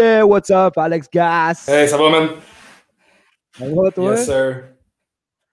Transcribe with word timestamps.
Yeah, 0.00 0.24
what's 0.24 0.48
up, 0.48 0.78
Alex 0.78 1.08
Gas? 1.12 1.68
Hey, 1.68 1.86
ça 1.86 1.98
va, 1.98 2.08
man? 2.08 2.28
Ça 3.52 3.66
va, 3.66 3.90
toi? 3.90 4.12
Yes, 4.12 4.24
sir. 4.24 4.62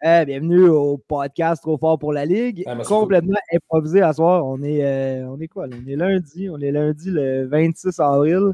Eh, 0.02 0.24
bienvenue 0.26 0.70
au 0.70 0.98
podcast 1.06 1.62
Trop 1.62 1.78
fort 1.78 2.00
pour 2.00 2.14
la 2.14 2.24
Ligue. 2.24 2.64
Ah, 2.66 2.78
Complètement 2.86 3.40
improvisé 3.54 4.02
à 4.02 4.14
soir. 4.14 4.46
On 4.46 4.64
est, 4.64 4.86
euh, 4.86 5.28
on 5.28 5.38
est 5.42 5.50
quoi? 5.50 5.68
là? 5.68 5.76
On 5.78 5.90
est 5.90 5.98
lundi. 5.98 6.50
On 6.50 6.62
est 6.62 6.72
lundi 6.72 7.12
le 7.12 7.46
26 7.48 8.00
avril. 8.00 8.54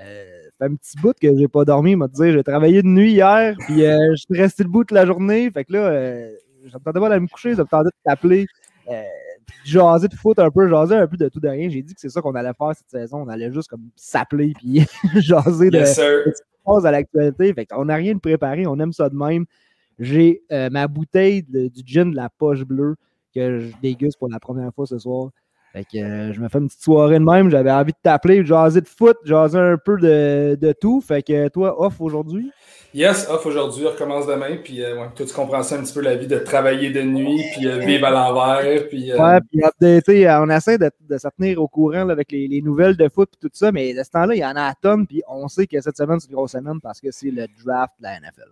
Euh, 0.00 0.42
ça 0.42 0.50
fait 0.66 0.72
un 0.72 0.74
petit 0.74 0.96
bout 1.00 1.14
que 1.16 1.36
j'ai 1.38 1.46
pas 1.46 1.64
dormi, 1.64 1.94
m'a 1.94 2.08
dire. 2.08 2.32
J'ai 2.32 2.42
travaillé 2.42 2.82
de 2.82 2.88
nuit 2.88 3.12
hier, 3.12 3.54
puis 3.68 3.86
euh, 3.86 3.98
je 4.16 4.24
suis 4.28 4.42
resté 4.42 4.64
debout 4.64 4.82
toute 4.82 4.90
la 4.96 5.06
journée. 5.06 5.48
Fait 5.52 5.64
que 5.64 5.74
là, 5.74 5.90
euh, 5.90 6.32
j'attendais 6.64 6.98
pas 6.98 7.08
d'aller 7.08 7.20
me 7.20 7.28
coucher, 7.28 7.54
j'attendais 7.54 7.90
de 7.90 7.94
t'appeler. 8.04 8.46
Jaser 9.64 10.08
de 10.08 10.14
foot 10.14 10.38
un 10.38 10.50
peu, 10.50 10.68
jaser 10.68 10.94
un 10.96 11.06
peu 11.06 11.16
de 11.16 11.28
tout 11.28 11.40
de 11.40 11.48
rien. 11.48 11.68
J'ai 11.68 11.82
dit 11.82 11.94
que 11.94 12.00
c'est 12.00 12.08
ça 12.08 12.20
qu'on 12.20 12.34
allait 12.34 12.52
faire 12.56 12.72
cette 12.74 12.90
saison. 12.90 13.22
On 13.22 13.28
allait 13.28 13.52
juste 13.52 13.68
comme 13.68 13.88
s'appeler 13.96 14.52
puis 14.54 14.84
jaser 15.20 15.70
de, 15.70 15.76
Yes, 15.78 15.94
sir. 15.96 16.24
passe 16.64 16.84
à 16.84 16.90
l'actualité. 16.90 17.52
Fait 17.54 17.66
qu'on 17.66 17.84
n'a 17.86 17.94
rien 17.96 18.14
de 18.14 18.20
préparé, 18.20 18.66
on 18.66 18.78
aime 18.80 18.92
ça 18.92 19.08
de 19.08 19.14
même. 19.16 19.44
J'ai 19.98 20.42
euh, 20.50 20.70
ma 20.70 20.88
bouteille 20.88 21.42
de- 21.42 21.68
du 21.68 21.82
gin 21.84 22.10
de 22.10 22.16
la 22.16 22.28
poche 22.30 22.62
bleue 22.64 22.96
que 23.34 23.60
je 23.60 23.68
déguste 23.82 24.18
pour 24.18 24.28
la 24.28 24.40
première 24.40 24.72
fois 24.74 24.86
ce 24.86 24.98
soir. 24.98 25.30
Fait 25.72 25.84
que 25.84 25.98
euh, 25.98 26.32
je 26.32 26.40
me 26.40 26.48
fais 26.48 26.58
une 26.58 26.66
petite 26.66 26.82
soirée 26.82 27.18
de 27.18 27.24
même. 27.24 27.50
J'avais 27.50 27.70
envie 27.70 27.92
de 27.92 27.98
t'appeler, 28.02 28.38
de 28.38 28.46
jaser 28.46 28.80
de 28.80 28.88
foot, 28.88 29.16
jaser 29.24 29.58
un 29.58 29.76
peu 29.76 29.98
de, 29.98 30.58
de 30.60 30.72
tout. 30.72 31.00
Fait 31.00 31.22
que 31.22 31.48
toi, 31.48 31.80
off 31.80 32.00
aujourd'hui? 32.00 32.50
Yes, 32.92 33.28
off 33.30 33.46
aujourd'hui, 33.46 33.86
on 33.86 33.90
recommence 33.90 34.26
demain. 34.26 34.56
Puis, 34.62 34.82
euh, 34.82 34.96
ouais, 34.96 35.08
toi, 35.14 35.24
tu 35.24 35.32
comprends 35.32 35.62
ça 35.62 35.76
un 35.76 35.82
petit 35.82 35.94
peu, 35.94 36.00
la 36.00 36.16
vie 36.16 36.26
de 36.26 36.38
travailler 36.38 36.90
de 36.90 37.02
nuit, 37.02 37.44
puis 37.52 37.68
euh, 37.68 37.78
vivre 37.78 38.06
à 38.06 38.10
l'envers. 38.10 38.88
Puis, 38.88 39.12
euh, 39.12 39.16
Ouais, 39.16 39.38
puis 39.48 40.26
on 40.28 40.50
essaie 40.50 40.76
de, 40.76 40.90
de 41.08 41.18
se 41.18 41.28
tenir 41.38 41.62
au 41.62 41.68
courant 41.68 42.04
là, 42.04 42.12
avec 42.12 42.32
les, 42.32 42.48
les 42.48 42.60
nouvelles 42.60 42.96
de 42.96 43.08
foot 43.08 43.30
et 43.34 43.46
tout 43.46 43.50
ça, 43.52 43.70
mais 43.70 43.94
de 43.94 44.02
ce 44.02 44.10
temps-là, 44.10 44.34
il 44.34 44.40
y 44.40 44.44
en 44.44 44.56
a 44.56 44.64
à 44.64 44.74
tonnes, 44.74 45.06
puis 45.06 45.22
on 45.28 45.46
sait 45.46 45.68
que 45.68 45.80
cette 45.80 45.96
semaine, 45.96 46.18
c'est 46.18 46.30
une 46.30 46.34
grosse 46.34 46.52
semaine 46.52 46.80
parce 46.82 47.00
que 47.00 47.12
c'est 47.12 47.30
le 47.30 47.46
draft 47.64 47.92
de 48.00 48.04
la 48.04 48.18
NFL. 48.18 48.50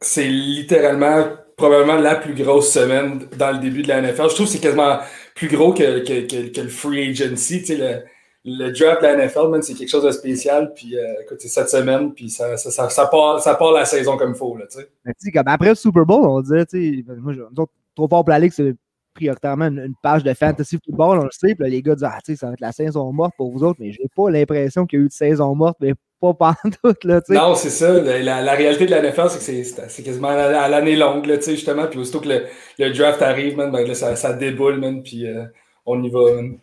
C'est 0.00 0.28
littéralement, 0.28 1.24
probablement 1.56 1.96
la 1.96 2.14
plus 2.14 2.34
grosse 2.34 2.72
semaine 2.72 3.26
dans 3.36 3.52
le 3.52 3.58
début 3.58 3.82
de 3.82 3.88
la 3.88 4.00
NFL. 4.00 4.28
Je 4.30 4.34
trouve 4.34 4.46
que 4.46 4.52
c'est 4.52 4.60
quasiment 4.60 4.98
plus 5.34 5.48
gros 5.48 5.72
que, 5.72 6.04
que, 6.04 6.60
le 6.60 6.68
free 6.68 7.10
agency. 7.10 7.60
Tu 7.60 7.76
sais, 7.76 8.04
le, 8.44 8.70
draft 8.72 9.02
de 9.02 9.06
la 9.06 9.26
NFL, 9.26 9.62
c'est 9.62 9.74
quelque 9.74 9.88
chose 9.90 10.04
de 10.04 10.10
spécial. 10.10 10.72
Puis, 10.74 10.96
euh, 10.96 11.22
écoute, 11.22 11.38
c'est 11.40 11.48
cette 11.48 11.68
semaine, 11.68 12.14
puis 12.14 12.30
ça, 12.30 12.56
ça, 12.56 12.70
ça, 12.70 12.88
ça 12.88 13.06
part, 13.06 13.40
ça 13.40 13.54
part 13.56 13.72
la 13.72 13.84
saison 13.84 14.16
comme 14.16 14.30
il 14.30 14.36
faut. 14.36 14.56
Là, 14.56 14.66
tu 14.70 14.78
sais. 14.78 15.32
Comme 15.32 15.48
après 15.48 15.70
le 15.70 15.74
Super 15.74 16.06
Bowl, 16.06 16.24
on 16.24 16.40
disait, 16.40 16.64
tu 16.66 17.04
sais, 17.04 17.14
moi, 17.16 17.32
je- 17.32 17.40
nous 17.40 17.62
autres, 17.62 17.72
trop 17.94 18.08
fort 18.08 18.24
pour 18.24 18.30
la 18.30 18.38
Ligue, 18.38 18.52
c'est 18.52 18.74
prioritairement 19.14 19.66
une, 19.66 19.94
page 20.00 20.22
de 20.22 20.32
fantasy 20.32 20.78
football, 20.84 21.18
on 21.18 21.24
le 21.24 21.30
sait. 21.32 21.56
Puis 21.56 21.68
les 21.68 21.82
gars 21.82 21.96
disent, 21.96 22.04
ah, 22.04 22.18
tu 22.24 22.32
sais, 22.32 22.36
ça 22.36 22.46
va 22.46 22.52
être 22.52 22.60
la 22.60 22.72
saison 22.72 23.12
morte 23.12 23.34
pour 23.36 23.50
vous 23.50 23.64
autres, 23.64 23.80
mais 23.80 23.90
j'ai 23.90 24.08
pas 24.14 24.30
l'impression 24.30 24.86
qu'il 24.86 25.00
y 25.00 25.02
a 25.02 25.04
eu 25.04 25.08
de 25.08 25.12
saison 25.12 25.54
morte, 25.56 25.76
mais 25.80 25.94
pas 26.20 26.34
pantoute, 26.34 27.04
là. 27.04 27.20
Non, 27.30 27.54
c'est 27.54 27.70
ça. 27.70 27.92
La, 28.00 28.18
la- 28.22 28.42
la 28.42 28.52
réalité 28.52 28.86
de 28.86 28.90
la 28.90 29.00
NFL, 29.02 29.28
c'est 29.30 29.38
que 29.62 29.88
c'est- 29.88 30.02
quasiment 30.02 30.28
à, 30.28 30.36
la- 30.50 30.62
à 30.62 30.68
l'année 30.68 30.96
longue, 30.96 31.26
là, 31.26 31.36
tu 31.38 31.44
sais, 31.44 31.54
justement. 31.56 31.86
Puis 31.86 31.98
aussitôt 31.98 32.20
que 32.20 32.28
le, 32.28 32.44
le 32.78 32.92
draft 32.92 33.22
arrive, 33.22 33.56
man, 33.56 33.70
ben, 33.70 33.86
là, 33.86 33.94
ça, 33.94 34.16
ça 34.16 34.32
déboule, 34.32 34.78
man, 34.80 35.02
puis 35.02 35.26
euh, 35.26 35.44
on 35.86 36.02
y 36.02 36.10
va, 36.10 36.34
man. 36.34 36.58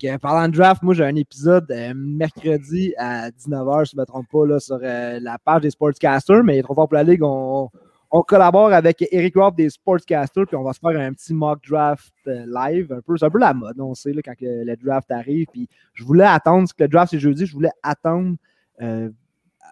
Que, 0.00 0.16
parlant 0.18 0.46
de 0.48 0.56
draft, 0.56 0.82
moi 0.84 0.94
j'ai 0.94 1.04
un 1.04 1.16
épisode 1.16 1.68
euh, 1.72 1.92
mercredi 1.96 2.94
à 2.96 3.30
19h, 3.30 3.84
si 3.86 3.90
je 3.92 3.96
ne 3.96 4.00
me 4.02 4.06
trompe 4.06 4.26
pas, 4.30 4.46
là, 4.46 4.60
sur 4.60 4.78
euh, 4.80 5.18
la 5.20 5.38
page 5.44 5.62
des 5.62 5.70
Sportscasters, 5.70 6.44
mais 6.44 6.62
trop 6.62 6.74
fort 6.74 6.86
pour 6.88 6.94
la 6.94 7.02
Ligue, 7.02 7.24
on, 7.24 7.68
on 8.12 8.22
collabore 8.22 8.72
avec 8.72 9.04
Eric 9.10 9.34
Robb 9.34 9.56
des 9.56 9.70
Sportscasters, 9.70 10.46
puis 10.46 10.54
on 10.56 10.62
va 10.62 10.72
se 10.72 10.78
faire 10.78 11.00
un 11.00 11.12
petit 11.12 11.34
mock 11.34 11.58
draft 11.68 12.12
euh, 12.28 12.44
live, 12.46 12.92
un 12.92 13.00
peu. 13.00 13.16
C'est 13.16 13.24
un 13.24 13.30
peu 13.30 13.40
la 13.40 13.54
mode, 13.54 13.80
on 13.80 13.92
sait, 13.94 14.12
là, 14.12 14.22
quand 14.24 14.34
que 14.38 14.44
le 14.64 14.76
draft 14.76 15.10
arrive. 15.10 15.46
Puis 15.52 15.68
je 15.94 16.04
voulais 16.04 16.26
attendre, 16.26 16.60
parce 16.60 16.74
que 16.74 16.84
le 16.84 16.88
draft 16.88 17.10
c'est 17.10 17.18
jeudi, 17.18 17.44
je 17.44 17.52
voulais 17.52 17.72
attendre 17.82 18.30
euh, 18.30 18.36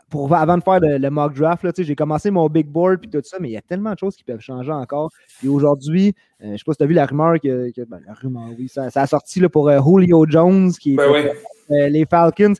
pour, 0.09 0.34
avant 0.34 0.59
de 0.59 0.62
faire 0.62 0.81
le, 0.81 0.98
le 0.98 1.10
mock 1.10 1.34
draft. 1.34 1.65
J'ai 1.82 1.94
commencé 1.94 2.31
mon 2.31 2.48
big 2.48 2.66
board 2.66 2.98
puis 3.00 3.09
tout 3.10 3.21
ça, 3.22 3.37
mais 3.41 3.48
il 3.48 3.53
y 3.53 3.56
a 3.56 3.62
tellement 3.62 3.93
de 3.93 3.98
choses 3.98 4.16
qui 4.16 4.25
peuvent 4.25 4.41
changer 4.41 4.72
encore. 4.72 5.10
Puis 5.38 5.48
aujourd'hui, 5.48 6.15
euh, 6.43 6.47
je 6.47 6.50
ne 6.53 6.56
sais 6.56 6.65
pas 6.66 6.72
si 6.72 6.78
tu 6.78 6.84
as 6.84 6.87
vu 6.87 6.94
la 6.94 7.06
rumeur 7.06 7.34
que, 7.41 7.71
que- 7.71 7.82
ben, 7.84 8.00
la 8.06 8.15
rumeur, 8.15 8.48
oui, 8.59 8.69
ça, 8.69 8.91
ça 8.91 9.03
a 9.03 9.06
sorti 9.06 9.38
là, 9.41 9.48
pour 9.48 9.69
euh, 9.69 9.78
Julio 9.81 10.26
Jones 10.28 10.72
qui 10.72 10.97
Ben 10.97 11.31
euh, 11.71 11.88
les 11.88 12.04
Falcons. 12.04 12.54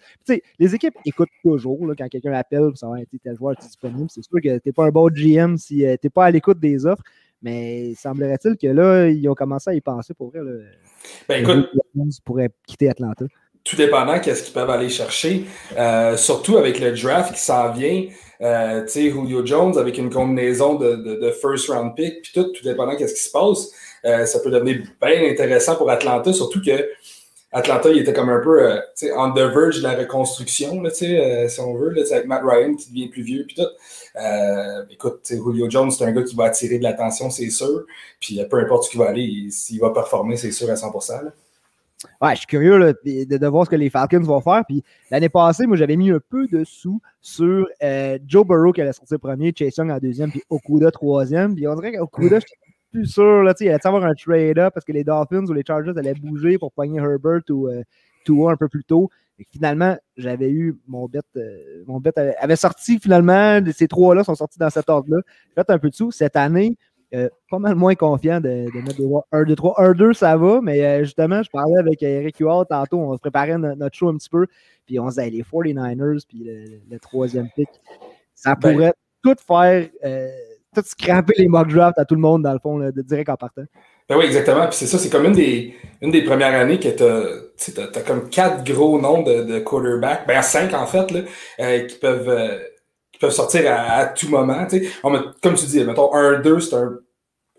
Les 0.61 0.75
équipes 0.75 0.95
écoutent 1.05 1.29
toujours 1.43 1.85
là, 1.89 1.95
quand 1.99 2.09
quelqu'un 2.09 2.33
appelle 2.35 2.69
pour 2.69 2.79
savoir 2.79 3.01
si 3.11 3.19
tel 3.19 3.37
joueur 3.37 3.53
est 3.59 3.63
disponible. 3.67 4.09
C'est 4.09 4.23
sûr 4.23 4.41
que 4.41 4.59
tu 4.59 4.63
n'es 4.67 4.73
pas 4.73 4.85
un 4.87 4.91
bon 4.91 5.09
GM 5.13 5.57
si 5.57 5.79
tu 5.79 5.83
n'es 5.85 6.11
pas 6.15 6.27
à 6.27 6.31
l'écoute 6.31 6.61
des 6.61 6.87
offres. 6.87 7.03
Mais 7.43 7.95
semblerait-il 7.97 8.57
que 8.59 8.69
là, 8.69 9.09
ils 9.09 9.27
ont 9.29 9.35
commencé 9.35 9.71
à 9.71 9.75
y 9.75 9.81
penser 9.81 10.15
pour 10.15 10.29
vrai. 10.31 10.41
Là, 10.45 10.53
Ben 11.29 11.43
écoute, 11.43 11.71
Jones 11.97 12.11
pourrait 12.25 12.51
quitter 12.67 12.89
Atlanta. 12.91 13.25
Tout 13.71 13.77
dépendant 13.77 14.19
qu'est-ce 14.19 14.43
qu'ils 14.43 14.53
peuvent 14.53 14.69
aller 14.71 14.89
chercher, 14.89 15.45
euh, 15.79 16.17
surtout 16.17 16.59
avec 16.59 16.81
le 16.81 16.91
draft 16.91 17.33
qui 17.35 17.41
s'en 17.41 17.71
vient, 17.71 18.05
euh, 18.43 18.83
tu 18.83 18.89
sais, 18.91 19.11
Julio 19.11 19.47
Jones 19.47 19.79
avec 19.79 19.97
une 19.97 20.11
combinaison 20.11 20.75
de, 20.75 20.97
de, 20.97 21.31
first 21.31 21.69
round 21.69 21.95
pick, 21.95 22.23
puis 22.23 22.33
tout, 22.35 22.45
tout 22.53 22.65
dépendant 22.65 22.97
qu'est-ce 22.97 23.15
qui 23.15 23.23
se 23.23 23.31
passe, 23.31 23.71
euh, 24.05 24.27
ça 24.27 24.41
peut 24.41 24.51
devenir 24.51 24.79
bien 25.01 25.31
intéressant 25.31 25.77
pour 25.77 25.89
Atlanta, 25.89 26.33
surtout 26.33 26.61
que 26.61 26.89
Atlanta, 27.53 27.91
il 27.91 27.99
était 27.99 28.13
comme 28.13 28.29
un 28.29 28.41
peu, 28.41 28.63
euh, 28.63 28.81
on 29.17 29.33
the 29.33 29.39
verge 29.55 29.79
de 29.79 29.83
la 29.85 29.95
reconstruction, 29.95 30.83
là, 30.83 30.91
si 30.91 31.17
on 31.61 31.75
veut, 31.75 31.91
là, 31.91 32.03
avec 32.11 32.27
Matt 32.27 32.43
Ryan 32.45 32.75
qui 32.75 32.89
devient 32.91 33.09
plus 33.09 33.23
vieux, 33.23 33.45
puis 33.47 33.57
tout. 33.57 33.69
Écoute, 34.91 35.21
Julio 35.29 35.69
Jones, 35.71 35.91
c'est 35.91 36.05
un 36.05 36.13
gars 36.13 36.23
qui 36.23 36.35
va 36.35 36.45
attirer 36.47 36.79
de 36.79 36.83
l'attention, 36.83 37.31
c'est 37.31 37.51
sûr, 37.51 37.85
puis 38.21 38.41
peu 38.51 38.59
importe 38.59 38.87
où 38.87 38.91
il 38.95 38.99
va 38.99 39.09
aller, 39.11 39.23
il- 39.23 39.53
s'il 39.53 39.81
va 39.81 39.91
performer, 39.91 40.37
c'est 40.37 40.51
sûr 40.53 40.69
à 40.71 40.77
100%. 40.77 41.23
là. 41.23 41.33
Ouais, 42.21 42.33
je 42.33 42.39
suis 42.39 42.47
curieux 42.47 42.79
là, 42.79 42.93
de, 42.93 43.37
de 43.37 43.47
voir 43.47 43.67
ce 43.67 43.71
que 43.71 43.77
les 43.77 43.91
Falcons 43.91 44.21
vont 44.21 44.41
faire. 44.41 44.63
Puis 44.67 44.83
l'année 45.11 45.29
passée, 45.29 45.67
moi, 45.67 45.77
j'avais 45.77 45.97
mis 45.97 46.11
un 46.11 46.21
peu 46.31 46.47
de 46.49 46.65
sous 46.65 47.01
sur 47.21 47.67
euh, 47.83 48.19
Joe 48.27 48.47
Burrow 48.47 48.73
qui 48.73 48.81
allait 48.81 48.93
sortir 48.93 49.21
premier, 49.21 49.53
Chase 49.57 49.77
Young 49.77 49.91
en 49.91 49.99
deuxième, 49.99 50.31
puis 50.31 50.43
Okuda 50.49 50.91
troisième. 50.91 51.55
Puis 51.55 51.67
on 51.69 51.75
dirait 51.75 51.93
qu'Okuda, 51.93 52.41
je 52.41 52.47
suis 52.47 52.57
plus 52.91 53.07
sûr. 53.07 53.43
Là, 53.43 53.55
il 53.61 53.69
allait 53.69 53.87
avoir 53.87 54.05
un 54.05 54.15
trade-up 54.15 54.73
parce 54.73 54.85
que 54.87 54.93
les 54.93 55.05
Dolphins 55.05 55.45
ou 55.47 55.53
les 55.53 55.63
Chargers 55.67 55.93
allaient 55.97 56.15
bouger 56.15 56.59
pour 56.59 56.73
pogner 56.73 56.99
Herbert 56.99 57.43
ou 57.51 57.69
euh, 57.69 57.83
Tua 58.25 58.53
un 58.53 58.57
peu 58.57 58.69
plus 58.69 58.85
tôt. 58.85 59.11
Et 59.39 59.47
finalement, 59.51 59.97
j'avais 60.17 60.51
eu 60.51 60.79
mon 60.87 61.07
bet. 61.07 61.21
euh, 61.37 61.83
mon 61.87 61.99
bet 61.99 62.13
avait, 62.19 62.37
avait 62.37 62.57
sorti 62.57 62.99
finalement. 62.99 63.61
Ces 63.75 63.89
trois-là 63.89 64.25
sont 64.25 64.35
sortis 64.35 64.59
dans 64.59 64.71
cet 64.71 64.89
ordre-là. 64.91 65.23
J'ai 65.49 65.55
fait 65.63 65.71
un 65.71 65.79
peu 65.79 65.91
de 65.91 65.95
sous. 65.95 66.11
Cette 66.11 66.37
année, 66.37 66.77
euh, 67.15 67.29
pas 67.51 67.59
mal 67.59 67.75
moins 67.75 67.95
confiant 67.95 68.41
de, 68.41 68.67
de 68.73 68.81
mettre 68.83 68.97
des 68.99 69.07
voix 69.07 69.27
1, 69.33 69.45
2, 69.45 69.57
3. 69.57 69.75
1, 69.79 69.93
2, 69.93 70.13
ça 70.13 70.37
va, 70.37 70.61
mais 70.63 70.85
euh, 70.85 71.05
justement, 71.05 71.43
je 71.43 71.51
parlais 71.51 71.79
avec 71.79 72.03
Eric 72.03 72.37
Huard 72.39 72.67
tantôt, 72.69 72.99
on 72.99 73.15
se 73.15 73.21
préparait 73.21 73.59
no- 73.59 73.75
notre 73.75 73.97
show 73.97 74.09
un 74.09 74.17
petit 74.17 74.29
peu, 74.29 74.47
puis 74.87 74.99
on 75.01 75.11
se 75.11 75.17
disait 75.17 75.31
les 75.31 75.43
49ers, 75.43 76.25
puis 76.29 76.45
le, 76.45 76.81
le 76.91 76.99
troisième 76.99 77.49
pick, 77.55 77.69
ça 78.35 78.55
Ben- 78.55 78.73
pourrait 78.73 78.95
tout 79.25 79.35
faire, 79.47 79.89
euh, 80.05 80.29
tout 80.75 80.83
scraper 80.85 81.35
les 81.37 81.49
mock 81.49 81.69
drafts 81.69 81.99
à 81.99 82.05
tout 82.05 82.15
le 82.15 82.21
monde, 82.21 82.43
dans 82.43 82.53
le 82.53 82.61
fond, 82.61 82.79
là, 82.79 82.93
de 82.93 83.03
direct 83.03 83.29
en 83.29 83.37
partant. 83.37 83.65
Ben 84.09 84.17
oui, 84.17 84.25
exactement. 84.25 84.67
Puis 84.67 84.77
c'est 84.77 84.87
ça, 84.87 84.99
c'est 84.99 85.11
comme 85.11 85.25
une 85.25 85.33
des, 85.33 85.75
une 86.01 86.11
des 86.11 86.23
premières 86.23 86.59
années 86.61 86.79
que 86.81 86.89
tu 86.89 87.03
as, 87.03 87.87
t'as 87.89 88.01
comme 88.03 88.29
quatre 88.29 88.65
gros 88.65 89.01
noms 89.01 89.23
de, 89.23 89.43
de 89.45 89.59
quarterbacks, 89.61 90.27
ben 90.27 90.43
cinq 90.43 90.73
en 90.75 90.87
fait, 90.87 91.11
là, 91.11 91.21
euh, 91.61 91.87
qui 91.87 91.97
peuvent 91.99 92.29
euh, 92.29 92.59
peuvent 93.21 93.31
sortir 93.31 93.71
à, 93.71 93.93
à 93.99 94.07
tout 94.07 94.29
moment. 94.29 94.67
On 95.05 95.13
comme 95.43 95.55
tu 95.55 95.67
dis, 95.67 95.85
mettons 95.85 96.13
1-2, 96.13 96.61
c'est 96.61 96.75
un, 96.75 96.99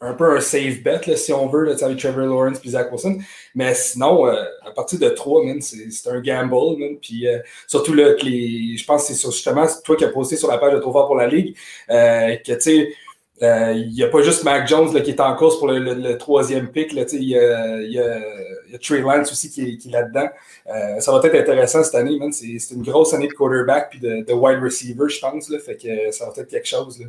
un 0.01 0.13
peu 0.13 0.35
un 0.35 0.41
safe 0.41 0.81
bet, 0.81 1.01
là, 1.05 1.15
si 1.15 1.31
on 1.31 1.47
veut, 1.47 1.63
là, 1.63 1.75
avec 1.79 1.99
Trevor 1.99 2.25
Lawrence 2.25 2.59
puis 2.59 2.71
Zach 2.71 2.91
Wilson. 2.91 3.19
Mais 3.53 3.73
sinon, 3.75 4.27
euh, 4.27 4.43
à 4.65 4.71
partir 4.71 4.99
de 4.99 5.09
3, 5.09 5.45
man, 5.45 5.61
c'est 5.61 6.09
un 6.09 6.19
gamble. 6.19 6.79
Man. 6.79 6.97
Puis 6.99 7.27
euh, 7.27 7.39
surtout 7.67 7.93
là, 7.93 8.13
que 8.15 8.25
les. 8.25 8.75
Je 8.77 8.85
pense 8.85 9.07
que 9.07 9.13
c'est 9.13 9.31
justement 9.31 9.65
toi 9.83 9.95
qui 9.95 10.03
as 10.03 10.09
posté 10.09 10.35
sur 10.35 10.49
la 10.49 10.57
page 10.57 10.73
de 10.73 10.79
Trop 10.79 10.91
pour 10.91 11.15
la 11.15 11.27
Ligue, 11.27 11.55
euh, 11.89 12.35
que 12.37 12.53
tu 12.53 12.61
sais. 12.61 12.93
Euh, 13.41 13.73
Il 13.75 13.89
n'y 13.93 14.03
a 14.03 14.07
pas 14.07 14.21
juste 14.21 14.43
Mac 14.43 14.67
Jones 14.67 14.91
qui 15.01 15.09
est 15.11 15.19
en 15.19 15.35
course 15.35 15.57
pour 15.57 15.67
le, 15.67 16.17
troisième 16.17 16.71
sais, 16.73 17.17
Il 17.17 17.23
y 17.29 17.37
a, 17.37 18.77
Trey 18.81 19.01
Lance 19.01 19.31
aussi 19.31 19.49
qui 19.49 19.61
est, 19.61 19.91
là-dedans. 19.91 20.29
Euh, 20.67 20.99
ça 20.99 21.11
va 21.11 21.19
être 21.25 21.35
intéressant 21.35 21.83
cette 21.83 21.95
année. 21.95 22.19
C'est 22.31 22.73
une 22.75 22.83
grosse 22.83 23.13
année 23.13 23.27
de 23.27 23.33
quarterback 23.33 23.89
puis 23.89 23.99
de, 23.99 24.23
de 24.25 24.33
wide 24.33 24.59
receiver, 24.61 25.09
je 25.09 25.19
pense. 25.19 25.49
Euh, 25.51 26.11
ça 26.11 26.25
va 26.25 26.31
être 26.37 26.47
quelque 26.49 26.67
chose. 26.67 27.03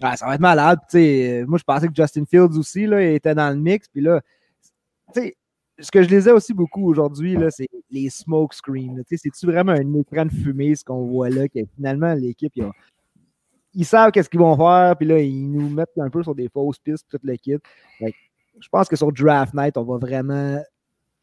Ça 0.00 0.26
va 0.26 0.34
être 0.34 0.40
malade. 0.40 0.78
euh, 0.94 1.44
moi, 1.46 1.58
je 1.58 1.64
pensais 1.64 1.86
que 1.86 1.94
Justin 1.94 2.24
Fields 2.28 2.58
aussi 2.58 2.84
était 2.84 3.34
dans 3.34 3.50
le 3.50 3.60
mix. 3.60 3.86
Puis 3.88 4.00
là, 4.00 4.20
ce 5.14 5.90
que 5.90 6.02
je 6.02 6.08
lisais 6.08 6.32
aussi 6.32 6.54
beaucoup 6.54 6.88
aujourd'hui, 6.88 7.36
c'est 7.50 7.68
les 7.90 8.10
smoke 8.10 8.54
screens. 8.54 9.02
C'est-tu 9.08 9.46
vraiment 9.46 9.72
un 9.72 9.94
écran 9.94 10.24
de 10.26 10.32
fumée, 10.32 10.74
ce 10.74 10.84
qu'on 10.84 11.04
voit 11.06 11.30
là, 11.30 11.48
que 11.48 11.60
finalement, 11.76 12.14
l'équipe, 12.14 12.52
ils, 12.56 12.64
ont- 12.64 12.72
ils 13.74 13.84
savent 13.84 14.10
qu'est-ce 14.10 14.28
qu'ils 14.28 14.40
vont 14.40 14.56
faire, 14.56 14.96
puis 14.96 15.06
là, 15.06 15.18
ils 15.18 15.50
nous 15.50 15.68
mettent 15.68 15.90
un 15.98 16.10
peu 16.10 16.22
sur 16.22 16.34
des 16.34 16.48
fausses 16.48 16.78
pistes, 16.78 17.06
l'équipe. 17.22 17.62
Fait 17.98 18.12
que 18.12 18.16
Je 18.60 18.68
pense 18.68 18.88
que 18.88 18.96
sur 18.96 19.12
Draft 19.12 19.54
Night, 19.54 19.76
on 19.76 19.84
va 19.84 19.98
vraiment 19.98 20.62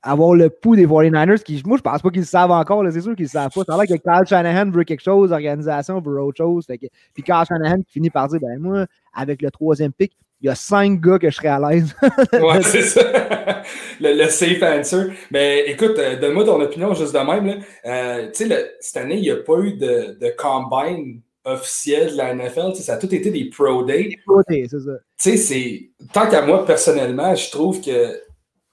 avoir 0.04 0.34
le 0.34 0.50
pouls 0.50 0.76
des 0.76 0.88
49ers, 0.88 1.44
qui, 1.44 1.62
moi, 1.66 1.78
je 1.78 1.84
pense 1.84 2.02
pas 2.02 2.10
qu'ils 2.10 2.22
le 2.22 2.28
savent 2.28 2.52
encore, 2.52 2.84
c'est 2.92 3.02
sûr 3.02 3.16
qu'ils 3.16 3.26
le 3.26 3.30
savent 3.30 3.52
pas. 3.54 3.64
Ça 3.64 3.76
a 3.76 3.78
l'air 3.78 3.86
que 3.86 4.02
Kyle 4.02 4.28
Shanahan 4.28 4.72
veut 4.72 4.84
quelque 4.84 5.04
chose, 5.04 5.30
l'organisation 5.30 6.02
veut 6.02 6.22
autre 6.22 6.38
chose. 6.38 6.66
Puis 6.68 7.24
Kyle 7.24 7.44
Shanahan 7.48 7.82
finit 7.88 8.10
par 8.10 8.28
dire, 8.28 8.40
ben 8.42 8.60
moi, 8.60 8.86
avec 9.14 9.42
le 9.42 9.52
troisième 9.52 9.92
pick, 9.92 10.18
il 10.42 10.48
y 10.48 10.50
a 10.50 10.56
cinq 10.56 11.00
gars 11.00 11.20
que 11.20 11.30
je 11.30 11.36
serais 11.36 11.50
à 11.50 11.60
l'aise. 11.60 11.96
ouais, 12.34 12.64
c'est 12.64 12.82
ça. 12.82 13.62
le, 14.02 14.28
safe 14.28 14.64
answer. 14.64 15.14
Mais 15.30 15.66
écoute, 15.68 16.00
euh, 16.00 16.20
donne-moi 16.20 16.46
ton 16.46 16.60
opinion 16.60 16.96
juste 16.96 17.14
de 17.14 17.20
même. 17.20 17.62
Euh, 17.86 18.32
tu 18.32 18.48
sais, 18.48 18.76
cette 18.80 19.04
année, 19.04 19.18
il 19.18 19.22
n'y 19.22 19.30
a 19.30 19.36
pas 19.36 19.60
eu 19.60 19.74
de 19.74 20.36
combine 20.36 21.22
officiel 21.46 22.12
de 22.12 22.18
la 22.18 22.34
NFL. 22.34 22.76
Ça 22.76 22.94
a 22.94 22.98
tout 22.98 23.14
été 23.14 23.32
des 23.32 23.46
pro 23.50 23.84
day, 23.84 24.10
c'est 24.48 24.80
ça. 24.80 24.92
Tu 25.20 25.38
sais, 25.38 25.90
tant 26.14 26.28
qu'à 26.28 26.42
moi, 26.44 26.66
personnellement, 26.66 27.36
je 27.36 27.50
trouve 27.52 27.82
que 27.82 28.22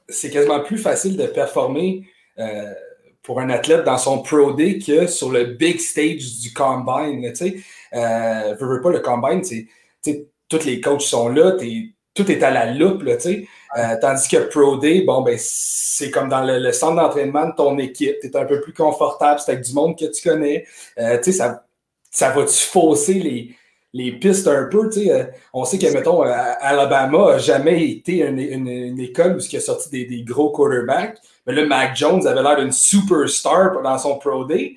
c'est 0.09 0.31
quasiment 0.31 0.61
plus 0.61 0.79
facile 0.79 1.17
de 1.17 1.27
performer 1.27 2.07
euh, 2.39 2.73
pour 3.23 3.41
un 3.41 3.51
athlète 3.51 3.85
dans 3.85 3.99
son 3.99 4.23
pro 4.23 4.53
day 4.53 4.79
que 4.79 5.07
sur 5.07 5.31
le 5.31 5.45
big 5.45 5.79
stage 5.81 6.39
du 6.41 6.53
combine. 6.53 7.31
Tu 7.33 7.37
sais, 7.37 7.57
euh, 7.95 8.55
veux, 8.59 8.81
pas 8.81 8.91
le 8.91 9.01
combine, 9.01 9.43
tu 9.43 9.69
sais, 10.01 10.27
tous 10.49 10.65
les 10.65 10.81
coachs 10.81 11.03
sont 11.03 11.29
là, 11.29 11.53
tout 12.15 12.31
est 12.31 12.43
à 12.43 12.51
la 12.51 12.73
loupe, 12.73 13.05
tu 13.05 13.21
sais. 13.21 13.49
Euh, 13.77 13.97
tandis 14.01 14.29
que 14.29 14.49
Pro 14.49 14.79
Day, 14.79 15.03
bon, 15.03 15.21
ben, 15.23 15.37
c'est 15.39 16.11
comme 16.11 16.29
dans 16.29 16.43
le, 16.43 16.73
centre 16.73 16.97
d'entraînement 16.97 17.49
de 17.49 17.55
ton 17.55 17.79
équipe. 17.79 18.17
Tu 18.21 18.29
es 18.29 18.37
un 18.37 18.47
peu 18.47 18.61
plus 18.61 18.73
confortable, 18.73 19.41
c'est 19.41 19.53
avec 19.53 19.65
du 19.65 19.75
monde 19.75 19.99
que 19.99 20.07
tu 20.07 20.27
connais. 20.27 20.67
Euh, 20.99 21.19
tu 21.19 21.25
sais, 21.25 21.39
ça, 21.39 21.65
ça 22.11 22.31
va-tu 22.31 22.55
fausser 22.55 23.15
les, 23.15 23.57
les 23.93 24.13
pistes 24.13 24.49
un 24.49 24.65
peu? 24.65 24.91
Euh, 24.97 25.25
on 25.53 25.65
sait 25.65 25.79
que, 25.79 25.93
mettons, 25.93 26.23
Alabama 26.23 27.33
n'a 27.33 27.39
jamais 27.39 27.89
été 27.89 28.27
une, 28.27 28.39
une, 28.39 29.01
école 29.01 29.37
où 29.37 29.41
il 29.41 29.57
a 29.57 29.61
sorti 29.61 29.91
des, 29.91 30.05
des, 30.05 30.23
gros 30.23 30.51
quarterbacks. 30.51 31.19
Mais 31.47 31.55
là, 31.55 31.67
Mac 31.67 31.97
Jones 31.97 32.27
avait 32.27 32.43
l'air 32.43 32.57
d'une 32.57 32.73
superstar 32.73 33.83
dans 33.83 33.99
son 33.99 34.19
Pro 34.19 34.45
Day. 34.45 34.77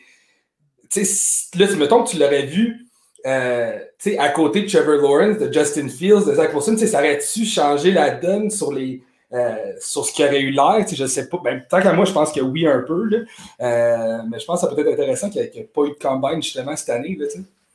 Là, 0.95 1.67
mettons 1.77 2.03
tu 2.03 2.17
l'aurais 2.17 2.45
vu 2.45 2.87
euh, 3.25 3.79
à 4.17 4.29
côté 4.29 4.63
de 4.63 4.67
Trevor 4.67 4.95
Lawrence, 4.95 5.37
de 5.37 5.51
Justin 5.51 5.89
Fields, 5.89 6.25
de 6.25 6.33
Zach 6.33 6.53
Wilson, 6.53 6.77
ça 6.77 6.99
aurait-tu 6.99 7.45
changé 7.45 7.91
la 7.91 8.11
donne 8.11 8.49
sur 8.49 8.71
les. 8.71 9.03
Euh, 9.33 9.73
sur 9.79 10.05
ce 10.05 10.13
qui 10.13 10.25
aurait 10.25 10.41
eu 10.41 10.51
l'air, 10.51 10.85
je 10.91 11.01
ne 11.01 11.07
sais 11.07 11.29
pas. 11.29 11.37
Ben, 11.41 11.63
tant 11.69 11.81
qu'à 11.81 11.93
moi, 11.93 12.03
je 12.03 12.11
pense 12.11 12.33
que 12.33 12.41
oui, 12.41 12.67
un 12.67 12.81
peu. 12.81 13.05
Là. 13.05 13.19
Euh, 13.61 14.23
mais 14.29 14.39
je 14.39 14.45
pense 14.45 14.61
que 14.61 14.67
ça 14.67 14.75
peut 14.75 14.81
être 14.81 14.93
intéressant 14.93 15.29
qu'il 15.29 15.41
n'y 15.41 15.59
ait, 15.59 15.69
pas 15.73 15.83
eu 15.85 15.89
de 15.89 15.97
combine 16.01 16.43
justement 16.43 16.75
cette 16.75 16.89
année. 16.89 17.15
Là, 17.17 17.27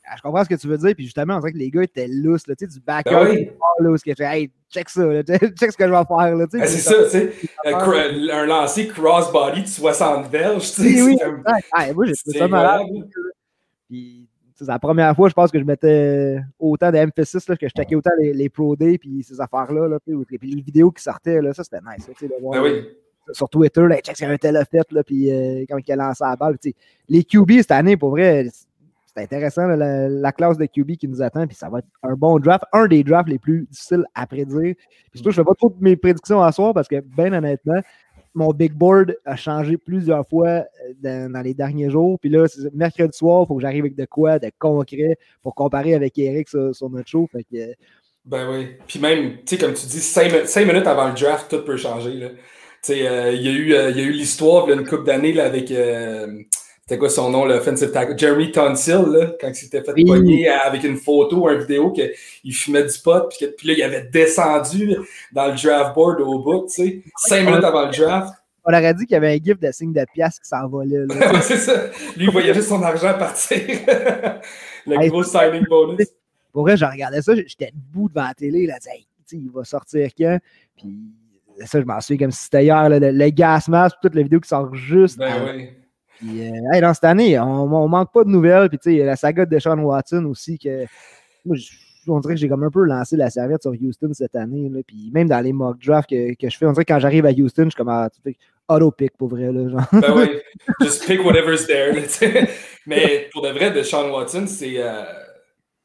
ah, 0.09 0.13
je 0.15 0.21
comprends 0.21 0.43
ce 0.43 0.49
que 0.49 0.55
tu 0.55 0.67
veux 0.67 0.77
dire, 0.77 0.93
puis 0.95 1.03
justement, 1.03 1.35
on 1.35 1.39
dirait 1.39 1.51
que 1.51 1.57
les 1.57 1.69
gars 1.69 1.83
étaient 1.83 2.07
lousses, 2.07 2.47
là, 2.47 2.55
du 2.55 2.79
backup, 2.79 3.09
ben 3.11 3.51
oui. 3.79 3.99
que 4.05 4.23
hey, 4.23 4.49
check 4.71 4.87
ça, 4.87 5.05
là, 5.05 5.21
check 5.23 5.71
ce 5.71 5.77
que 5.77 5.85
je 5.85 5.91
vais 5.91 6.05
faire. 6.05 6.35
Là, 6.35 6.45
ben, 6.49 6.65
c'est 6.65 6.77
ça, 6.77 7.03
tu 7.03 7.09
sais, 7.09 7.33
un 7.65 8.45
lancer 8.45 8.87
crossbody 8.87 9.63
de 9.63 9.67
60 9.67 10.29
verges, 10.29 10.71
tu 10.71 10.95
sais. 10.95 11.01
Oui, 11.01 11.17
comme... 11.17 11.43
moi, 11.93 12.05
j'ai 12.05 12.13
trouvé 12.15 12.39
ça 12.39 12.47
malade. 12.47 12.87
Puis, 13.89 14.26
c'est 14.57 14.71
la 14.71 14.79
première 14.79 15.15
fois, 15.15 15.29
je 15.29 15.33
pense 15.33 15.51
que 15.51 15.59
je 15.59 15.63
mettais 15.63 16.39
autant 16.59 16.91
d'emphasis, 16.91 17.45
que 17.45 17.53
je 17.61 17.67
checkais 17.67 17.95
autant 17.95 18.11
les, 18.19 18.33
les 18.33 18.49
Pro 18.49 18.75
Day 18.75 18.97
puis 18.97 19.23
ces 19.23 19.39
affaires-là, 19.39 19.87
là, 19.87 19.99
puis 19.99 20.15
les 20.41 20.61
vidéos 20.61 20.91
qui 20.91 21.03
sortaient, 21.03 21.41
là, 21.41 21.53
ça 21.53 21.63
c'était 21.63 21.79
nice. 21.81 22.07
de 22.07 22.41
voir, 22.41 22.61
ben 22.61 22.63
oui. 22.63 22.87
Sur 23.33 23.49
Twitter, 23.49 23.81
là, 23.81 23.97
check 23.97 24.21
un 24.21 24.37
tel 24.37 24.61
fait, 24.71 24.89
là, 24.91 25.03
puis 25.03 25.29
euh, 25.29 25.65
quand 25.69 25.77
il 25.85 25.91
a 25.91 25.95
lancé 25.97 26.23
la 26.23 26.35
balle. 26.35 26.57
Les 27.09 27.23
QB 27.23 27.51
cette 27.57 27.71
année, 27.71 27.97
pour 27.97 28.11
vrai, 28.11 28.47
c'est 29.17 29.23
intéressant 29.23 29.67
la, 29.67 30.31
classe 30.31 30.57
de 30.57 30.65
QB 30.65 30.95
qui 30.95 31.07
nous 31.07 31.21
attend, 31.21 31.45
puis 31.45 31.55
ça 31.55 31.69
va 31.69 31.79
être 31.79 31.87
un 32.03 32.13
bon 32.13 32.39
draft, 32.39 32.63
un 32.71 32.87
des 32.87 33.03
drafts 33.03 33.29
les 33.29 33.39
plus 33.39 33.67
difficiles 33.69 34.05
à 34.15 34.25
prédire. 34.27 34.75
Puis 35.11 35.15
surtout, 35.15 35.31
je 35.31 35.41
ne 35.41 35.43
fais 35.43 35.47
pas 35.47 35.55
trop 35.55 35.69
de 35.69 35.83
mes 35.83 35.95
prédictions 35.95 36.41
à 36.41 36.51
soir 36.51 36.73
parce 36.73 36.87
que, 36.87 37.01
bien 37.01 37.33
honnêtement, 37.33 37.81
mon 38.37 38.51
big 38.51 38.71
board 38.73 39.17
a 39.25 39.35
changé 39.35 39.77
plusieurs 39.77 40.25
fois 40.27 40.63
euh, 41.05 41.27
dans, 41.27 41.41
les 41.41 41.55
derniers 41.55 41.89
jours. 41.89 42.19
Puis 42.19 42.29
là, 42.29 42.45
mercredi 42.73 43.17
soir, 43.17 43.43
il 43.43 43.47
faut 43.47 43.55
que 43.55 43.61
j'arrive 43.61 43.83
avec 43.83 43.95
de 43.95 44.05
quoi, 44.05 44.37
de 44.37 44.51
concret, 44.59 45.17
pour 45.41 45.55
comparer 45.55 45.95
avec 45.95 46.17
Eric 46.17 46.47
sur, 46.47 46.89
notre 46.89 47.09
show. 47.09 47.27
Ben 48.25 48.47
oui. 48.51 48.67
Puis 48.87 48.99
même, 48.99 49.37
tu 49.37 49.41
sais, 49.45 49.57
comme 49.57 49.73
tu 49.73 49.87
dis, 49.87 49.99
cinq, 49.99 50.31
minutes 50.67 50.85
avant 50.85 51.07
le 51.07 51.13
draft, 51.13 51.49
tout 51.49 51.63
peut 51.63 51.77
changer. 51.77 52.13
Là. 52.13 52.27
Euh, 52.89 53.33
il 53.33 53.41
y 53.41 53.47
a 53.47 53.51
eu, 53.51 53.73
euh, 53.73 53.95
eu 53.95 54.11
l'histoire, 54.11 54.69
une 54.69 54.85
couple 54.85 55.05
d'années 55.05 55.37
avec. 55.39 55.73
C'était 56.87 56.99
quoi 56.99 57.09
son 57.09 57.29
nom, 57.29 57.43
le 57.43 57.55
offensive 57.55 57.91
tackle? 57.91 58.17
Jeremy 58.17 58.49
Tonsil, 58.49 59.03
là, 59.11 59.33
quand 59.41 59.49
il 59.49 59.55
s'était 59.55 59.83
fait 59.83 59.91
oui. 59.93 60.47
avec 60.47 60.85
une 60.85 60.95
photo, 60.95 61.49
une 61.49 61.59
vidéo 61.59 61.91
qu'il 61.91 62.53
fumait 62.53 62.85
du 62.85 62.97
pot, 63.03 63.27
puis, 63.29 63.45
puis 63.57 63.67
là, 63.67 63.73
il 63.73 63.83
avait 63.83 64.03
descendu 64.03 64.95
dans 65.33 65.47
le 65.47 65.61
draft 65.61 65.93
board 65.93 66.21
au 66.21 66.39
bout, 66.39 66.65
tu 66.67 66.83
sais, 66.83 67.03
cinq 67.17 67.45
minutes 67.45 67.65
avant 67.65 67.87
le 67.87 67.91
draft 67.91 68.33
on 68.69 68.73
aurait 68.73 68.93
dit 68.93 69.05
qu'il 69.05 69.13
y 69.13 69.15
avait 69.15 69.33
un 69.33 69.37
gift 69.41 69.61
de 69.61 69.71
signe 69.71 69.93
de 69.93 70.05
pièce 70.13 70.39
qui 70.39 70.47
s'envolait. 70.49 71.05
c'est 71.41 71.55
ça. 71.55 71.85
Lui, 72.17 72.25
il 72.25 72.29
voyait 72.29 72.53
juste 72.53 72.67
son 72.67 72.83
argent 72.83 73.17
partir. 73.17 73.59
le 74.85 75.07
gros 75.07 75.23
signing 75.23 75.63
bonus. 75.69 76.05
Pour 76.51 76.63
vrai, 76.63 76.75
je 76.75 76.83
regardais 76.83 77.21
ça, 77.21 77.33
j'étais 77.33 77.71
debout 77.73 78.09
devant 78.09 78.27
la 78.27 78.33
télé, 78.33 78.67
là, 78.67 78.75
il 79.31 79.49
va 79.51 79.63
sortir 79.63 80.09
quand? 80.17 80.37
Puis 80.75 80.99
ça, 81.65 81.79
je 81.79 81.85
m'en 81.85 82.01
souviens 82.01 82.25
comme 82.25 82.31
si 82.31 82.43
c'était 82.43 82.65
hier, 82.65 82.89
le, 82.89 83.29
gas 83.29 83.67
mask, 83.69 83.95
toute 84.01 84.15
la 84.15 84.23
vidéo 84.23 84.41
qui 84.41 84.49
sort 84.49 84.75
juste. 84.75 85.17
Ben 85.17 85.33
oui. 85.55 85.69
Puis, 86.17 86.47
euh, 86.47 86.81
dans 86.81 86.93
cette 86.93 87.03
année, 87.03 87.39
on, 87.39 87.73
on, 87.73 87.87
manque 87.87 88.11
pas 88.11 88.23
de 88.23 88.29
nouvelles. 88.29 88.69
Puis, 88.69 88.79
tu 88.79 88.97
sais, 88.97 89.05
la 89.05 89.15
saga 89.15 89.45
de 89.45 89.59
Sean 89.59 89.77
Watson 89.79 90.25
aussi, 90.25 90.57
que 90.57 90.85
moi, 91.45 91.57
on 92.07 92.19
dirait 92.19 92.35
que 92.35 92.39
j'ai 92.39 92.49
comme 92.49 92.63
un 92.63 92.71
peu 92.71 92.83
lancé 92.83 93.15
la 93.17 93.29
serviette 93.29 93.61
sur 93.61 93.71
Houston 93.71 94.11
cette 94.13 94.35
année. 94.35 94.69
Là, 94.69 94.79
puis 94.85 95.11
même 95.13 95.27
dans 95.27 95.39
les 95.39 95.53
mock 95.53 95.77
drafts 95.83 96.09
que, 96.09 96.33
que, 96.35 96.49
je 96.49 96.57
fais, 96.57 96.65
on 96.65 96.71
dirait 96.71 96.85
que 96.85 96.93
quand 96.93 96.99
j'arrive 96.99 97.25
à 97.25 97.31
Houston, 97.31 97.65
je 97.65 97.69
suis 97.69 97.75
comme 97.75 97.89
ah, 97.89 98.09
auto-pick 98.69 99.17
pour 99.17 99.29
vrai. 99.29 99.51
Là, 99.51 99.69
genre. 99.69 99.87
Ben 99.91 100.13
oui, 100.15 100.39
just 100.81 101.05
pick 101.05 101.23
whatever's 101.23 101.67
there. 101.67 101.93
Mais 102.85 103.29
pour 103.31 103.41
de 103.41 103.49
vrai, 103.49 103.71
de 103.71 103.83
Sean 103.83 104.09
Watson, 104.11 104.45
c'est 104.47 104.75
euh, 104.77 105.03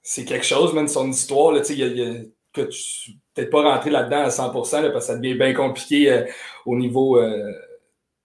c'est 0.03 0.25
quelque 0.25 0.47
chose, 0.47 0.75
même 0.75 0.89
son 0.89 1.09
histoire. 1.09 1.53
Là, 1.53 1.61
y 1.69 1.83
a, 1.83 1.87
y 1.87 2.03
a, 2.03 2.15
que 2.53 2.63
tu 2.63 3.13
peut-être 3.35 3.51
pas 3.51 3.63
rentrer 3.63 3.91
là-dedans 3.91 4.25
à 4.25 4.29
100% 4.29 4.53
parce 4.53 4.93
que 4.93 5.01
ça 5.01 5.17
devient 5.17 5.35
bien 5.35 5.55
compliqué 5.55 6.13
euh, 6.13 6.25
au 6.67 6.77
niveau 6.77 7.19
euh, 7.19 7.53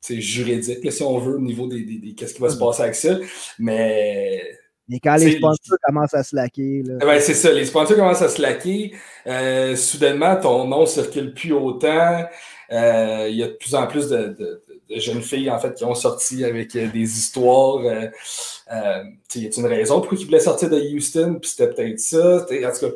juridique, 0.09 0.91
si 0.91 1.03
on 1.03 1.17
veut, 1.19 1.35
au 1.35 1.41
niveau 1.41 1.67
des, 1.67 1.83
des, 1.83 1.97
des 1.97 2.13
qu'est-ce 2.13 2.33
qui 2.33 2.41
va 2.41 2.49
se 2.49 2.57
passer 2.57 2.83
avec 2.83 2.95
ça. 2.95 3.17
Mais 3.59 4.41
mais 4.89 4.99
quand 4.99 5.15
les 5.17 5.33
sponsors 5.33 5.77
commencent 5.83 6.13
à 6.13 6.23
se 6.23 6.35
laquer. 6.35 6.81
Ben, 6.83 7.19
c'est 7.19 7.33
ça, 7.33 7.51
les 7.51 7.65
sponsors 7.65 7.97
commencent 7.97 8.21
à 8.21 8.29
se 8.29 8.41
laquer. 8.41 8.94
Euh, 9.25 9.75
soudainement, 9.75 10.38
ton 10.38 10.65
nom 10.65 10.81
ne 10.81 10.86
circule 10.86 11.33
plus 11.33 11.51
autant. 11.51 12.25
Euh, 12.72 13.27
il 13.29 13.36
y 13.36 13.43
a 13.43 13.48
de 13.48 13.53
plus 13.53 13.75
en 13.75 13.88
plus 13.88 14.10
de, 14.10 14.63
jeunes 14.89 15.22
filles 15.22 15.50
en 15.50 15.60
fait, 15.60 15.74
qui 15.74 15.83
ont 15.83 15.95
sorti 15.95 16.45
avec 16.45 16.75
euh, 16.75 16.88
des 16.88 17.01
histoires. 17.01 17.79
Euh, 17.79 19.03
il 19.36 19.43
y 19.43 19.48
a 19.48 19.50
une 19.57 19.65
raison 19.65 20.00
pourquoi 20.00 20.17
ils 20.17 20.25
voulaient 20.25 20.39
sortir 20.39 20.69
de 20.69 20.79
Houston, 20.79 21.38
puis 21.41 21.50
c'était 21.50 21.74
peut-être 21.74 22.00
ça. 22.00 22.38
En 22.38 22.45
tout 22.45 22.55
cas, 22.55 22.95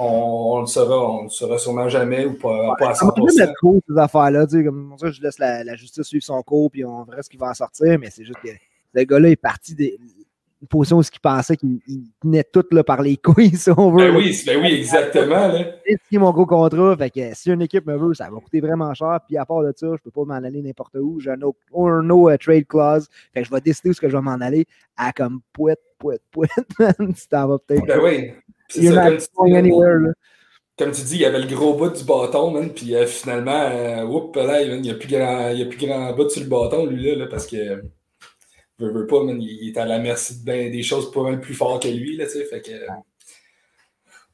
on, 0.00 0.60
le 0.60 0.66
saura, 0.66 1.10
on 1.10 1.22
le 1.24 1.28
saura 1.28 1.58
sûrement 1.58 1.88
jamais 1.88 2.24
ou 2.24 2.34
pas, 2.34 2.74
pas 2.78 2.90
à 2.90 2.92
100%. 2.92 3.52
Cool, 3.60 3.80
ces 3.88 3.98
affaires-là. 3.98 4.46
Comme 4.46 4.94
ça, 4.98 5.10
je 5.10 5.20
laisse 5.20 5.38
la, 5.38 5.64
la, 5.64 5.76
justice 5.76 6.06
suivre 6.06 6.24
son 6.24 6.42
cours, 6.42 6.70
puis 6.70 6.84
on 6.84 7.04
verra 7.04 7.22
ce 7.22 7.28
qu'il 7.28 7.38
va 7.38 7.50
en 7.50 7.54
sortir, 7.54 7.98
mais 7.98 8.10
c'est 8.10 8.24
juste 8.24 8.40
que 8.42 8.50
le 8.94 9.04
gars-là 9.04 9.30
est 9.30 9.36
parti 9.36 9.74
des 9.74 9.98
une 10.60 10.68
position 10.68 10.98
où 10.98 11.02
il 11.02 11.20
pensait 11.20 11.56
qu'il 11.56 11.80
tenait 12.20 12.44
tout 12.44 12.64
là, 12.70 12.84
par 12.84 13.00
les 13.00 13.16
couilles, 13.24 13.56
si 13.56 13.70
on 13.70 13.90
veut. 13.90 14.10
Ben 14.10 14.16
oui, 14.16 14.42
ben 14.44 14.60
oui, 14.62 14.74
exactement. 14.74 15.52
C'est 15.86 16.18
mon 16.18 16.30
gros 16.32 16.46
contrat. 16.46 16.96
Fait 16.96 17.10
que 17.10 17.34
si 17.34 17.50
une 17.50 17.62
équipe 17.62 17.86
me 17.86 17.96
veut, 17.96 18.14
ça 18.14 18.28
va 18.30 18.38
coûter 18.40 18.60
vraiment 18.60 18.92
cher. 18.92 19.20
Puis 19.26 19.38
à 19.38 19.46
part 19.46 19.62
de 19.62 19.72
ça, 19.74 19.86
je 19.96 20.02
peux 20.02 20.10
pas 20.10 20.24
m'en 20.24 20.34
aller 20.34 20.60
n'importe 20.60 20.96
où. 20.96 21.18
J'ai 21.18 21.30
un 21.30 21.36
no, 21.36 21.54
no 22.02 22.30
uh, 22.30 22.38
trade 22.38 22.66
clause. 22.66 23.08
Fait 23.32 23.40
que 23.40 23.48
je 23.48 23.50
vais 23.50 23.60
décider 23.60 23.90
où 23.90 23.92
ce 23.94 24.00
que 24.00 24.08
je 24.08 24.16
vais 24.16 24.22
m'en 24.22 24.32
aller 24.32 24.66
à 24.96 25.12
comme 25.12 25.40
pouette, 25.52 25.80
pouette, 25.98 26.22
pouette. 26.30 26.50
si 27.16 27.28
t'en 27.30 27.48
vas 27.48 27.58
peut-être. 27.58 27.86
Ben 27.86 28.00
oui. 28.02 28.32
Ça, 28.70 28.80
comme, 28.80 29.18
tu 29.18 29.56
anywhere, 29.56 30.12
comme 30.78 30.92
tu 30.92 31.02
dis, 31.02 31.16
il 31.16 31.20
y 31.20 31.24
avait 31.26 31.40
le 31.40 31.46
gros 31.46 31.74
bout 31.74 31.90
du 31.90 32.04
bâton, 32.04 32.50
man, 32.50 32.70
puis 32.72 32.94
euh, 32.94 33.06
finalement, 33.06 33.68
euh, 33.70 34.04
oups, 34.04 34.36
là, 34.36 34.62
il 34.62 34.80
n'y 34.80 34.90
a, 34.90 34.94
plus 34.94 35.08
grand, 35.08 35.50
il 35.50 35.62
a 35.62 35.66
plus 35.66 35.86
grand 35.86 36.12
bout 36.14 36.30
sur 36.30 36.42
le 36.42 36.48
bâton, 36.48 36.86
lui, 36.86 37.14
là, 37.14 37.26
parce 37.26 37.46
que 37.46 37.82
veut, 38.78 39.06
pas, 39.06 39.22
il 39.38 39.68
est 39.68 39.78
à 39.78 39.84
la 39.84 39.98
merci 39.98 40.42
de 40.42 40.50
des 40.50 40.82
choses 40.82 41.10
pour 41.10 41.26
un 41.26 41.36
plus 41.36 41.54
fort 41.54 41.80
que 41.80 41.88
lui, 41.88 42.16
là, 42.16 42.26
fait 42.26 42.62
que, 42.62 42.72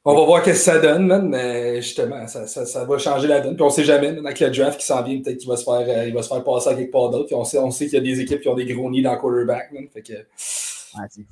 on 0.09 0.15
va 0.15 0.23
voir 0.23 0.39
ce 0.45 0.51
que 0.51 0.55
ça 0.55 0.79
donne, 0.79 1.27
mais 1.27 1.81
justement, 1.81 2.25
ça, 2.27 2.47
ça, 2.47 2.85
va 2.85 2.97
changer 2.97 3.27
la 3.27 3.41
donne. 3.41 3.57
Puis 3.57 3.63
on 3.63 3.69
sait 3.69 3.83
jamais, 3.83 4.07
avec 4.17 4.39
le 4.39 4.51
draft 4.51 4.79
qui 4.79 4.85
s'en 4.85 5.03
vient, 5.03 5.21
peut-être 5.21 5.37
qu'il 5.37 5.49
va, 5.49 5.57
se 5.57 5.65
faire, 5.65 5.83
euh, 5.85 6.07
il 6.07 6.13
va 6.13 6.23
se 6.23 6.29
faire 6.29 6.45
passer 6.45 6.69
à 6.69 6.75
quelque 6.75 6.93
part 6.93 7.09
d'autre. 7.09 7.25
Puis 7.25 7.35
on 7.35 7.43
sait, 7.43 7.57
on 7.57 7.71
sait 7.71 7.87
qu'il 7.87 7.95
y 7.95 7.97
a 7.97 8.15
des 8.15 8.21
équipes 8.21 8.39
qui 8.39 8.47
ont 8.47 8.55
des 8.55 8.65
gros 8.65 8.89
nids 8.89 9.01
dans 9.01 9.11
le 9.11 9.19
quarterback. 9.19 9.69
Fait 9.93 10.01
que, 10.01 10.13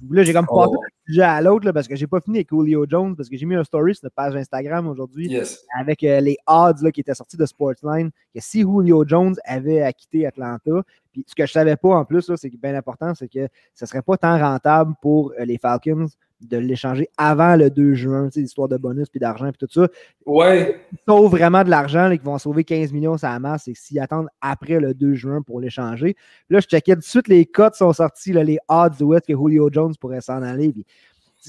là, 0.10 0.24
j'ai 0.24 0.34
comme 0.34 0.46
passé 0.46 0.72
d'un 0.72 1.06
sujet 1.08 1.22
à 1.22 1.42
l'autre 1.42 1.72
parce 1.72 1.88
que 1.88 1.96
j'ai 1.96 2.08
pas 2.08 2.20
fini 2.20 2.38
avec 2.38 2.50
Julio 2.50 2.86
Jones 2.88 3.16
parce 3.16 3.30
que 3.30 3.38
j'ai 3.38 3.46
mis 3.46 3.56
un 3.56 3.64
story 3.64 3.96
sur 3.96 4.06
notre 4.06 4.16
page 4.16 4.36
Instagram 4.36 4.88
aujourd'hui 4.88 5.36
avec 5.78 6.04
euh, 6.04 6.20
les 6.20 6.38
odds 6.48 6.82
là, 6.82 6.92
qui 6.92 7.02
étaient 7.02 7.14
sortis 7.14 7.38
de 7.38 7.46
Sportsline 7.46 8.12
que 8.34 8.42
si 8.42 8.62
Julio 8.62 9.06
Jones 9.08 9.36
avait 9.46 9.92
quitté 9.94 10.26
Atlanta, 10.26 10.84
puis 11.12 11.24
ce 11.28 11.36
que 11.36 11.46
je 11.46 11.52
savais 11.52 11.76
pas 11.76 11.90
en 11.90 12.06
plus, 12.06 12.32
c'est 12.36 12.50
bien 12.50 12.76
important, 12.76 13.14
c'est 13.16 13.30
que 13.30 13.48
ce 13.74 13.86
serait 13.86 14.02
pas 14.02 14.18
tant 14.18 14.38
rentable 14.38 14.94
pour 15.02 15.32
euh, 15.40 15.46
les 15.46 15.58
Falcons 15.58 16.08
de 16.42 16.58
l'échanger 16.58 17.10
avant 17.18 17.56
le 17.56 17.70
2 17.70 17.94
juin, 17.94 18.30
l'histoire 18.36 18.68
de 18.68 18.78
bonus 18.78 19.10
puis 19.10 19.20
d'argent 19.20 19.50
puis 19.52 19.68
tout 19.68 19.72
ça. 19.72 19.88
Ouais. 20.26 20.82
Ils 20.92 20.98
sauvent 21.08 21.32
vraiment 21.32 21.64
de 21.64 21.70
l'argent, 21.70 22.12
et 22.12 22.18
qu'ils 22.18 22.26
vont 22.26 22.38
sauver 22.38 22.64
15 22.64 22.92
millions 22.92 23.18
ça 23.18 23.38
masse, 23.40 23.64
c'est 23.66 23.76
s'ils 23.76 24.00
attendent 24.00 24.28
après 24.42 24.80
le 24.80 24.94
2 24.94 25.14
juin 25.14 25.42
pour 25.42 25.60
l'échanger. 25.60 26.16
Là, 26.50 26.60
je 26.60 26.68
checkais 26.68 26.94
tout 26.94 27.00
de 27.00 27.06
suite, 27.06 27.28
les 27.28 27.46
cotes 27.46 27.76
sont 27.76 27.94
sortis, 27.94 28.34
là, 28.34 28.44
les 28.44 28.58
odds 28.68 29.02
où 29.02 29.14
est-ce 29.14 29.34
que 29.34 29.38
Julio 29.38 29.70
Jones 29.72 29.94
pourrait 30.00 30.22
s'en 30.22 30.42
aller. 30.42 30.74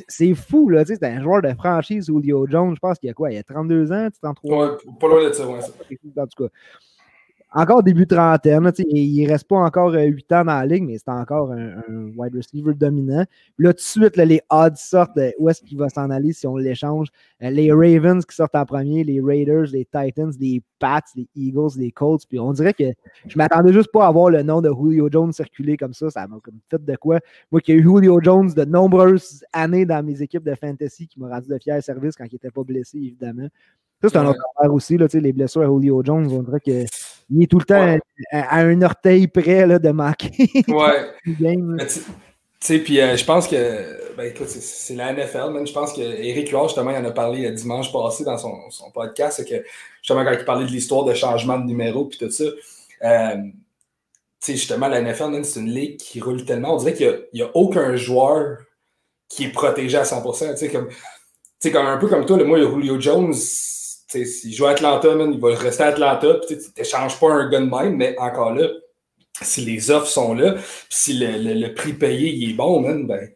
C'est 0.08 0.34
fou, 0.34 0.68
là. 0.68 0.84
C'est 0.84 1.02
un 1.02 1.22
joueur 1.22 1.40
de 1.40 1.52
franchise, 1.54 2.06
Julio 2.06 2.46
Jones. 2.46 2.74
Je 2.74 2.80
pense 2.80 2.98
qu'il 2.98 3.06
y 3.06 3.10
a 3.10 3.14
quoi 3.14 3.30
Il 3.30 3.36
y 3.36 3.38
a 3.38 3.42
32 3.42 3.92
ans, 3.92 4.08
33 4.22 4.72
Ouais, 4.72 4.76
pas 5.00 5.08
loin 5.08 5.28
de 5.28 5.32
ça, 5.32 5.48
ouais. 5.48 5.60
En 6.18 6.26
tout 6.26 6.44
cas, 6.44 6.50
encore 7.56 7.82
début 7.82 8.06
trentaine. 8.06 8.70
il 8.78 9.24
ne 9.24 9.28
reste 9.28 9.48
pas 9.48 9.56
encore 9.56 9.92
8 9.94 10.30
euh, 10.30 10.36
ans 10.36 10.44
dans 10.44 10.58
la 10.58 10.66
ligue, 10.66 10.84
mais 10.84 10.98
c'est 10.98 11.08
encore 11.08 11.52
un, 11.52 11.80
wide 12.14 12.34
receiver 12.34 12.74
dominant. 12.74 13.24
là, 13.58 13.72
tout 13.72 13.78
de 13.78 13.80
suite, 13.80 14.16
les 14.18 14.42
odds 14.50 14.76
sortent 14.76 15.18
où 15.38 15.48
est-ce 15.48 15.62
qu'il 15.62 15.78
va 15.78 15.88
s'en 15.88 16.10
aller 16.10 16.34
si 16.34 16.46
on 16.46 16.56
l'échange. 16.56 17.08
Euh, 17.42 17.48
les 17.48 17.72
Ravens 17.72 18.24
qui 18.26 18.36
sortent 18.36 18.54
en 18.54 18.66
premier, 18.66 19.04
les 19.04 19.22
Raiders, 19.22 19.68
les 19.72 19.86
Titans, 19.86 20.32
les 20.38 20.62
Pats, 20.78 21.00
les 21.16 21.26
Eagles, 21.34 21.78
les 21.78 21.90
Colts. 21.90 22.26
Puis 22.28 22.38
on 22.38 22.52
dirait 22.52 22.74
que 22.74 22.92
je 23.26 23.38
m'attendais 23.38 23.72
juste 23.72 23.90
pas 23.90 24.06
à 24.06 24.12
voir 24.12 24.28
le 24.28 24.42
nom 24.42 24.60
de 24.60 24.70
Julio 24.70 25.08
Jones 25.10 25.32
circuler 25.32 25.78
comme 25.78 25.94
ça. 25.94 26.10
Ça 26.10 26.26
m'a 26.26 26.38
comme 26.42 26.58
fait 26.70 26.84
de 26.84 26.96
quoi. 26.96 27.20
Moi 27.50 27.62
qui 27.62 27.72
ai 27.72 27.76
eu 27.76 27.82
Julio 27.82 28.20
Jones 28.22 28.52
de 28.52 28.64
nombreuses 28.66 29.42
années 29.54 29.86
dans 29.86 30.04
mes 30.04 30.20
équipes 30.20 30.44
de 30.44 30.54
fantasy 30.54 31.08
qui 31.08 31.18
m'a 31.18 31.30
rendu 31.30 31.48
de 31.48 31.58
fier 31.58 31.82
service 31.82 32.16
quand 32.16 32.26
il 32.26 32.34
n'était 32.34 32.50
pas 32.50 32.64
blessé, 32.64 32.98
évidemment. 32.98 33.48
Ça, 34.02 34.08
c'est 34.10 34.16
un 34.18 34.26
autre 34.26 34.40
affaire 34.56 34.72
aussi, 34.72 34.96
là, 34.98 35.06
les 35.12 35.32
blessures 35.32 35.62
à 35.62 35.66
Julio 35.66 36.02
Jones. 36.04 36.28
On 36.30 36.42
dirait 36.42 36.60
qu'il 36.60 37.42
est 37.42 37.46
tout 37.46 37.58
le 37.58 37.64
temps 37.64 37.96
à, 38.30 38.60
un 38.60 38.82
orteil 38.82 39.26
près 39.26 39.66
là, 39.66 39.78
de 39.78 39.90
manquer. 39.90 40.30
Ouais. 40.68 41.10
tu 41.24 42.00
sais, 42.60 42.78
puis 42.78 43.00
euh, 43.00 43.16
je 43.16 43.24
pense 43.24 43.48
que, 43.48 44.14
ben 44.16 44.24
écoute, 44.24 44.48
c'est 44.48 44.94
la 44.94 45.12
NFL, 45.12 45.52
même. 45.52 45.66
Je 45.66 45.72
pense 45.72 45.92
qu'Éric 45.92 46.50
Huard, 46.50 46.68
justement, 46.68 46.90
il 46.90 46.98
en 46.98 47.04
a 47.04 47.10
parlé 47.10 47.50
dimanche 47.52 47.92
passé 47.92 48.24
dans 48.24 48.38
son, 48.38 48.70
son 48.70 48.90
podcast, 48.90 49.38
c'est 49.38 49.48
que, 49.48 49.66
justement, 50.02 50.24
quand 50.24 50.36
il 50.38 50.44
parlait 50.44 50.66
de 50.66 50.70
l'histoire 50.70 51.04
de 51.04 51.14
changement 51.14 51.58
de 51.58 51.64
numéro, 51.64 52.04
puis 52.04 52.18
tout 52.18 52.30
ça, 52.30 52.44
euh, 52.44 53.36
tu 54.40 54.52
sais, 54.52 54.52
justement, 54.52 54.88
la 54.88 55.00
NFL, 55.00 55.42
c'est 55.44 55.60
une 55.60 55.70
ligue 55.70 55.96
qui 55.96 56.20
roule 56.20 56.44
tellement. 56.44 56.74
On 56.74 56.76
dirait 56.76 56.94
qu'il 56.94 57.26
n'y 57.32 57.42
a, 57.42 57.50
aucun 57.54 57.96
joueur 57.96 58.58
qui 59.28 59.44
est 59.44 59.52
protégé 59.52 59.96
à 59.96 60.04
100%. 60.04 60.52
Tu 60.52 60.56
sais, 60.56 60.68
comme, 60.70 60.88
comme, 61.72 61.86
un 61.86 61.96
peu 61.96 62.08
comme 62.08 62.26
toi, 62.26 62.36
le 62.36 62.44
moi, 62.44 62.58
Julio 62.58 63.00
Jones, 63.00 63.34
s'il 64.06 64.54
joue 64.54 64.66
à 64.66 64.70
Atlanta, 64.70 65.08
il 65.08 65.40
va 65.40 65.54
rester 65.54 65.82
à 65.82 65.88
Atlanta. 65.88 66.40
Tu 66.46 66.56
n'échanges 66.76 67.18
pas 67.18 67.32
un 67.32 67.48
gun 67.48 67.66
même, 67.66 67.96
mais 67.96 68.16
encore 68.18 68.54
là, 68.54 68.68
si 69.42 69.62
les 69.62 69.90
offres 69.90 70.08
sont 70.08 70.34
là, 70.34 70.52
puis 70.52 70.62
si 70.90 71.18
le, 71.18 71.74
prix 71.74 71.92
payé 71.92 72.48
est 72.48 72.54
bon, 72.54 72.80
man, 72.80 73.06
ben, 73.06 73.28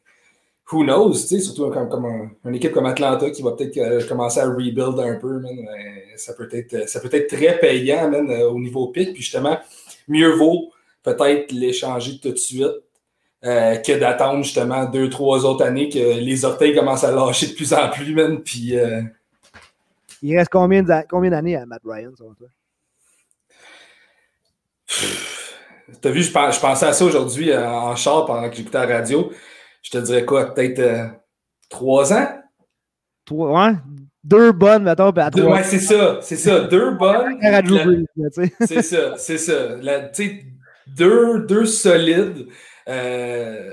who 0.71 0.85
knows, 0.85 1.15
surtout 1.15 1.71
comme, 1.71 1.89
comme 1.89 2.31
une 2.45 2.55
équipe 2.55 2.73
comme 2.73 2.87
Atlanta 2.87 3.31
qui 3.31 3.43
va 3.43 3.53
peut-être 3.53 3.77
euh, 3.79 4.07
commencer 4.07 4.41
à 4.41 4.47
rebuild 4.47 4.99
un 4.99 5.17
peu, 5.17 5.41
man, 5.41 5.57
ben, 5.57 6.03
ça, 6.17 6.33
peut 6.35 6.49
être, 6.53 6.89
ça 6.89 7.01
peut 7.01 7.11
être 7.13 7.35
très 7.35 7.59
payant 7.59 8.09
man, 8.11 8.31
euh, 8.31 8.49
au 8.49 8.59
niveau 8.59 8.89
pic. 8.89 9.13
Puis 9.13 9.23
justement, 9.23 9.59
mieux 10.09 10.33
vaut 10.35 10.71
peut-être 11.03 11.53
l'échanger 11.53 12.19
tout 12.19 12.33
de 12.33 12.39
suite 12.39 12.69
euh, 13.45 13.77
que 13.77 13.99
d'attendre 13.99 14.45
justement 14.45 14.85
deux, 14.85 15.11
trois 15.11 15.45
autres 15.45 15.65
années 15.65 15.89
que 15.89 16.21
les 16.21 16.45
orteils 16.45 16.75
commencent 16.75 17.05
à 17.05 17.11
lâcher 17.11 17.49
de 17.49 17.55
plus 17.55 17.73
en 17.73 17.89
plus, 17.89 18.15
man, 18.15 18.41
puis 18.43 18.75
il 20.23 20.37
reste 20.37 20.51
combien 20.51 20.83
d'années 20.83 21.57
à 21.57 21.67
Matt 21.67 21.83
Ryan, 21.85 22.11
selon 22.17 22.35
toi? 22.35 22.49
T'as 26.01 26.11
vu, 26.11 26.23
je, 26.23 26.33
pensais 26.33 26.87
à 26.87 26.93
ça 26.93 27.05
aujourd'hui 27.05 27.51
euh, 27.51 27.69
en 27.69 27.97
char 27.97 28.25
pendant 28.27 28.49
que 28.49 28.57
j'écoutais 28.57 28.87
la 28.87 28.99
radio. 28.99 29.33
Je 29.83 29.91
te 29.91 29.99
dirais 29.99 30.25
quoi, 30.25 30.55
peut-être 30.55 30.79
euh, 30.79 31.07
trois 31.69 32.13
ans? 32.13 32.29
Trois. 33.25 33.73
Deux 34.23 34.53
bonnes, 34.53 34.85
mettons, 34.85 35.11
à 35.11 35.31
trois. 35.31 35.55
Ouais, 35.55 35.65
c'est 35.65 35.79
ça, 35.79 36.19
c'est 36.23 36.37
ça. 36.37 36.61
Deux 36.61 36.91
bonnes. 36.99 37.39
c'est 38.61 38.83
ça, 38.83 39.17
c'est 39.17 39.39
ça. 39.39 39.77
deux, 40.87 41.41
deux 41.41 41.65
solides. 41.65 42.47
Euh, 42.89 43.71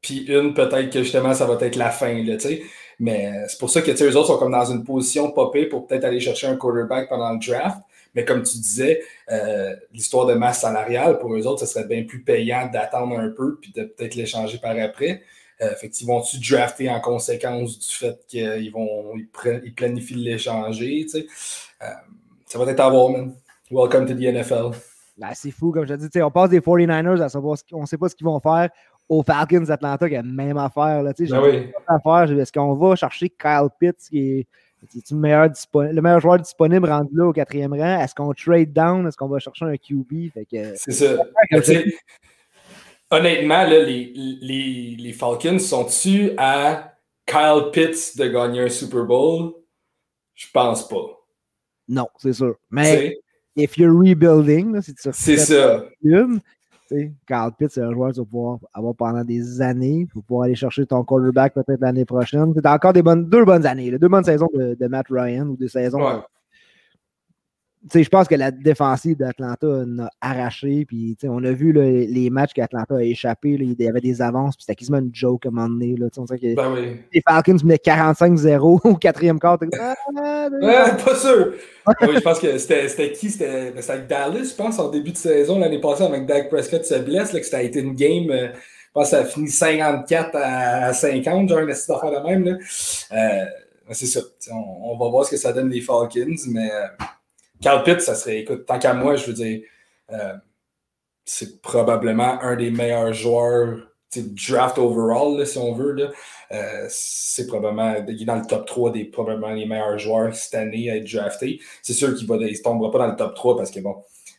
puis 0.00 0.26
une, 0.28 0.54
peut-être 0.54 0.90
que 0.90 1.02
justement, 1.02 1.34
ça 1.34 1.46
va 1.46 1.56
être 1.60 1.76
la 1.76 1.90
fin, 1.90 2.22
là, 2.22 2.36
tu 2.36 2.48
sais. 2.48 2.62
Mais 2.98 3.44
c'est 3.48 3.58
pour 3.58 3.70
ça 3.70 3.80
que 3.80 3.90
eux 3.90 4.16
autres 4.16 4.26
sont 4.26 4.38
comme 4.38 4.52
dans 4.52 4.64
une 4.64 4.84
position 4.84 5.30
popée 5.30 5.66
pour 5.66 5.86
peut-être 5.86 6.04
aller 6.04 6.20
chercher 6.20 6.48
un 6.48 6.56
quarterback 6.56 7.08
pendant 7.08 7.32
le 7.32 7.38
draft. 7.38 7.78
Mais 8.14 8.24
comme 8.24 8.42
tu 8.42 8.56
disais, 8.56 9.02
euh, 9.30 9.76
l'histoire 9.92 10.26
de 10.26 10.34
masse 10.34 10.62
salariale, 10.62 11.18
pour 11.18 11.34
eux 11.34 11.46
autres, 11.46 11.60
ce 11.60 11.66
serait 11.66 11.86
bien 11.86 12.04
plus 12.04 12.22
payant 12.22 12.68
d'attendre 12.72 13.18
un 13.18 13.30
peu 13.30 13.58
puis 13.60 13.72
de 13.72 13.84
peut-être 13.84 14.14
l'échanger 14.14 14.58
par 14.58 14.76
après. 14.78 15.22
Euh, 15.60 15.74
fait 15.74 15.90
vont-tu 16.04 16.38
drafter 16.38 16.88
en 16.88 17.00
conséquence 17.00 17.78
du 17.78 17.94
fait 17.94 18.18
qu'ils 18.28 18.72
vont 18.72 19.12
ils, 19.16 19.74
planifient 19.74 20.14
de 20.14 20.20
l'échanger? 20.20 21.00
Tu 21.02 21.08
sais? 21.08 21.26
Euh, 21.82 21.86
ça 22.46 22.58
va 22.58 22.70
être 22.70 22.80
à 22.80 22.88
voir, 22.88 23.10
man. 23.10 23.34
Welcome 23.70 24.06
to 24.06 24.14
the 24.14 24.32
NFL. 24.32 24.76
Ben, 25.16 25.30
c'est 25.34 25.50
fou, 25.50 25.72
comme 25.72 25.86
je 25.86 25.94
te 25.94 26.06
dis. 26.06 26.22
On 26.22 26.30
passe 26.30 26.50
des 26.50 26.60
49ers 26.60 27.20
à 27.20 27.28
savoir, 27.28 27.58
on 27.72 27.82
ne 27.82 27.86
sait 27.86 27.98
pas 27.98 28.08
ce 28.08 28.14
qu'ils 28.14 28.26
vont 28.26 28.40
faire 28.40 28.70
aux 29.08 29.22
Falcons 29.22 29.62
d'Atlanta 29.62 30.08
qui 30.08 30.16
a 30.16 30.22
la 30.22 30.28
même 30.28 30.58
affaire. 30.58 31.02
Là, 31.02 31.12
ben 31.18 31.42
oui. 31.42 31.72
affaire. 31.86 32.38
Est-ce 32.38 32.52
qu'on 32.52 32.74
va 32.74 32.94
chercher 32.96 33.30
Kyle 33.30 33.68
Pitts 33.80 34.08
qui 34.10 34.18
est, 34.18 34.46
le, 35.10 35.16
meilleur 35.16 35.48
le 35.74 36.00
meilleur 36.00 36.20
joueur 36.20 36.38
disponible 36.38 36.88
rendu 36.88 37.16
là 37.16 37.26
au 37.26 37.32
quatrième 37.32 37.72
rang? 37.72 38.00
Est-ce 38.00 38.14
qu'on 38.14 38.32
trade 38.32 38.72
down? 38.72 39.06
Est-ce 39.06 39.16
qu'on 39.16 39.28
va 39.28 39.38
chercher 39.38 39.64
un 39.64 39.76
QB? 39.76 40.30
C'est 40.76 40.92
ça. 40.92 41.16
Honnêtement, 43.10 43.62
là, 43.62 43.84
les, 43.84 44.12
les, 44.14 44.96
les, 44.98 45.12
Falcons 45.14 45.58
sont-tu 45.58 46.32
à 46.36 46.92
Kyle 47.24 47.70
Pitts 47.72 48.18
de 48.18 48.28
gagner 48.28 48.60
un 48.60 48.68
Super 48.68 49.04
Bowl? 49.04 49.54
Je 50.34 50.46
pense 50.52 50.86
pas. 50.86 51.18
Non, 51.88 52.06
c'est 52.18 52.34
sûr. 52.34 52.56
Mais 52.70 53.16
if 53.56 53.78
you're 53.78 53.96
rebuilding, 53.98 54.78
c'est 54.82 54.98
ça. 54.98 55.84
Carl 57.26 57.52
Pitt, 57.58 57.70
c'est 57.70 57.82
un 57.82 57.92
joueur 57.92 58.10
que 58.10 58.14
tu 58.14 58.20
vas 58.20 58.26
pouvoir 58.26 58.58
avoir 58.72 58.94
pendant 58.94 59.24
des 59.24 59.60
années. 59.60 60.06
Tu 60.10 60.18
vas 60.18 60.22
pouvoir 60.22 60.44
aller 60.44 60.54
chercher 60.54 60.86
ton 60.86 61.04
quarterback 61.04 61.54
peut-être 61.54 61.80
l'année 61.80 62.04
prochaine. 62.04 62.52
C'est 62.54 62.66
encore 62.66 62.92
des 62.92 63.02
bonnes, 63.02 63.28
deux 63.28 63.44
bonnes 63.44 63.66
années, 63.66 63.90
deux 63.98 64.08
bonnes 64.08 64.24
saisons 64.24 64.48
de, 64.54 64.86
Matt 64.88 65.06
Ryan 65.10 65.46
ou 65.48 65.56
des 65.56 65.68
saisons 65.68 66.22
je 67.94 68.08
pense 68.08 68.28
que 68.28 68.34
la 68.34 68.50
défensive 68.50 69.16
d'Atlanta 69.16 69.66
a 69.66 70.08
arraché. 70.20 70.84
Puis, 70.86 71.16
on 71.24 71.42
a 71.44 71.52
vu 71.52 71.72
les 71.72 72.30
matchs 72.30 72.52
qu'Atlanta 72.52 72.96
a 72.96 73.02
échappé. 73.02 73.50
il 73.50 73.74
y 73.78 73.88
avait 73.88 74.00
des 74.00 74.20
avances. 74.20 74.56
Puis 74.56 74.64
c'était 74.64 74.76
quasiment 74.76 74.98
une 74.98 75.10
joke 75.12 75.46
à 75.46 75.48
un 75.48 75.52
moment 75.52 75.68
donné. 75.68 75.96
Là, 75.96 76.08
que 76.10 76.54
ben 76.54 76.72
oui. 76.72 77.00
Les 77.12 77.22
Falcons 77.26 77.56
venaient 77.56 77.76
45-0 77.76 78.58
au 78.84 78.94
quatrième 78.96 79.38
quart. 79.38 79.58
Ah, 79.80 80.46
pas 81.04 81.14
sûr. 81.14 81.52
oui, 81.86 82.08
je 82.14 82.20
pense 82.20 82.38
que 82.38 82.58
c'était 82.58 83.12
qui? 83.12 83.28
Ben, 83.38 83.72
C'était 83.76 83.92
avec 83.92 84.06
Dallas, 84.06 84.50
je 84.50 84.54
pense, 84.54 84.78
en 84.78 84.90
début 84.90 85.12
de 85.12 85.16
saison 85.16 85.58
l'année 85.58 85.80
passée, 85.80 86.04
avec 86.04 86.26
Dak 86.26 86.50
Prescott 86.50 86.84
se 86.84 86.94
blesse. 86.94 87.32
Là, 87.32 87.40
que 87.40 87.46
ça 87.46 87.58
a 87.58 87.62
été 87.62 87.80
une 87.80 87.94
game. 87.94 88.30
Euh, 88.30 88.48
je 88.52 88.92
pense 88.92 89.10
que 89.10 89.16
ça 89.16 89.22
a 89.22 89.24
fini 89.24 89.48
54 89.48 90.30
à 90.34 90.92
50, 90.92 91.48
genre 91.48 91.58
une 91.58 91.70
affaire 91.70 92.22
de 92.22 92.28
même. 92.28 92.58
Euh, 93.12 93.44
c'est 93.92 94.06
ça. 94.06 94.20
On, 94.50 94.92
on, 94.92 94.98
va 94.98 95.10
voir 95.10 95.24
ce 95.24 95.30
que 95.30 95.36
ça 95.36 95.52
donne 95.52 95.70
les 95.70 95.80
Falcons. 95.80 96.26
Mais. 96.48 96.70
Euh, 96.70 96.86
Carl 97.60 97.82
Pitt, 97.82 98.00
ça 98.00 98.14
serait, 98.14 98.40
écoute, 98.40 98.66
tant 98.66 98.78
qu'à 98.78 98.94
moi, 98.94 99.16
je 99.16 99.26
veux 99.26 99.32
dire, 99.32 99.60
euh, 100.10 100.34
c'est 101.24 101.60
probablement 101.60 102.40
un 102.40 102.56
des 102.56 102.70
meilleurs 102.70 103.12
joueurs 103.12 103.88
draft 104.16 104.78
overall, 104.78 105.46
si 105.46 105.58
on 105.58 105.74
veut. 105.74 106.10
Euh, 106.50 106.86
c'est 106.88 107.46
probablement, 107.46 107.94
il 108.08 108.22
est 108.22 108.24
dans 108.24 108.36
le 108.36 108.46
top 108.46 108.66
3 108.66 108.92
des 108.92 109.04
probablement 109.04 109.52
les 109.52 109.66
meilleurs 109.66 109.98
joueurs 109.98 110.34
cette 110.34 110.54
année 110.54 110.90
à 110.90 110.96
être 110.96 111.12
drafté. 111.12 111.60
C'est 111.82 111.92
sûr 111.92 112.14
qu'il 112.14 112.26
ne 112.28 112.62
tombera 112.62 112.90
pas 112.90 112.98
dans 112.98 113.08
le 113.08 113.16
top 113.16 113.34
3 113.34 113.56
parce 113.56 113.70
que 113.70 113.80
bon, 113.80 113.96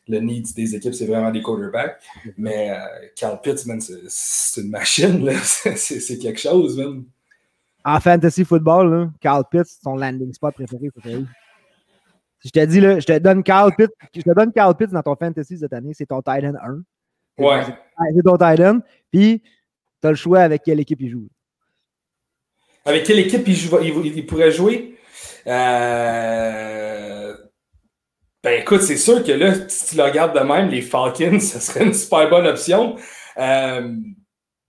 le 0.08 0.20
need 0.20 0.48
des 0.56 0.76
équipes, 0.76 0.94
c'est 0.94 1.06
vraiment 1.06 1.32
des 1.32 1.42
quarterbacks. 1.42 2.02
Mais 2.38 2.72
euh, 2.72 2.78
Carl 3.16 3.40
Pitts, 3.42 3.66
c'est 4.08 4.62
une 4.62 4.70
machine, 4.70 5.32
c'est 5.44 6.18
quelque 6.18 6.40
chose, 6.40 6.78
même. 6.78 7.06
En 7.86 8.00
fantasy 8.00 8.44
football, 8.44 9.12
Carl 9.22 9.44
Pitts, 9.50 9.80
son 9.84 9.96
landing 9.96 10.34
spot 10.34 10.54
préféré, 10.54 10.90
c'est 11.04 11.24
je 12.44 12.50
te 12.50 12.66
dis, 12.66 12.80
là, 12.80 13.00
je 13.00 13.06
te 13.06 13.18
donne 13.18 13.44
Carl 13.44 13.74
Pitts, 13.76 13.92
je 14.16 14.22
te 14.22 14.34
donne 14.34 14.52
Pitts 14.52 14.92
dans 14.92 15.02
ton 15.02 15.16
fantasy 15.16 15.58
cette 15.58 15.74
année, 15.74 15.94
c'est 15.94 16.06
ton 16.06 16.22
Titan 16.22 16.54
1. 17.38 17.44
Ouais. 17.44 17.62
C'est 18.16 18.24
ton 18.24 18.38
Titan. 18.38 18.80
Puis, 19.12 19.42
tu 20.02 20.08
as 20.08 20.12
le 20.12 20.16
choix 20.16 20.40
avec 20.40 20.64
quelle 20.64 20.80
équipe 20.80 21.02
il 21.02 21.10
joue. 21.10 21.28
Avec 22.86 23.04
quelle 23.04 23.20
équipe 23.20 23.48
il, 23.48 23.56
joue, 23.56 23.78
il, 23.82 24.26
pourrait 24.26 24.52
jouer? 24.52 24.98
Euh... 25.48 27.36
Ben 28.42 28.62
écoute, 28.62 28.82
c'est 28.82 28.98
sûr 28.98 29.22
que 29.24 29.34
là, 29.34 29.68
si 29.68 29.90
tu 29.90 29.98
le 29.98 30.04
regardes 30.04 30.34
de 30.34 30.44
même, 30.44 30.70
les 30.70 30.82
Falcons, 30.82 31.40
ce 31.42 31.60
serait 31.60 31.86
une 31.86 31.94
super 31.94 32.30
bonne 32.30 32.48
option. 32.48 32.96
Euh... 33.38 33.96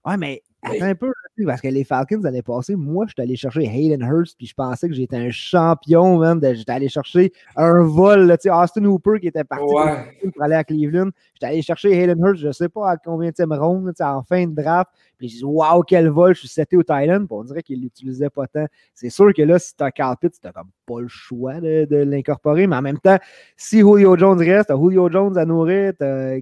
Ouais, 0.04 0.16
mais 0.16 0.42
Attends 0.62 0.84
un 0.84 0.94
peu, 0.94 1.12
parce 1.44 1.60
que 1.60 1.68
les 1.68 1.84
Falcons 1.84 2.20
l'année 2.22 2.42
passée, 2.42 2.76
moi, 2.76 3.06
je 3.06 3.12
suis 3.12 3.22
allé 3.22 3.36
chercher 3.36 3.64
Hayden 3.64 4.02
Hurst, 4.02 4.36
puis 4.36 4.46
je 4.46 4.54
pensais 4.54 4.88
que 4.88 4.94
j'étais 4.94 5.16
un 5.16 5.30
champion, 5.30 6.18
même. 6.18 6.40
J'étais 6.42 6.72
allé 6.72 6.88
chercher 6.88 7.32
un 7.56 7.82
vol, 7.82 8.28
tu 8.32 8.48
sais, 8.48 8.50
Austin 8.50 8.84
Hooper 8.84 9.20
qui 9.20 9.28
était 9.28 9.44
parti 9.44 9.64
pour 9.64 10.42
aller 10.42 10.54
à 10.54 10.64
Cleveland. 10.64 11.10
J'étais 11.34 11.46
allé 11.46 11.62
chercher 11.62 11.92
Hayden 11.92 12.18
Hurst, 12.18 12.40
je 12.40 12.48
ne 12.48 12.52
sais 12.52 12.68
pas 12.68 12.90
à 12.90 12.96
combien 12.96 13.30
de 13.30 13.58
ronde, 13.58 13.92
en 14.00 14.22
fin 14.22 14.46
de 14.46 14.54
draft. 14.54 14.90
Puis 15.20 15.28
je 15.28 15.36
dis, 15.36 15.44
waouh, 15.44 15.82
quel 15.82 16.08
vol, 16.08 16.34
je 16.34 16.40
suis 16.40 16.48
seté 16.48 16.78
au 16.78 16.82
Thailand. 16.82 17.26
On 17.28 17.44
dirait 17.44 17.62
qu'il 17.62 17.82
l'utilisait 17.82 18.30
pas 18.30 18.46
tant. 18.46 18.66
C'est 18.94 19.10
sûr 19.10 19.34
que 19.34 19.42
là, 19.42 19.58
si 19.58 19.76
tu 19.76 19.84
as 19.84 19.90
Carl 19.90 20.16
Pitts, 20.18 20.40
tu 20.42 20.50
comme 20.50 20.70
pas 20.86 21.00
le 21.00 21.08
choix 21.08 21.60
de, 21.60 21.86
l'incorporer. 21.90 22.66
Mais 22.66 22.76
en 22.76 22.82
même 22.82 22.98
temps, 22.98 23.18
si 23.54 23.80
Julio 23.80 24.16
Jones 24.16 24.38
reste, 24.38 24.70
Julio 24.70 25.10
Jones 25.10 25.36
à 25.36 25.44
nourrir, 25.44 25.92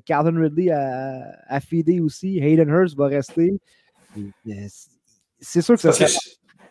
Calvin 0.06 0.40
Ridley 0.40 0.70
à, 0.70 1.24
à 1.48 1.60
feeder 1.60 2.00
aussi. 2.00 2.38
Hayden 2.38 2.68
Hurst 2.68 2.96
va 2.96 3.06
rester. 3.06 3.58
Euh, 4.48 4.52
c'est 5.40 5.62
sûr 5.62 5.74
que 5.74 5.80
ça 5.80 5.92
serait, 5.92 6.10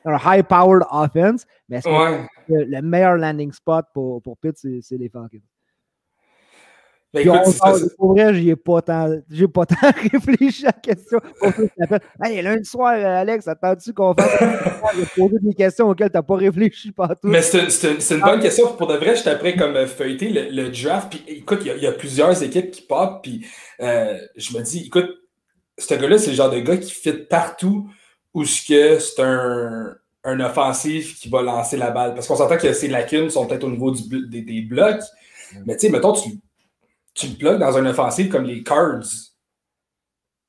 un 0.05 0.17
high-powered 0.17 0.83
offense, 0.89 1.45
mais 1.67 1.77
est-ce 1.77 1.87
que 1.87 2.53
le, 2.53 2.81
meilleur 2.81 3.17
landing 3.17 3.51
spot 3.51 3.85
pour, 3.93 4.21
pour 4.21 4.37
Pitt, 4.37 4.55
c'est 4.57 4.97
les 4.97 5.09
Falcons? 5.09 5.41
Ben, 7.13 7.25
pour 7.97 8.13
vrai, 8.13 8.33
j'y 8.33 8.49
ai 8.49 8.55
pas 8.57 8.81
tant, 8.81 9.09
j'ai 9.29 9.47
pas 9.47 9.65
tant 9.65 9.91
réfléchi 10.11 10.65
à 10.65 10.67
la 10.67 10.73
question. 10.73 11.19
hey, 12.21 12.41
lundi 12.41 12.65
soir, 12.65 12.93
Alex, 12.93 13.47
attends-tu 13.47 13.93
qu'on 13.93 14.13
fasse 14.13 15.09
poser 15.15 15.37
des 15.41 15.53
questions 15.53 15.87
auxquelles 15.89 16.11
tu 16.11 16.17
n'as 16.17 16.23
pas 16.23 16.35
réfléchi 16.35 16.91
partout? 16.91 17.27
Mais 17.27 17.41
c'est 17.41 18.11
une 18.11 18.21
bonne 18.21 18.41
question. 18.41 18.75
Pour 18.75 18.87
de 18.87 18.95
vrai, 18.95 19.15
je 19.15 19.23
t'apprends 19.23 19.53
comme 19.57 19.75
euh, 19.77 19.87
feuilleter 19.87 20.29
le, 20.29 20.49
le, 20.51 20.69
draft. 20.69 21.09
Puis 21.09 21.23
écoute, 21.27 21.59
il 21.61 21.81
y, 21.81 21.87
a 21.87 21.91
plusieurs 21.93 22.43
équipes 22.43 22.71
qui 22.71 22.81
pop. 22.81 23.21
Puis 23.23 23.45
euh, 23.81 24.17
je 24.35 24.57
me 24.57 24.63
dis, 24.63 24.85
écoute, 24.85 25.09
ce 25.77 25.93
gars-là, 25.93 26.17
c'est 26.17 26.31
le 26.31 26.35
genre 26.35 26.49
de 26.49 26.59
gars 26.59 26.77
qui 26.77 26.91
fit 26.91 27.13
partout 27.13 27.89
où 28.33 28.45
c'est 28.45 29.19
un, 29.19 29.95
un 30.23 30.39
offensif 30.39 31.19
qui 31.19 31.29
va 31.29 31.41
lancer 31.41 31.77
la 31.77 31.91
balle. 31.91 32.13
Parce 32.13 32.27
qu'on 32.27 32.35
s'entend 32.35 32.57
que 32.57 32.73
ses 32.73 32.87
lacunes 32.87 33.29
sont 33.29 33.45
peut-être 33.47 33.63
au 33.63 33.69
niveau 33.69 33.91
du, 33.91 34.27
des, 34.27 34.41
des 34.41 34.61
blocs. 34.61 35.01
Mais 35.65 35.75
tu 35.75 35.87
sais, 35.87 35.89
mettons, 35.89 36.13
tu 36.13 36.39
tu 37.17 37.27
le 37.27 37.35
plugues 37.35 37.59
dans 37.59 37.75
un 37.77 37.85
offensive 37.85 38.29
comme 38.29 38.45
les 38.45 38.63
Cards. 38.63 39.01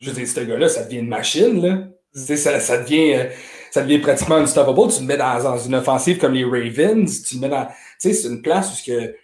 Je 0.00 0.10
veux 0.10 0.16
dire, 0.16 0.28
ce 0.28 0.40
gars-là, 0.40 0.68
ça 0.68 0.84
devient 0.84 0.98
une 0.98 1.08
machine, 1.08 1.62
là. 1.62 1.74
Mm. 2.14 2.36
Ça, 2.36 2.60
ça, 2.60 2.78
devient, 2.78 3.14
euh, 3.14 3.24
ça 3.70 3.82
devient 3.82 3.98
pratiquement 3.98 4.36
unstoppable. 4.36 4.92
Tu 4.92 5.00
le 5.00 5.06
mets 5.06 5.16
dans, 5.16 5.58
une 5.58 5.74
offensive 5.74 6.18
comme 6.18 6.34
les 6.34 6.44
Ravens. 6.44 7.22
Tu 7.22 7.34
le 7.36 7.40
mets 7.40 7.48
dans. 7.48 7.66
Tu 7.66 7.72
sais, 7.98 8.12
c'est 8.12 8.28
une 8.28 8.42
place 8.42 8.80
où 8.80 8.86
que. 8.86 9.14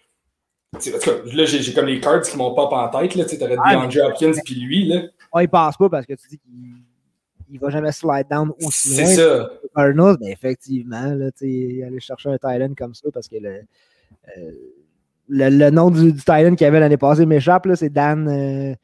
En 0.75 0.81
tout 0.81 0.99
cas, 0.99 1.13
là, 1.33 1.45
j'ai 1.45 1.73
comme 1.73 1.87
les 1.87 2.01
cards 2.01 2.23
qui 2.23 2.37
m'ont 2.37 2.53
pop 2.55 2.73
en 2.73 2.89
tête. 2.89 3.13
Tu 3.13 3.43
aurais 3.43 3.57
ah, 3.63 3.75
DeAndre 3.75 4.09
Hopkins 4.09 4.33
puis 4.45 4.57
lui. 4.57 4.87
Là. 4.87 5.03
Ah, 5.35 5.43
il 5.43 5.49
passe 5.49 5.77
pas 5.77 5.89
parce 5.91 6.07
que 6.07 6.15
tu 6.15 6.29
dis 6.29 6.39
qu'il 6.39 6.53
il 7.51 7.59
va 7.59 7.71
jamais 7.71 7.93
slide 7.93 8.27
down 8.31 8.53
aussi 8.63 8.97
loin. 8.97 9.07
C'est 9.07 9.15
ça. 9.17 9.51
Cardinals, 9.75 10.17
mais 10.21 10.31
effectivement, 10.31 11.13
là, 11.15 11.31
aller 11.43 12.01
chercher 12.01 12.31
un 12.31 12.39
Thailand 12.39 12.75
comme 12.77 12.95
ça 12.95 13.09
parce 13.13 13.29
que 13.29 13.37
le, 13.37 13.63
euh, 14.39 14.53
le, 15.29 15.71
nom 15.71 15.91
du, 15.91 16.13
du 16.13 16.19
Titan 16.19 16.55
qu'il 16.55 16.65
y 16.65 16.69
avait 16.69 16.81
l'année 16.81 16.97
passée 16.97 17.27
m'échappe, 17.27 17.69
c'est 17.75 17.91
Dan. 17.91 18.29
Euh, 18.29 18.75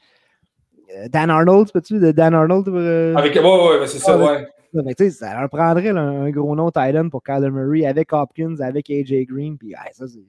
Dan 1.08 1.30
Arnold, 1.30 1.70
peux-tu? 1.72 2.00
De 2.00 2.10
Dan 2.10 2.34
Arnold. 2.34 2.68
Euh... 2.68 3.14
Avec, 3.14 3.34
ouais, 3.36 3.42
ouais, 3.42 3.86
c'est 3.86 3.98
ça, 3.98 4.18
ouais. 4.18 4.46
Mais 4.72 4.94
tu 4.94 5.04
sais, 5.04 5.10
ça 5.10 5.38
leur 5.38 5.48
prendrait 5.48 5.88
un 5.88 6.30
gros 6.30 6.54
nom 6.54 6.70
Titan 6.70 7.08
pour 7.08 7.22
Kyler 7.22 7.50
Murray 7.50 7.86
avec 7.86 8.12
Hopkins, 8.12 8.56
avec 8.60 8.88
AJ 8.90 9.26
Green, 9.26 9.56
puis 9.56 9.74
ça, 9.92 10.06
c'est. 10.06 10.20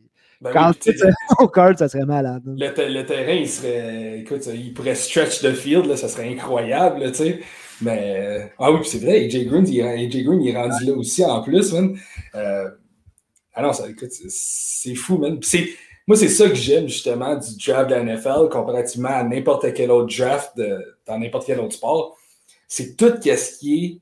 Ben 0.42 0.52
Quand 0.52 0.72
tu 0.80 0.92
au 1.40 1.48
card, 1.48 1.78
ça 1.78 1.88
serait 1.88 2.06
malade. 2.06 2.42
Le, 2.46 2.94
le, 2.94 3.06
terrain, 3.06 3.34
il 3.34 3.48
serait. 3.48 4.20
Écoute, 4.20 4.48
il 4.54 4.74
pourrait 4.74 4.96
stretch 4.96 5.42
the 5.42 5.54
field, 5.54 5.86
là, 5.86 5.96
ça 5.96 6.08
serait 6.08 6.30
incroyable, 6.30 7.12
tu 7.12 7.18
sais. 7.18 7.40
Mais. 7.82 8.52
Ah 8.58 8.72
oui, 8.72 8.80
c'est 8.84 9.00
vrai, 9.00 9.26
AJ 9.26 9.46
Green, 9.46 9.68
il, 9.68 9.82
AJ 9.82 10.24
Green, 10.24 10.42
il 10.42 10.50
est 10.50 10.58
rendu 10.58 10.86
là 10.86 10.94
aussi 10.94 11.24
en 11.24 11.42
plus, 11.42 11.74
man. 11.74 11.96
Euh, 12.36 12.70
ah 13.54 13.62
non, 13.62 13.74
ça, 13.74 13.88
écoute, 13.88 14.12
c'est 14.12 14.96
fou, 14.96 15.18
man. 15.18 15.38
c'est 15.42 15.68
moi, 16.08 16.18
c'est 16.18 16.30
ça 16.30 16.50
que 16.50 16.56
j'aime 16.56 16.88
justement 16.88 17.36
du 17.36 17.56
draft 17.64 17.90
de 17.90 17.96
la 17.96 18.04
NFL 18.04 18.50
comparativement 18.50 19.10
à 19.10 19.24
n'importe 19.24 19.72
quel 19.74 19.92
autre 19.92 20.14
draft 20.14 20.60
dans 21.06 21.20
n'importe 21.20 21.46
quel 21.46 21.60
autre 21.60 21.76
sport. 21.76 22.18
C'est 22.68 22.98
tout 22.98 23.14
ce 23.22 23.60
qui 23.60 23.86
est 23.86 24.02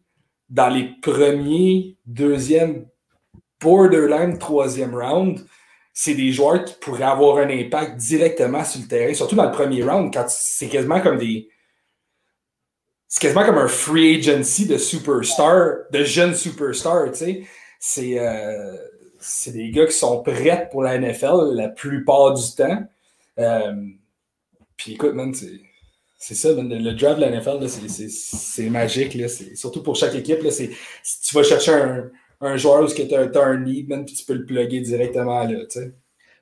dans 0.50 0.70
les 0.70 0.90
premiers, 1.02 1.98
deuxième, 2.06 2.88
borderline, 3.62 4.38
troisième 4.38 4.96
round. 4.96 5.46
C'est 6.02 6.14
des 6.14 6.32
joueurs 6.32 6.64
qui 6.64 6.76
pourraient 6.80 7.04
avoir 7.04 7.40
un 7.40 7.50
impact 7.50 7.98
directement 7.98 8.64
sur 8.64 8.80
le 8.80 8.88
terrain, 8.88 9.14
surtout 9.14 9.36
dans 9.36 9.44
le 9.44 9.52
premier 9.52 9.84
round, 9.84 10.14
quand 10.14 10.24
c'est 10.30 10.70
quasiment 10.70 11.02
comme 11.02 11.18
des. 11.18 11.50
C'est 13.06 13.20
quasiment 13.20 13.44
comme 13.44 13.58
un 13.58 13.68
free 13.68 14.16
agency 14.16 14.66
de 14.66 14.78
superstar, 14.78 15.80
de 15.92 16.04
jeunes 16.06 16.36
superstars, 16.36 17.12
tu 17.12 17.18
sais. 17.18 17.44
C'est. 17.82 18.18
Euh, 18.18 18.78
c'est 19.20 19.52
des 19.52 19.72
gars 19.72 19.88
qui 19.88 19.92
sont 19.92 20.24
prêts 20.24 20.70
pour 20.72 20.84
la 20.84 20.98
NFL 20.98 21.52
la 21.54 21.68
plupart 21.68 22.34
du 22.34 22.50
temps. 22.56 22.82
Euh, 23.38 23.90
puis 24.78 24.94
écoute, 24.94 25.16
man, 25.16 25.34
c'est 26.18 26.36
ça, 26.36 26.54
le 26.54 26.94
draft 26.94 27.20
de 27.20 27.26
la 27.26 27.42
NFL, 27.42 27.68
c'est 27.68 28.70
magique. 28.70 29.16
Là, 29.16 29.28
surtout 29.28 29.84
pour 29.84 29.98
chaque 29.98 30.16
équipe. 30.16 30.42
Là, 30.44 30.50
tu 30.52 31.36
vas 31.36 31.44
chercher 31.44 31.74
un, 31.74 32.10
un 32.42 32.58
joueur 32.58 32.84
où 32.84 32.88
tu 32.88 33.02
as, 33.02 33.20
as, 33.20 33.46
un 33.46 33.60
need, 33.60 33.88
puis 34.06 34.16
tu 34.16 34.26
peux 34.26 34.34
le 34.34 34.46
plugger 34.46 34.82
directement 34.82 35.44
là. 35.44 35.60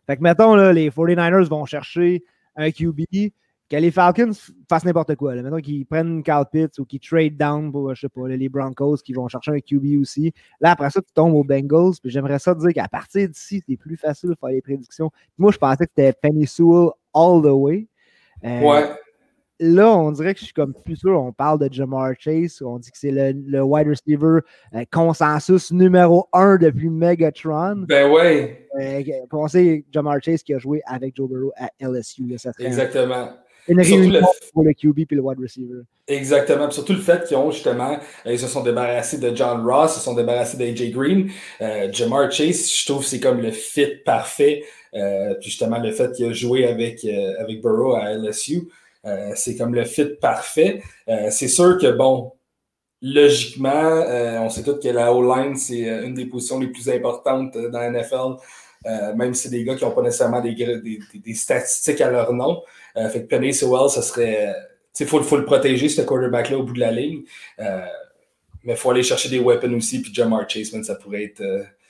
Fait 0.07 0.15
que 0.15 0.21
mettons, 0.21 0.55
là, 0.55 0.71
les 0.71 0.89
49ers 0.89 1.49
vont 1.49 1.65
chercher 1.65 2.23
un 2.55 2.71
QB 2.71 3.01
que 3.69 3.75
les 3.75 3.91
Falcons 3.91 4.31
fassent 4.69 4.85
n'importe 4.85 5.15
quoi. 5.15 5.35
Là. 5.35 5.41
Mettons 5.41 5.59
qu'ils 5.59 5.85
prennent 5.85 6.23
Cal 6.23 6.45
Pitts 6.49 6.79
ou 6.79 6.85
qu'ils 6.85 7.01
trade 7.01 7.35
down 7.35 7.71
pour, 7.71 7.93
je 7.93 8.01
sais 8.01 8.09
pas, 8.09 8.27
les 8.27 8.49
Broncos 8.49 8.97
qui 8.97 9.13
vont 9.13 9.27
chercher 9.27 9.51
un 9.51 9.59
QB 9.59 9.99
aussi. 9.99 10.33
Là, 10.61 10.71
après 10.71 10.89
ça, 10.89 11.01
tu 11.01 11.11
tombes 11.13 11.33
aux 11.33 11.43
Bengals. 11.43 11.95
Puis 12.01 12.09
j'aimerais 12.09 12.39
ça 12.39 12.55
te 12.55 12.61
dire 12.61 12.73
qu'à 12.73 12.87
partir 12.87 13.27
d'ici, 13.27 13.61
c'est 13.67 13.75
plus 13.75 13.97
facile 13.97 14.29
de 14.29 14.35
faire 14.39 14.49
les 14.49 14.61
prédictions. 14.61 15.11
Moi, 15.37 15.51
je 15.51 15.57
pensais 15.57 15.85
que 15.85 15.91
c'était 15.95 16.13
Penny 16.13 16.47
Sewell 16.47 16.91
all 17.13 17.41
the 17.41 17.51
way. 17.51 17.87
Euh, 18.45 18.61
ouais. 18.61 18.89
Là, 19.59 19.89
on 19.89 20.11
dirait 20.11 20.35
que 20.35 20.39
je 20.39 20.45
suis 20.45 20.53
comme 20.53 20.73
plus 20.73 20.97
sûr. 20.97 21.19
On 21.19 21.31
parle 21.31 21.59
de 21.59 21.73
Jamar 21.73 22.11
Chase. 22.19 22.61
On 22.61 22.77
dit 22.77 22.91
que 22.91 22.97
c'est 22.97 23.11
le, 23.11 23.61
wide 23.63 23.87
receiver 23.87 24.41
euh, 24.75 24.83
consensus 24.91 25.71
numéro 25.71 26.27
un 26.31 26.57
depuis 26.57 26.89
Megatron. 26.89 27.85
Ben 27.87 28.11
ouais. 28.11 28.67
Euh, 28.79 29.01
on 29.31 29.47
sait 29.47 29.83
Jamar 29.91 30.21
Chase 30.21 30.43
qui 30.43 30.53
a 30.53 30.59
joué 30.59 30.81
avec 30.85 31.15
Joe 31.15 31.27
Burrow 31.27 31.51
à 31.57 31.69
LSU. 31.79 32.31
Exactement. 32.59 33.29
Une 33.67 33.81
réunion 33.81 34.21
pour 34.53 34.63
le 34.63 34.73
QB 34.73 34.99
et 34.99 35.15
le 35.15 35.21
wide 35.21 35.39
receiver. 35.39 35.81
Exactement. 36.07 36.69
surtout 36.69 36.93
le 36.93 36.99
fait 36.99 37.27
qu'ils 37.27 37.35
ont 37.35 37.51
justement, 37.51 37.97
euh, 38.25 38.31
ils 38.31 38.39
se 38.39 38.47
sont 38.47 38.63
débarrassés 38.63 39.17
de 39.17 39.35
John 39.35 39.65
Ross, 39.67 39.95
ils 39.95 39.99
se 39.99 40.05
sont 40.05 40.13
débarrassés 40.13 40.55
d'AJ 40.55 40.91
Green. 40.91 41.29
Euh, 41.61 41.91
Jamar 41.91 42.31
Chase, 42.31 42.71
je 42.71 42.85
trouve 42.85 43.01
que 43.01 43.09
c'est 43.09 43.19
comme 43.19 43.41
le 43.41 43.51
fit 43.51 43.95
parfait. 44.05 44.63
Puis 44.93 45.49
justement, 45.49 45.79
le 45.79 45.91
fait 45.91 46.11
qu'il 46.13 46.27
a 46.27 46.33
joué 46.33 46.65
avec, 46.65 47.05
avec 47.39 47.61
Burrow 47.61 47.95
à 47.95 48.13
LSU, 48.13 48.67
c'est 49.35 49.55
comme 49.55 49.73
le 49.73 49.85
fit 49.85 50.15
parfait. 50.19 50.81
c'est 51.29 51.47
sûr 51.47 51.77
que, 51.77 51.91
bon, 51.91 52.33
logiquement, 53.01 54.03
on 54.41 54.49
sait 54.49 54.63
tous 54.63 54.79
que 54.79 54.89
la 54.89 55.13
O-line, 55.13 55.55
c'est 55.55 55.83
une 56.03 56.13
des 56.13 56.25
positions 56.25 56.59
les 56.59 56.67
plus 56.67 56.89
importantes 56.89 57.57
dans 57.57 57.79
la 57.79 57.91
NFL. 57.91 58.37
même 59.15 59.33
si 59.33 59.43
c'est 59.43 59.49
des 59.49 59.63
gars 59.63 59.75
qui 59.75 59.85
n'ont 59.85 59.91
pas 59.91 60.01
nécessairement 60.01 60.41
des, 60.41 60.53
des, 60.53 61.33
statistiques 61.33 62.01
à 62.01 62.09
leur 62.11 62.33
nom. 62.33 62.61
Euh, 62.97 63.09
fait 63.09 63.21
que 63.23 63.27
Penny 63.27 63.53
Sewell, 63.53 63.89
ça 63.89 64.01
serait. 64.01 64.53
Il 64.99 65.05
faut, 65.05 65.21
faut, 65.21 65.37
le 65.37 65.45
protéger, 65.45 65.89
ce 65.89 66.01
quarterback-là, 66.01 66.57
au 66.57 66.63
bout 66.63 66.73
de 66.73 66.79
la 66.79 66.91
ligne. 66.91 67.23
Euh, 67.59 67.85
mais 68.63 68.73
il 68.73 68.77
faut 68.77 68.89
aller 68.89 69.03
chercher 69.03 69.29
des 69.29 69.39
weapons 69.39 69.73
aussi. 69.73 70.01
Puis 70.01 70.13
Jamar 70.13 70.49
Chase, 70.49 70.81
ça 70.81 70.95
pourrait 70.95 71.25
être. 71.25 71.43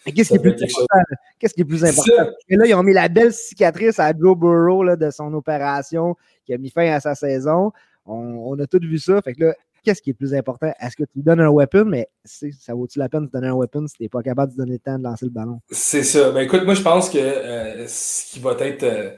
Euh, 0.08 0.12
qu'est-ce 0.16 0.30
qui, 0.30 0.36
est 0.36 0.40
plus 0.40 0.64
important? 0.64 1.16
Qu'est-ce 1.40 1.54
qui 1.54 1.62
est 1.62 1.66
plus 1.66 1.84
important? 1.84 2.32
là, 2.50 2.66
ils 2.66 2.74
ont 2.74 2.84
mis 2.84 2.94
la 2.94 3.10
belle 3.10 3.34
cicatrice 3.34 4.00
à 4.00 4.12
Joe 4.18 4.38
Burrow 4.38 4.84
là, 4.84 4.96
de 4.96 5.10
son 5.10 5.34
opération 5.34 6.16
qui 6.46 6.54
a 6.54 6.58
mis 6.58 6.70
fin 6.70 6.92
à 6.92 7.00
sa 7.00 7.16
saison. 7.16 7.72
On, 8.06 8.58
a 8.60 8.66
tous 8.68 8.80
vu 8.80 9.00
ça. 9.00 9.22
Fait 9.22 9.34
que 9.34 9.46
là, 9.46 9.56
qu'est-ce 9.84 10.02
qui 10.02 10.12
est 10.12 10.14
plus 10.14 10.34
important? 10.34 10.72
Est-ce 10.80 10.96
que 10.96 11.04
tu 11.04 11.18
lui 11.18 11.24
donnes 11.24 11.42
un 11.42 11.50
weapon, 11.50 11.86
mais 11.86 12.08
ça 12.24 12.74
vaut-il 12.74 13.00
la 13.00 13.10
peine 13.10 13.26
de 13.26 13.32
donner 13.32 13.48
un 13.48 13.56
weapon 13.56 13.86
si 13.88 13.98
tu 13.98 14.04
n'es 14.04 14.10
pas 14.10 14.24
capable 14.24 14.54
de 14.54 14.58
donner 14.58 14.74
le 14.74 14.80
temps 14.80 14.98
de 14.98 15.04
lancer 15.04 15.26
le 15.26 15.32
ballon? 15.32 15.60
C'est 15.70 16.04
ça. 16.04 16.32
Ben 16.32 16.42
écoute, 16.42 16.64
moi 16.64 16.74
je 16.74 16.82
pense 16.82 17.10
que 17.10 17.20
ce 17.20 18.32
qui 18.32 18.40
va 18.40 18.56
être 18.60 19.18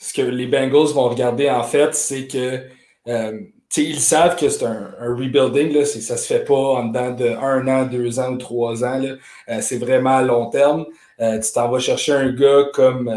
ce 0.00 0.14
que 0.14 0.22
les 0.22 0.46
Bengals 0.46 0.92
vont 0.94 1.08
regarder 1.08 1.50
en 1.50 1.62
fait, 1.62 1.94
c'est 1.94 2.26
que 2.26 2.62
euh, 3.06 3.40
ils 3.76 4.00
savent 4.00 4.36
que 4.36 4.48
c'est 4.48 4.64
un, 4.64 4.92
rebuilding, 5.00 5.72
là, 5.72 5.84
ça 5.84 6.14
ne 6.14 6.18
se 6.18 6.26
fait 6.26 6.44
pas 6.44 6.54
en 6.54 6.86
dedans 6.86 7.12
de 7.12 7.28
un 7.28 7.68
an, 7.68 7.86
deux 7.86 8.18
ans 8.18 8.32
ou 8.32 8.36
trois 8.36 8.84
ans. 8.84 9.00
Euh, 9.48 9.60
c'est 9.60 9.78
vraiment 9.78 10.16
à 10.16 10.22
long 10.22 10.50
terme. 10.50 10.86
Euh, 11.20 11.38
tu 11.38 11.52
t'en 11.52 11.70
vas 11.70 11.78
chercher 11.78 12.12
un 12.12 12.32
gars 12.32 12.64
comme 12.72 13.14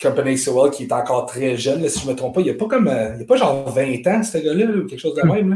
Company 0.00 0.38
Sewell 0.38 0.70
qui 0.70 0.84
est 0.84 0.92
encore 0.92 1.26
très 1.26 1.56
jeune. 1.56 1.88
si 1.88 2.00
je 2.00 2.06
ne 2.06 2.12
me 2.12 2.16
trompe 2.16 2.34
pas, 2.34 2.40
il 2.40 2.44
n'y 2.44 2.50
a 2.50 2.54
pas 2.54 2.66
comme 2.66 2.86
il 2.86 3.22
a 3.22 3.24
pas 3.26 3.36
genre 3.36 3.68
20 3.70 4.06
ans, 4.06 4.22
ce 4.22 4.38
gars-là, 4.38 4.66
ou 4.66 4.86
quelque 4.86 5.00
chose 5.00 5.14
de 5.14 5.22
hmm. 5.22 5.32
même. 5.32 5.50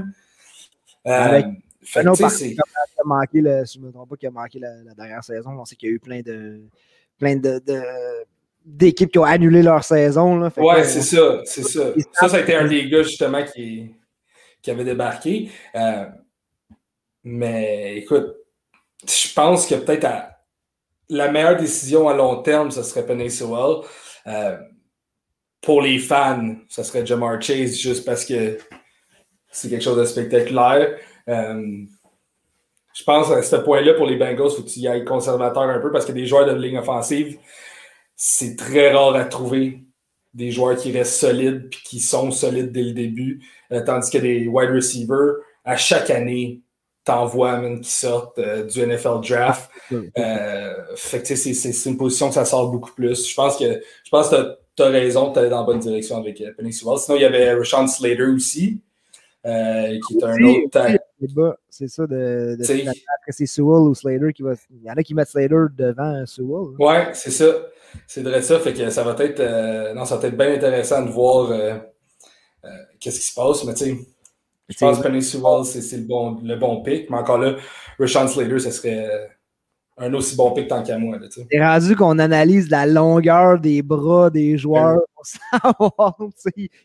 Là. 1.04 1.24
Avec, 1.24 1.46
fait, 1.84 2.04
non, 2.04 2.14
c'est... 2.14 2.56
a 2.56 3.04
manqué 3.04 3.40
le, 3.40 3.64
si 3.66 3.74
je 3.74 3.80
ne 3.80 3.86
me 3.86 3.92
trompe 3.92 4.10
pas, 4.10 4.16
qui 4.16 4.26
a 4.26 4.30
manqué 4.30 4.58
la, 4.58 4.94
dernière 4.94 5.24
saison. 5.24 5.50
On 5.58 5.64
sait 5.64 5.76
qu'il 5.76 5.88
y 5.88 5.92
a 5.92 5.94
eu 5.96 5.98
plein 5.98 6.20
de 6.20 6.62
plein 7.18 7.36
de 7.36 7.60
d'équipes 8.64 9.10
qui 9.10 9.18
ont 9.18 9.24
annulé 9.24 9.62
leur 9.62 9.84
saison. 9.84 10.36
Là. 10.38 10.52
ouais, 10.56 10.84
c'est 10.84 11.02
ça, 11.02 11.40
c'est 11.44 11.62
ça. 11.62 11.92
Ça, 12.12 12.28
ça 12.28 12.36
a 12.36 12.40
été 12.40 12.54
un 12.54 12.66
des 12.66 12.88
gars 12.88 13.02
justement 13.02 13.42
qui, 13.44 13.94
qui 14.60 14.70
avait 14.70 14.84
débarqué. 14.84 15.50
Euh, 15.74 16.06
mais 17.24 17.96
écoute, 17.96 18.34
je 19.06 19.32
pense 19.34 19.66
que 19.66 19.74
peut-être 19.74 20.08
la 21.08 21.30
meilleure 21.30 21.56
décision 21.56 22.08
à 22.08 22.14
long 22.14 22.42
terme, 22.42 22.70
ce 22.70 22.82
serait 22.82 23.04
Penny 23.04 23.30
Sewell. 23.30 23.82
Euh, 24.26 24.56
pour 25.60 25.82
les 25.82 25.98
fans, 25.98 26.56
ce 26.68 26.82
serait 26.82 27.06
Jamar 27.06 27.40
Chase 27.40 27.76
juste 27.76 28.04
parce 28.04 28.24
que 28.24 28.58
c'est 29.50 29.68
quelque 29.68 29.84
chose 29.84 29.98
de 29.98 30.04
spectaculaire. 30.04 30.96
Euh, 31.28 31.84
je 32.94 33.04
pense 33.04 33.30
à 33.30 33.42
ce 33.42 33.56
point-là, 33.56 33.94
pour 33.94 34.06
les 34.06 34.16
Bengals, 34.16 34.48
il 34.50 34.56
faut 34.56 34.62
que 34.62 34.68
tu 34.68 34.80
y 34.80 34.88
ailles 34.88 35.04
conservateur 35.04 35.62
un 35.62 35.78
peu 35.78 35.90
parce 35.92 36.04
que 36.04 36.12
des 36.12 36.26
joueurs 36.26 36.46
de 36.46 36.60
ligne 36.60 36.78
offensive, 36.78 37.38
c'est 38.24 38.54
très 38.54 38.92
rare 38.92 39.16
à 39.16 39.24
trouver 39.24 39.80
des 40.32 40.52
joueurs 40.52 40.76
qui 40.76 40.92
restent 40.92 41.18
solides 41.18 41.68
et 41.72 41.76
qui 41.84 41.98
sont 41.98 42.30
solides 42.30 42.70
dès 42.70 42.84
le 42.84 42.92
début. 42.92 43.42
Euh, 43.72 43.82
tandis 43.84 44.12
que 44.12 44.18
des 44.18 44.46
wide 44.46 44.70
receivers, 44.70 45.38
à 45.64 45.76
chaque 45.76 46.08
année, 46.08 46.60
t'envoies, 47.02 47.78
qui 47.80 47.90
sortent 47.90 48.38
du 48.38 48.86
NFL 48.86 49.26
draft. 49.28 49.68
fait 50.94 51.22
que 51.22 51.34
c'est 51.34 51.90
une 51.90 51.96
position 51.96 52.28
que 52.28 52.34
ça 52.34 52.44
sort 52.44 52.70
beaucoup 52.70 52.92
plus. 52.92 53.28
Je 53.28 53.34
pense 53.34 53.56
que 53.56 53.82
je 54.04 54.10
pense 54.10 54.28
que 54.28 54.56
tu 54.76 54.84
as, 54.84 54.88
raison, 54.88 55.32
tu 55.32 55.40
es 55.40 55.48
dans 55.48 55.58
la 55.58 55.66
bonne 55.66 55.80
direction 55.80 56.18
avec 56.18 56.40
Penny 56.56 56.72
Sewell. 56.72 56.98
Sinon, 56.98 57.16
il 57.16 57.22
y 57.22 57.24
avait 57.24 57.54
Rashawn 57.54 57.88
Slater 57.88 58.22
aussi, 58.22 58.80
qui 59.44 59.50
est 59.50 60.22
un 60.22 60.44
autre. 60.44 60.78
C'est 61.68 61.88
ça 61.88 62.06
de, 62.06 62.56
de 62.58 62.64
que 63.26 63.32
c'est 63.32 63.46
Sewell 63.46 63.88
ou 63.88 63.94
Slater 63.94 64.32
qui 64.32 64.42
va. 64.42 64.54
Il 64.70 64.82
y 64.82 64.90
en 64.90 64.94
a 64.94 65.02
qui 65.02 65.14
mettent 65.14 65.28
Slater 65.28 65.66
devant 65.76 66.24
Sewell. 66.26 66.74
Hein. 66.74 66.84
Ouais, 66.84 67.10
c'est 67.14 67.30
ça. 67.30 67.46
C'est 68.06 68.22
vrai 68.22 68.42
ça. 68.42 68.58
Fait 68.58 68.72
que 68.72 68.90
ça 68.90 69.04
va 69.04 69.14
être. 69.18 69.94
non, 69.94 70.04
ça 70.04 70.16
va 70.16 70.28
être 70.28 70.36
bien 70.36 70.54
intéressant 70.54 71.04
de 71.04 71.10
voir 71.10 71.52
qu'est-ce 73.00 73.20
qui 73.20 73.26
se 73.26 73.34
passe, 73.34 73.64
mais 73.64 73.74
tu 73.74 73.84
sais, 73.84 73.98
je 74.68 74.78
pense 74.78 74.98
que 74.98 75.02
Penny 75.02 75.22
Sewell, 75.22 75.64
c'est 75.64 75.96
le 75.96 76.04
bon, 76.04 76.38
le 76.42 76.56
bon 76.56 76.82
pick, 76.82 77.10
mais 77.10 77.18
encore 77.18 77.38
là, 77.38 77.56
Rashawn 77.98 78.28
Slater, 78.28 78.58
ce 78.58 78.70
serait 78.70 79.06
euh, 79.06 79.26
un 79.98 80.14
aussi 80.14 80.36
bon 80.36 80.52
pick 80.52 80.68
tant 80.68 80.82
qu'à 80.82 80.98
moi. 80.98 81.18
C'est 81.30 81.64
rendu 81.64 81.96
qu'on 81.96 82.18
analyse 82.18 82.70
la 82.70 82.86
longueur 82.86 83.60
des 83.60 83.82
bras 83.82 84.30
des 84.30 84.56
joueurs 84.56 85.00
savoir 85.50 86.16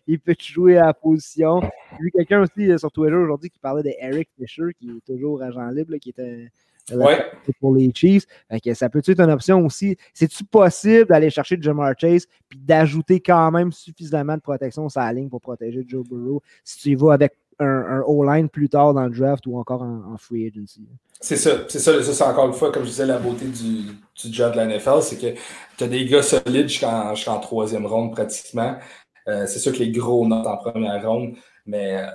il 0.07 0.19
peut 0.19 0.35
jouer 0.39 0.77
à 0.77 0.87
la 0.87 0.93
position. 0.93 1.61
J'ai 1.61 1.97
vu 2.03 2.11
quelqu'un 2.11 2.41
aussi 2.41 2.71
euh, 2.71 2.77
sur 2.77 2.91
Twitter 2.91 3.15
aujourd'hui 3.15 3.49
qui 3.49 3.59
parlait 3.59 3.83
de 3.83 3.91
Eric 3.99 4.29
Fisher, 4.37 4.73
qui 4.79 4.89
est 4.89 5.05
toujours 5.05 5.41
agent 5.41 5.69
libre, 5.69 5.97
qui 5.97 6.09
était 6.09 6.49
ouais. 6.95 7.31
pour 7.59 7.75
les 7.75 7.91
Chiefs. 7.93 8.25
ça 8.73 8.89
peut 8.89 9.01
être 9.05 9.19
une 9.19 9.31
option 9.31 9.65
aussi? 9.65 9.97
C'est-tu 10.13 10.43
possible 10.43 11.05
d'aller 11.05 11.29
chercher 11.29 11.57
Jamar 11.59 11.93
Chase 11.97 12.27
puis 12.47 12.59
d'ajouter 12.59 13.19
quand 13.19 13.51
même 13.51 13.71
suffisamment 13.71 14.35
de 14.35 14.41
protection 14.41 14.87
sur 14.89 15.01
la 15.01 15.13
ligne 15.13 15.29
pour 15.29 15.41
protéger 15.41 15.83
Joe 15.87 16.07
Burrow 16.07 16.41
si 16.63 16.79
tu 16.79 16.89
y 16.89 16.95
vas 16.95 17.13
avec 17.13 17.33
un, 17.59 17.65
un 17.65 18.01
O-line 18.01 18.49
plus 18.49 18.69
tard 18.69 18.93
dans 18.93 19.05
le 19.05 19.09
draft 19.09 19.45
ou 19.47 19.57
encore 19.57 19.81
en, 19.81 20.17
free 20.17 20.47
agency? 20.47 20.81
C'est 21.19 21.35
ça, 21.35 21.51
c'est 21.67 21.79
ça, 21.79 22.03
ça 22.03 22.13
c'est 22.13 22.23
encore 22.23 22.47
une 22.47 22.53
fois, 22.53 22.71
comme 22.71 22.83
je 22.83 22.89
disais, 22.89 23.05
la 23.05 23.17
beauté 23.17 23.45
du, 23.45 23.85
du 23.85 24.33
job 24.33 24.53
de 24.53 24.57
la 24.57 24.65
NFL, 24.67 25.01
c'est 25.01 25.17
que 25.17 25.39
tu 25.77 25.83
as 25.83 25.87
des 25.87 26.05
gars 26.05 26.21
solides 26.21 26.69
jusqu'en, 26.69 27.39
troisième 27.39 27.85
ronde 27.85 28.11
pratiquement. 28.11 28.77
Euh, 29.27 29.45
c'est 29.47 29.59
sûr 29.59 29.73
que 29.73 29.79
les 29.79 29.91
gros 29.91 30.25
notes 30.27 30.47
en 30.47 30.57
première 30.57 31.05
ronde, 31.05 31.35
mais 31.65 31.97
euh, 31.97 32.07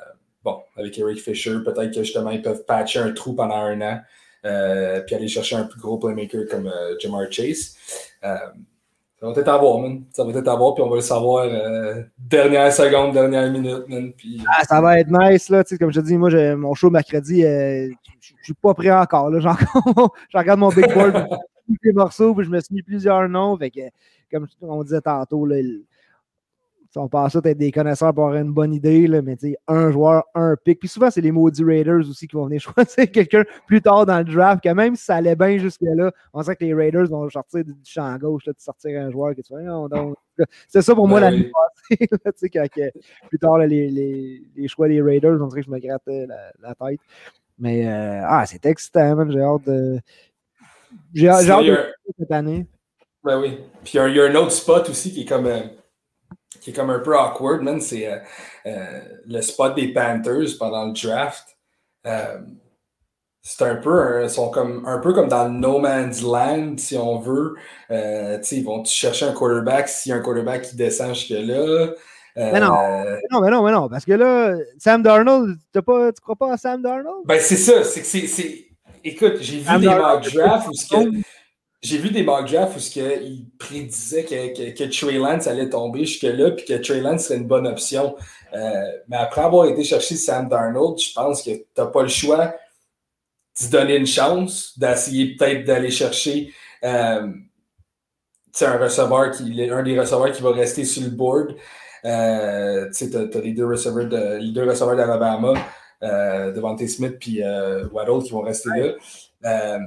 bon, 0.45 0.63
avec 0.77 0.99
Eric 0.99 1.21
Fisher, 1.21 1.59
peut-être 1.65 1.93
que 1.93 2.03
justement 2.03 2.31
ils 2.31 2.43
peuvent 2.43 2.65
patcher 2.65 3.01
un 3.01 3.13
trou 3.13 3.35
pendant 3.35 3.57
un 3.57 3.81
an. 3.81 4.01
Euh, 4.45 5.01
puis 5.03 5.15
aller 5.15 5.29
chercher 5.29 5.55
un 5.55 5.63
plus 5.63 5.81
gros 5.81 5.99
playmaker 5.99 6.49
comme 6.51 6.69
Jamar 6.99 7.31
Chase. 7.31 7.77
Euh, 9.23 9.27
ça 9.27 9.33
va 9.33 9.41
être 9.41 9.49
à 9.49 9.59
voir, 9.59 9.79
man. 9.79 10.05
Ça 10.13 10.25
va 10.25 10.31
être 10.31 10.49
à 10.49 10.57
voir, 10.57 10.75
puis 10.75 10.83
on 10.83 10.89
va 10.89 10.97
le 10.97 11.03
savoir 11.03 11.47
dernière 12.19 12.73
seconde, 12.73 13.13
dernière 13.13 13.51
minute, 13.51 13.89
man. 13.89 14.13
Puis... 14.13 14.43
Ah, 14.49 14.65
ça 14.65 14.81
va 14.81 14.99
être 14.99 15.11
nice, 15.11 15.49
là. 15.49 15.63
comme 15.79 15.93
je 15.93 16.01
te 16.01 16.07
dis, 16.07 16.17
moi, 16.17 16.31
mon 16.57 16.75
show 16.75 16.91
mercredi, 16.91 17.43
je 17.43 17.93
suis 18.43 18.55
pas 18.55 18.75
prêt 18.75 18.91
encore. 18.91 19.31
Là. 19.31 19.39
je 20.29 20.39
regarde 20.39 20.61
mon 20.61 20.71
big 20.71 20.93
board, 20.93 21.27
les 21.83 21.93
morceaux, 21.93 22.35
puis 22.35 22.45
je 22.45 22.51
me 22.51 22.61
suis 22.61 22.75
mis 22.75 22.83
plusieurs 22.83 23.29
noms. 23.29 23.57
Fait 23.57 23.73
comme 24.31 24.47
on 24.63 24.83
disait 24.83 25.01
tantôt, 25.01 25.47
là, 25.47 25.57
on 26.97 27.09
pense 27.09 27.33
ça 27.33 27.41
être 27.45 27.59
des 27.59 27.73
connaisseurs 27.73 28.13
pour 28.13 28.27
avoir 28.27 28.41
une 28.41 28.53
bonne 28.53 28.75
idée, 28.75 29.07
là, 29.07 29.23
mais 29.23 29.37
un 29.69 29.91
joueur, 29.91 30.25
un 30.35 30.57
pick. 30.57 30.81
Puis 30.81 30.89
souvent, 30.89 31.11
c'est 31.11 31.21
les 31.21 31.33
maudits 31.33 31.65
Raiders 31.65 32.09
aussi 32.09 32.27
qui 32.27 32.37
vont 32.37 32.47
venir 32.47 32.61
choisir 32.75 33.11
quelqu'un 33.11 33.45
plus 33.67 33.81
tard 33.81 34.07
dans 34.07 34.19
le 34.19 34.25
draft, 34.25 34.63
que 34.63 34.69
même 34.69 34.97
si 34.97 35.05
ça 35.05 35.17
allait 35.17 35.37
bien 35.37 35.59
jusque-là, 35.59 36.13
on 36.33 36.43
sait 36.43 36.57
que 36.57 36.65
les 36.65 36.75
Raiders 36.75 37.07
vont 37.07 37.29
sortir 37.31 37.65
du 37.65 37.75
champ 37.85 38.17
gauche, 38.19 38.47
là, 38.47 38.53
de 38.53 38.61
sortir 38.61 39.01
un 39.01 39.11
joueur 39.11 39.35
que 39.35 39.41
tu 39.41 39.55
fais. 39.55 40.47
C'est 40.69 40.83
ça 40.83 40.95
pour 40.95 41.09
moi 41.09 41.21
l'année 41.21 41.51
passée, 41.51 42.49
quand, 42.53 42.67
plus 43.29 43.39
tard, 43.39 43.59
les, 43.59 43.89
les, 43.89 44.43
les, 44.55 44.69
choix 44.69 44.89
des 44.89 45.01
Raiders, 45.01 45.39
on 45.41 45.47
dirait 45.47 45.61
que 45.61 45.67
je 45.67 45.71
me 45.71 45.79
grattais 45.79 46.27
la, 46.27 46.75
tête. 46.75 47.01
Mais 47.59 47.87
euh, 47.87 48.23
ah, 48.27 48.45
c'est 48.47 48.65
excitant, 48.67 49.31
J'ai 49.31 49.41
hâte 49.41 49.65
de. 49.67 50.01
J'ai 51.15 51.29
hâte 51.29 51.65
de 51.65 51.95
cette 52.19 52.33
année. 52.33 52.67
Ben 53.25 53.41
oui. 53.41 53.59
Puis 53.85 53.99
il 53.99 54.17
y, 54.17 54.21
a 54.21 54.25
un 54.25 54.35
autre 54.35 54.51
spot 54.51 54.89
aussi 54.89 55.13
qui 55.13 55.23
est 55.23 55.25
comme. 55.25 55.47
Euh, 55.47 55.61
qui 56.61 56.71
est 56.71 56.73
comme 56.73 56.91
un 56.91 56.99
peu 56.99 57.19
awkward, 57.19 57.63
man, 57.63 57.81
c'est 57.81 58.07
euh, 58.07 58.19
euh, 58.67 59.01
le 59.27 59.41
spot 59.41 59.75
des 59.75 59.93
Panthers 59.93 60.57
pendant 60.59 60.87
le 60.87 60.93
draft. 60.93 61.57
Euh, 62.07 62.39
c'est 63.43 63.65
un 63.65 63.77
peu, 63.77 64.29
sont 64.29 64.51
comme, 64.51 64.85
un 64.87 64.99
peu 64.99 65.13
comme 65.13 65.29
dans 65.29 65.45
le 65.45 65.51
no 65.51 65.81
man's 65.81 66.23
land, 66.23 66.75
si 66.79 66.97
on 66.97 67.19
veut. 67.19 67.57
ils 67.91 68.65
vont 68.65 68.85
chercher 68.85 69.27
un 69.27 69.33
quarterback 69.33 69.89
s'il 69.89 70.11
y 70.11 70.13
a 70.13 70.19
un 70.19 70.21
quarterback 70.21 70.63
qui 70.63 70.77
descend 70.77 71.15
jusque-là. 71.15 71.89
mais 72.37 72.61
non, 72.61 72.71
non, 73.31 73.41
mais 73.41 73.51
non, 73.51 73.65
mais 73.65 73.73
non, 73.73 73.89
parce 73.89 74.05
que 74.05 74.13
là, 74.13 74.55
Sam 74.79 75.03
Darnold, 75.03 75.59
pas, 75.85 76.13
tu 76.13 76.21
crois 76.21 76.37
pas 76.37 76.53
à 76.53 76.57
Sam 76.57 76.83
Darnold? 76.83 77.27
Ben, 77.27 77.41
c'est 77.41 77.57
ça, 77.57 77.83
c'est 77.83 78.03
que 78.03 78.07
c'est. 78.07 78.67
Écoute, 79.05 79.39
j'ai 79.41 79.59
vu 79.59 79.79
des 79.81 79.89
mock 79.89 80.33
drafts 80.33 80.69
où 80.69 81.23
j'ai 81.83 81.99
vu 81.99 82.11
des 82.11 82.23
mock 82.23 82.47
où 82.47 82.79
il 82.95 83.47
prédisait 83.59 84.25
que, 84.25 84.55
que, 84.55 84.71
que, 84.71 84.85
Trey 84.85 85.19
Lance 85.19 85.49
allait 85.49 85.69
tomber 85.69 86.05
jusque-là, 86.05 86.53
puis 86.53 86.65
que 86.65 86.75
Trey 86.75 87.01
Lance 87.01 87.25
serait 87.25 87.41
une 87.41 87.49
bonne 87.49 87.67
option. 87.67 88.15
Euh, 88.55 88.93
mais 89.09 89.17
après 89.17 89.41
avoir 89.41 89.67
été 89.67 89.83
chercher 89.83 90.15
Sam 90.15 90.49
Darnold, 90.49 90.99
je 91.01 91.13
pense 91.13 91.43
que 91.43 91.51
tu 91.51 91.65
n'as 91.77 91.87
pas 91.87 92.03
le 92.03 92.09
choix 92.09 92.55
de 93.61 93.71
donner 93.71 93.97
une 93.97 94.07
chance, 94.07 94.79
d'essayer 94.79 95.35
peut-être 95.35 95.65
d'aller 95.65 95.91
chercher 95.91 96.53
euh, 96.85 97.33
un 98.61 98.79
receveur 98.79 99.33
qui, 99.33 99.71
un 99.71 99.83
des 99.83 99.99
receveurs 99.99 100.31
qui 100.31 100.43
va 100.43 100.53
rester 100.53 100.85
sur 100.85 101.03
le 101.03 101.11
board. 101.11 101.57
Euh, 102.05 102.91
tu 102.97 103.05
as, 103.17 103.41
les 103.41 103.55
deux 103.55 103.67
receveurs 103.67 104.07
de, 104.07 104.39
les 104.39 104.53
deux 104.53 104.69
receveurs 104.69 104.97
d'Alabama, 104.97 105.55
Devante 106.01 106.87
Smith 106.87 107.17
puis 107.19 107.41
Waddle 107.93 108.23
qui 108.25 108.31
vont 108.31 108.43
rester 108.43 108.71
là. 109.43 109.81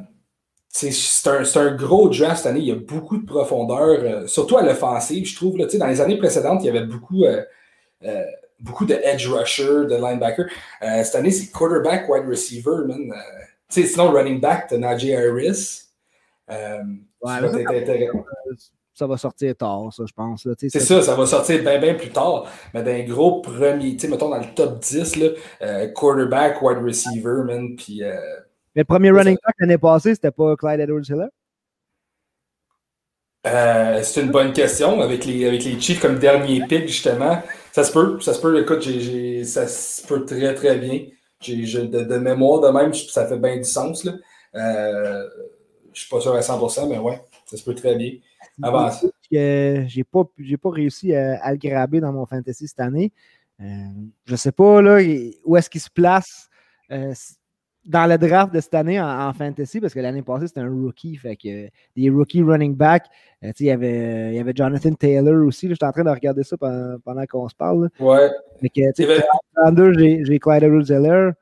C'est 0.75 1.29
un, 1.29 1.43
un, 1.61 1.75
gros 1.75 2.09
draft 2.09 2.35
cette 2.35 2.47
année. 2.47 2.59
Il 2.59 2.65
y 2.65 2.71
a 2.73 2.75
beaucoup 2.75 3.17
de 3.17 3.25
profondeur, 3.25 3.87
euh, 3.87 4.27
surtout 4.27 4.57
à 4.57 4.61
l'offensive, 4.61 5.25
je 5.25 5.33
trouve. 5.33 5.57
Là, 5.57 5.67
dans 5.73 5.87
les 5.87 6.01
années 6.01 6.17
précédentes, 6.17 6.63
il 6.63 6.65
y 6.65 6.69
avait 6.69 6.85
beaucoup, 6.85 7.23
euh, 7.23 7.41
euh, 8.03 8.23
beaucoup 8.59 8.83
de 8.83 8.93
edge 8.93 9.25
rusher, 9.25 9.85
de 9.85 9.95
linebacker. 9.95 10.47
cette 10.81 11.15
année, 11.15 11.31
c'est 11.31 11.49
quarterback, 11.49 12.09
wide 12.09 12.27
receiver. 12.27 12.85
Man. 12.87 13.13
sinon, 13.69 14.11
running 14.11 14.41
back, 14.41 14.67
tu 14.67 14.77
Najee 14.77 15.15
Harris. 15.15 15.83
ça, 18.93 19.07
va 19.07 19.15
sortir 19.15 19.55
tard, 19.55 19.93
ça, 19.93 20.03
je 20.05 20.13
pense. 20.13 20.45
C'est 20.57 20.69
ça, 20.81 21.01
ça 21.01 21.15
va 21.15 21.25
sortir 21.25 21.61
bien, 21.61 21.79
bien 21.79 21.93
plus 21.93 22.11
tard. 22.11 22.51
Mais 22.73 22.83
d'un 22.83 23.03
gros 23.03 23.39
premier, 23.39 23.95
mettons 24.09 24.27
dans 24.27 24.39
le 24.39 24.53
top 24.53 24.79
10, 24.81 25.15
là, 25.15 25.87
quarterback, 25.95 26.61
wide 26.61 26.79
receiver, 26.83 27.45
man, 27.45 27.77
puis 27.77 28.03
mais 28.75 28.81
le 28.81 28.85
premier 28.85 29.11
running 29.11 29.37
back 29.43 29.55
l'année 29.59 29.77
passée, 29.77 30.15
c'était 30.15 30.31
pas 30.31 30.55
Clyde 30.55 30.81
Edwards-Hiller? 30.81 31.29
Euh, 33.47 34.01
c'est 34.03 34.21
une 34.21 34.31
bonne 34.31 34.53
question. 34.53 35.01
Avec 35.01 35.25
les, 35.25 35.45
avec 35.45 35.63
les 35.63 35.79
Chiefs 35.79 36.01
comme 36.01 36.17
dernier 36.17 36.65
pick, 36.65 36.87
justement, 36.87 37.41
ça 37.71 37.83
se 37.83 37.91
peut. 37.91 38.19
Ça 38.19 38.33
se 38.33 38.41
peut. 38.41 38.59
Écoute, 38.59 38.83
ça 39.43 39.67
se 39.67 40.05
peut 40.05 40.25
très, 40.25 40.53
très 40.55 40.77
bien. 40.77 41.05
de, 41.47 42.17
mémoire 42.17 42.61
de 42.61 42.69
même, 42.69 42.93
ça 42.93 43.27
fait 43.27 43.37
bien 43.37 43.57
du 43.57 43.63
sens. 43.63 44.03
Là. 44.03 44.13
Euh, 44.55 45.27
je 45.93 46.01
suis 46.01 46.09
pas 46.09 46.19
sûr 46.19 46.33
à 46.33 46.39
100%, 46.39 46.89
mais 46.89 46.97
ouais, 46.97 47.21
ça 47.45 47.57
se 47.57 47.63
peut 47.63 47.75
très 47.75 47.95
bien. 47.95 48.11
Avant. 48.61 48.89
J'ai 49.31 50.03
pas, 50.03 50.23
pas 50.23 50.69
réussi 50.69 51.13
à, 51.13 51.51
le 51.51 51.57
graber 51.57 51.99
dans 51.99 52.11
mon 52.11 52.25
fantasy 52.25 52.67
cette 52.67 52.79
année. 52.79 53.11
Euh, 53.61 53.65
je 54.25 54.35
sais 54.35 54.51
pas 54.51 54.81
là, 54.81 54.99
où 55.45 55.55
est-ce 55.55 55.69
qu'il 55.69 55.81
se 55.81 55.89
place. 55.89 56.49
Euh, 56.91 57.13
dans 57.85 58.09
le 58.09 58.17
draft 58.17 58.53
de 58.53 58.59
cette 58.59 58.73
année 58.73 58.99
en, 58.99 59.31
fantasy, 59.33 59.79
parce 59.79 59.93
que 59.93 59.99
l'année 59.99 60.23
passée, 60.23 60.47
c'était 60.47 60.61
un 60.61 60.69
rookie, 60.69 61.15
fait 61.15 61.35
que 61.35 61.69
des 61.95 62.09
rookie 62.09 62.41
running 62.41 62.75
back, 62.75 63.05
euh, 63.43 63.51
il 63.59 63.65
y 63.67 63.71
avait, 63.71 64.33
y 64.35 64.39
avait 64.39 64.53
Jonathan 64.55 64.93
Taylor 64.93 65.45
aussi. 65.45 65.69
J'étais 65.69 65.85
en 65.85 65.91
train 65.91 66.03
de 66.03 66.09
regarder 66.09 66.43
ça 66.43 66.57
pendant, 66.57 67.25
qu'on 67.27 67.47
se 67.47 67.55
parle. 67.55 67.89
Ouais. 67.99 68.29
Fait 68.59 68.69
que, 68.69 68.81
j'ai 68.97 70.39
Clyde 70.39 70.63
Edwards 70.63 71.33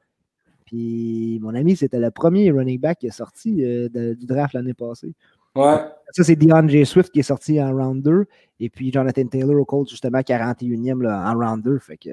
Puis 0.65 1.39
mon 1.41 1.55
ami, 1.55 1.75
c'était 1.75 1.99
le 1.99 2.11
premier 2.11 2.51
running 2.51 2.79
back 2.79 2.99
qui 2.99 3.07
est 3.07 3.11
sorti 3.11 3.63
euh, 3.63 3.87
du 4.15 4.25
draft 4.25 4.53
l'année 4.53 4.73
passée. 4.73 5.13
Ouais. 5.55 5.77
Ça, 6.11 6.23
c'est 6.23 6.35
DeAndre 6.35 6.85
Swift 6.85 7.11
qui 7.11 7.19
est 7.19 7.23
sorti 7.23 7.61
en 7.61 7.71
round 7.71 8.01
2. 8.03 8.25
Et 8.59 8.69
puis 8.69 8.91
Jonathan 8.91 9.25
Taylor 9.25 9.55
au 9.55 9.65
Colts, 9.65 9.89
justement, 9.89 10.19
41e 10.19 11.07
en 11.07 11.33
round 11.37 11.63
2. 11.63 11.79
Fait 11.79 11.97
que 11.97 12.09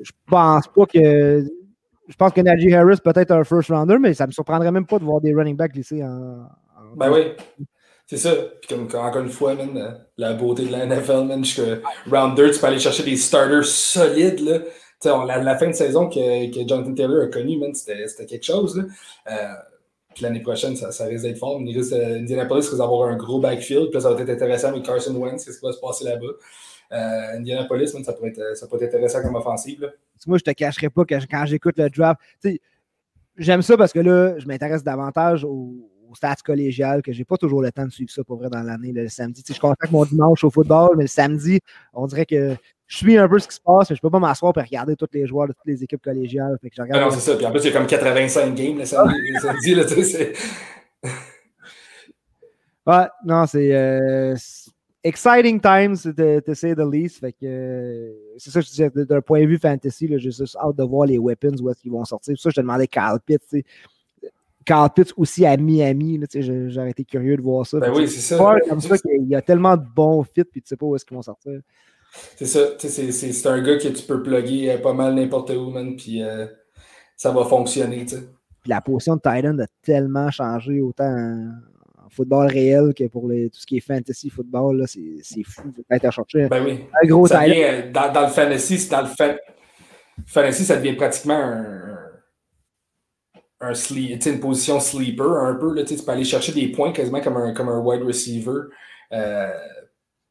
je 0.00 0.12
pense 0.26 0.68
pas 0.68 0.86
que 0.86 1.46
je 2.08 2.16
pense 2.16 2.32
que 2.32 2.40
Najee 2.40 2.74
Harris 2.74 2.98
peut 3.02 3.12
être 3.14 3.32
un 3.32 3.44
first 3.44 3.70
rounder, 3.70 3.98
mais 3.98 4.14
ça 4.14 4.24
ne 4.24 4.28
me 4.28 4.32
surprendrait 4.32 4.70
même 4.70 4.86
pas 4.86 4.98
de 4.98 5.04
voir 5.04 5.20
des 5.20 5.34
running 5.34 5.56
backs 5.56 5.72
glisser 5.72 6.02
en. 6.02 6.48
Ben 6.96 7.10
oui. 7.12 7.32
C'est 8.06 8.16
ça. 8.16 8.32
Puis 8.60 8.68
comme 8.68 8.84
encore 8.84 9.22
une 9.22 9.30
fois, 9.30 9.54
man, 9.54 9.98
la 10.16 10.34
beauté 10.34 10.66
de 10.66 10.72
la 10.72 10.86
NFL, 10.86 11.24
man, 11.24 11.44
jusqu'à 11.44 11.80
round 12.10 12.36
2, 12.36 12.52
tu 12.52 12.60
peux 12.60 12.66
aller 12.66 12.78
chercher 12.78 13.02
des 13.02 13.16
starters 13.16 13.64
solides. 13.64 14.64
La, 15.04 15.58
fin 15.58 15.68
de 15.68 15.72
saison 15.72 16.08
que, 16.08 16.66
Jonathan 16.66 16.94
Taylor 16.94 17.24
a 17.24 17.26
connu, 17.26 17.60
c'était 17.74 18.26
quelque 18.26 18.44
chose. 18.44 18.84
Euh, 19.30 19.34
l'année 20.22 20.40
prochaine, 20.40 20.76
ça, 20.76 21.04
risque 21.04 21.24
d'être 21.24 21.38
fort. 21.38 21.58
Indianapolis 21.58 22.66
risque 22.68 22.78
d'avoir 22.78 23.08
un 23.08 23.16
gros 23.16 23.40
backfield. 23.40 23.90
Puis 23.90 24.00
ça 24.00 24.12
va 24.12 24.20
être 24.20 24.30
intéressant 24.30 24.68
avec 24.68 24.84
Carson 24.84 25.14
Wentz, 25.14 25.44
qu'est-ce 25.44 25.58
qui 25.58 25.66
va 25.66 25.72
se 25.72 25.80
passer 25.80 26.04
là-bas. 26.04 26.26
Euh, 26.92 27.38
Indianapolis, 27.38 27.88
ça, 27.88 28.12
pourrait 28.12 28.30
être, 28.30 28.84
intéressant 28.84 29.22
comme 29.22 29.34
offensive. 29.34 29.90
Moi, 30.26 30.38
je 30.38 30.44
te 30.44 30.50
cacherai 30.50 30.88
pas 30.88 31.04
que 31.04 31.14
quand 31.26 31.46
j'écoute 31.46 31.78
le 31.78 31.90
draft, 31.90 32.20
j'aime 33.36 33.62
ça 33.62 33.76
parce 33.76 33.92
que 33.92 34.00
là, 34.00 34.38
je 34.38 34.46
m'intéresse 34.46 34.82
davantage 34.82 35.44
aux, 35.44 35.90
stats 36.14 36.36
collégiales, 36.42 37.02
que 37.02 37.12
j'ai 37.12 37.26
pas 37.26 37.36
toujours 37.36 37.60
le 37.60 37.70
temps 37.70 37.84
de 37.84 37.90
suivre 37.90 38.10
ça 38.10 38.24
pour 38.24 38.38
vrai 38.38 38.48
dans 38.48 38.62
l'année, 38.62 38.90
le 38.90 39.06
samedi. 39.08 39.42
Tu 39.42 39.48
sais, 39.48 39.56
je 39.56 39.60
contacte 39.60 39.92
mon 39.92 40.04
dimanche 40.04 40.44
au 40.44 40.50
football, 40.50 40.96
mais 40.96 41.04
le 41.04 41.08
samedi, 41.08 41.60
on 41.92 42.06
dirait 42.06 42.24
que 42.24 42.56
je 42.86 42.98
suis 42.98 43.18
un 43.18 43.28
peu 43.28 43.38
ce 43.38 43.48
qui 43.48 43.54
se 43.54 43.60
passe, 43.60 43.90
mais 43.90 43.96
je 43.96 44.00
peux 44.00 44.10
pas 44.10 44.18
m'asseoir 44.20 44.52
et 44.56 44.60
regarder 44.60 44.96
tous 44.96 45.08
les 45.12 45.26
joueurs 45.26 45.48
de 45.48 45.52
toutes 45.52 45.66
les 45.66 45.82
équipes 45.82 46.02
collégiales. 46.02 46.56
Fait 46.62 46.70
que 46.70 46.76
je 46.76 46.82
regarde 46.82 47.02
ah 47.02 47.06
non, 47.06 47.10
c'est 47.10 47.20
ça. 47.20 47.36
Puis 47.36 47.44
en 47.44 47.50
plus, 47.50 47.60
il 47.60 47.66
y 47.66 47.68
a 47.70 47.72
comme 47.72 47.86
85 47.86 48.54
games 48.54 48.78
le 48.78 48.84
samedi. 48.84 49.74
là, 49.74 49.84
tu 49.84 50.04
sais, 50.04 50.32
ouais, 52.86 53.06
non, 53.24 53.46
c'est. 53.46 53.74
Euh, 53.74 54.36
exciting 55.02 55.60
times, 55.60 55.96
to, 56.02 56.54
say 56.54 56.74
the 56.74 56.84
least. 56.84 57.20
Fait 57.20 57.32
que 57.32 57.38
euh, 57.44 58.12
c'est 58.38 58.50
ça 58.50 58.60
que 58.60 58.66
je 58.66 58.70
disais, 58.70 58.90
d'un 58.90 59.20
point 59.20 59.40
de 59.42 59.46
vue 59.46 59.58
fantasy, 59.58 60.08
j'ai 60.08 60.18
juste 60.18 60.56
hâte 60.56 60.76
de 60.76 60.84
voir 60.84 61.06
les 61.06 61.18
weapons, 61.18 61.56
où 61.60 61.70
est-ce 61.70 61.80
qu'ils 61.80 61.92
vont 61.92 62.04
sortir. 62.04 62.34
C'est 62.36 62.42
ça, 62.42 62.50
je 62.50 62.56
te 62.56 62.60
demandais 62.60 62.86
Carl 62.86 63.18
Pitt, 63.20 63.42
Carl 64.64 64.90
Pitts 64.92 65.12
aussi 65.16 65.46
à 65.46 65.56
Miami, 65.56 66.20
j'aurais 66.34 66.90
été 66.90 67.04
curieux 67.04 67.36
de 67.36 67.42
voir 67.42 67.64
ça. 67.64 67.78
Ben 67.78 67.92
oui, 67.94 68.08
c'est 68.08 68.20
ça. 68.20 68.56
Comme 68.68 68.80
ça 68.80 68.96
il 69.04 69.28
y 69.28 69.34
a 69.36 69.42
tellement 69.42 69.76
de 69.76 69.84
bons 69.94 70.24
fits, 70.24 70.44
puis 70.44 70.60
tu 70.60 70.68
sais 70.68 70.76
pas 70.76 70.86
où 70.86 70.96
est-ce 70.96 71.04
qu'ils 71.04 71.16
vont 71.16 71.22
sortir. 71.22 71.60
C'est 72.36 72.46
ça, 72.46 72.60
c'est 72.78 73.46
un 73.46 73.62
gars 73.62 73.76
que 73.76 73.88
tu 73.88 74.02
peux 74.02 74.22
plugger 74.22 74.72
euh, 74.72 74.78
pas 74.78 74.92
mal 74.92 75.14
n'importe 75.14 75.50
où, 75.50 75.70
man, 75.70 75.96
puis 75.96 76.22
euh, 76.22 76.46
ça 77.16 77.30
va 77.30 77.44
fonctionner, 77.44 78.04
tu 78.06 78.16
sais. 78.16 78.22
La 78.66 78.80
position 78.80 79.16
de 79.16 79.20
Titan 79.20 79.58
a 79.58 79.66
tellement 79.82 80.30
changé, 80.30 80.80
autant 80.80 81.14
football 82.10 82.46
réel 82.48 82.94
que 82.94 83.04
pour 83.04 83.28
les, 83.28 83.50
tout 83.50 83.60
ce 83.60 83.66
qui 83.66 83.76
est 83.76 83.80
fantasy 83.80 84.30
football, 84.30 84.84
c'est 84.88 85.42
fou. 85.44 85.72
Être 85.90 86.06
à 86.06 86.10
chercher 86.10 86.48
ben 86.48 86.64
oui. 86.64 86.84
un 87.02 87.06
gros 87.06 87.26
ça 87.26 87.42
euh, 87.42 87.90
dans, 87.92 88.12
dans, 88.12 88.22
le 88.22 88.28
fantasy, 88.28 88.88
dans 88.88 89.02
le 89.02 89.08
fantasy, 90.26 90.64
ça 90.64 90.76
devient 90.76 90.94
pratiquement 90.94 91.38
un, 91.38 91.96
un 93.60 93.74
sleep, 93.74 94.24
une 94.24 94.40
position 94.40 94.80
sleeper 94.80 95.30
un 95.30 95.54
peu. 95.54 95.74
Là, 95.74 95.84
tu 95.84 95.94
peux 95.96 96.12
aller 96.12 96.24
chercher 96.24 96.52
des 96.52 96.68
points 96.68 96.92
quasiment 96.92 97.20
comme 97.20 97.36
un, 97.36 97.52
comme 97.52 97.68
un 97.68 97.80
wide 97.80 98.02
receiver. 98.02 98.62
Euh, 99.12 99.52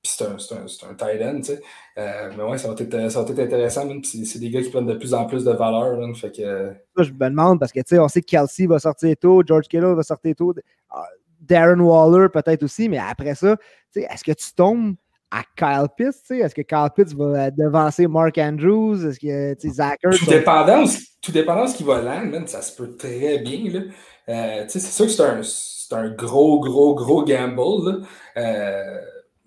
c'est 0.07 0.23
un, 0.23 0.31
un, 0.31 0.89
un, 0.89 0.93
tight 0.95 1.21
end, 1.21 1.37
tu 1.37 1.43
sais. 1.43 1.61
Euh, 1.97 2.31
mais 2.37 2.43
ouais, 2.43 2.57
ça 2.57 2.67
va 2.67 2.75
être, 2.77 3.09
ça 3.09 3.23
va 3.23 3.29
être 3.29 3.39
intéressant, 3.39 3.87
c'est 4.03 4.39
des 4.39 4.49
gars 4.49 4.61
qui 4.61 4.69
prennent 4.69 4.85
de 4.85 4.95
plus 4.95 5.13
en 5.13 5.25
plus 5.25 5.43
de 5.43 5.51
valeur. 5.51 5.97
fait 6.15 6.31
que... 6.31 6.73
je 6.97 7.11
me 7.11 7.29
demande 7.29 7.59
parce 7.59 7.71
que, 7.71 7.79
tu 7.79 7.95
sais, 7.95 7.99
on 7.99 8.07
sait 8.07 8.21
que 8.21 8.27
Kelsey 8.27 8.67
va 8.67 8.79
sortir 8.79 9.15
tôt, 9.19 9.41
George 9.45 9.67
Kittle 9.67 9.93
va 9.95 10.03
sortir 10.03 10.35
tôt. 10.35 10.53
Ah, 10.89 11.05
Darren 11.41 11.79
Waller 11.79 12.27
peut-être 12.29 12.63
aussi, 12.63 12.89
mais 12.89 12.97
après 12.97 13.35
ça, 13.35 13.55
est-ce 13.95 14.23
que 14.23 14.31
tu 14.31 14.53
tombes 14.53 14.95
à 15.31 15.43
Kyle 15.55 15.87
Pitts? 15.95 16.31
Est-ce 16.31 16.55
que 16.55 16.61
Kyle 16.61 16.89
Pitts 16.95 17.15
va 17.15 17.51
devancer 17.51 18.07
Mark 18.07 18.37
Andrews? 18.37 19.05
Est-ce 19.05 19.19
que 19.19 19.69
Zach 19.69 19.99
Tout 20.01 20.25
dépendant, 20.25 20.85
tout 21.21 21.31
dépendant 21.31 21.65
de 21.65 21.69
ce 21.69 21.75
qu'il 21.75 21.85
va 21.85 22.01
land, 22.01 22.47
ça 22.47 22.61
se 22.61 22.75
peut 22.75 22.95
très 22.95 23.39
bien. 23.39 23.71
Là. 23.71 23.81
Euh, 24.29 24.65
c'est 24.67 24.79
sûr 24.79 25.05
que 25.05 25.11
c'est 25.11 25.93
un, 25.93 25.97
un, 25.97 26.09
gros, 26.15 26.59
gros, 26.59 26.95
gros 26.95 27.23
gamble. 27.23 28.05
Euh, 28.37 29.01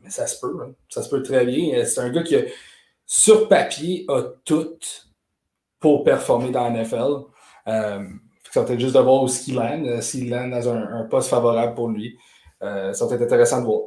ça 0.09 0.27
se 0.27 0.40
peut. 0.40 0.57
Hein. 0.62 0.73
Ça 0.88 1.03
se 1.03 1.09
peut 1.09 1.23
très 1.23 1.44
bien. 1.44 1.85
C'est 1.85 2.01
un 2.01 2.11
gars 2.11 2.23
qui, 2.23 2.37
sur 3.07 3.49
papier, 3.49 4.05
a 4.09 4.23
tout 4.44 4.79
pour 5.81 6.05
performer 6.05 6.51
dans 6.51 6.68
la 6.68 6.83
NFL. 6.83 7.25
Euh, 7.68 8.05
ça 8.51 8.62
va 8.62 8.73
être 8.73 8.81
juste 8.81 8.94
de 8.94 9.01
voir 9.01 9.23
où 9.23 9.29
il 9.47 9.55
land, 9.55 9.85
euh, 9.85 10.01
s'il 10.01 10.31
land 10.31 10.49
dans 10.49 10.68
un, 10.68 11.05
poste 11.05 11.29
favorable 11.29 11.75
pour 11.75 11.88
lui. 11.88 12.18
Euh, 12.62 12.92
ça 12.92 13.07
va 13.07 13.14
être 13.14 13.23
intéressant 13.23 13.61
de 13.61 13.66
voir. 13.66 13.81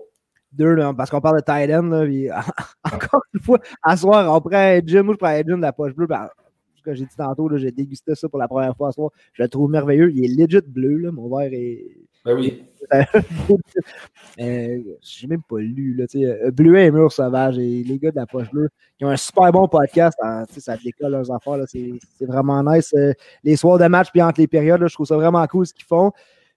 Deux, 0.52 0.74
là, 0.74 0.94
parce 0.94 1.10
qu'on 1.10 1.22
parle 1.22 1.38
de 1.38 1.46
tight 1.46 1.72
end, 1.74 1.84
là, 1.84 2.44
encore 2.84 3.24
une 3.34 3.42
fois, 3.42 3.60
à 3.82 3.96
soir, 3.96 4.34
on 4.34 4.42
prend 4.42 4.80
Jim, 4.86 5.04
moi 5.04 5.14
je 5.14 5.18
prends 5.18 5.36
Jim 5.38 5.58
de 5.58 5.62
la 5.62 5.74
poche 5.74 5.94
bleue. 5.94 6.08
Ben, 6.08 6.28
ce 6.76 6.82
que 6.82 6.94
j'ai 6.94 7.06
dit 7.06 7.16
tantôt, 7.16 7.50
j'ai 7.58 7.72
dégusté 7.72 8.16
ça 8.16 8.28
pour 8.28 8.40
la 8.40 8.48
première 8.48 8.76
fois 8.76 8.90
à 8.90 8.92
soir. 8.92 9.12
Je 9.34 9.44
le 9.44 9.50
trouve 9.50 9.70
merveilleux. 9.70 10.12
Il 10.12 10.26
est 10.26 10.36
legit 10.36 10.66
bleu, 10.68 10.98
là, 10.98 11.12
mon 11.12 11.30
verre 11.36 11.54
est. 11.54 11.96
Ben 12.24 12.36
oui. 12.36 12.64
euh, 14.40 14.80
j'ai 15.02 15.28
même 15.28 15.42
pas 15.44 15.60
lu. 15.60 15.96
Là, 15.96 16.06
euh, 16.16 16.52
Bleuet 16.52 16.88
et 16.88 16.92
Mur 16.92 17.12
Sauvage 17.12 17.58
et 17.58 17.84
les 17.84 17.98
gars 17.98 18.12
de 18.12 18.16
la 18.18 18.28
poche 18.28 18.52
bleue, 18.52 18.70
qui 18.98 19.06
ont 19.06 19.10
un 19.10 19.18
super 19.18 19.52
bon 19.52 19.68
podcast. 19.68 20.18
Hein, 20.22 20.46
ça 20.56 20.78
décolle 20.78 21.12
leurs 21.12 21.32
affaires. 21.32 21.58
C'est 21.68 22.26
vraiment 22.26 22.62
nice. 22.64 22.94
Euh, 22.94 23.14
les 23.44 23.56
soirs 23.56 23.80
de 23.80 23.88
match 23.88 24.10
puis 24.12 24.22
entre 24.22 24.40
les 24.40 24.48
périodes, 24.48 24.86
je 24.88 24.94
trouve 24.94 25.08
ça 25.08 25.16
vraiment 25.16 25.46
cool 25.48 25.66
ce 25.66 25.74
qu'ils 25.74 25.86
font. 25.86 26.12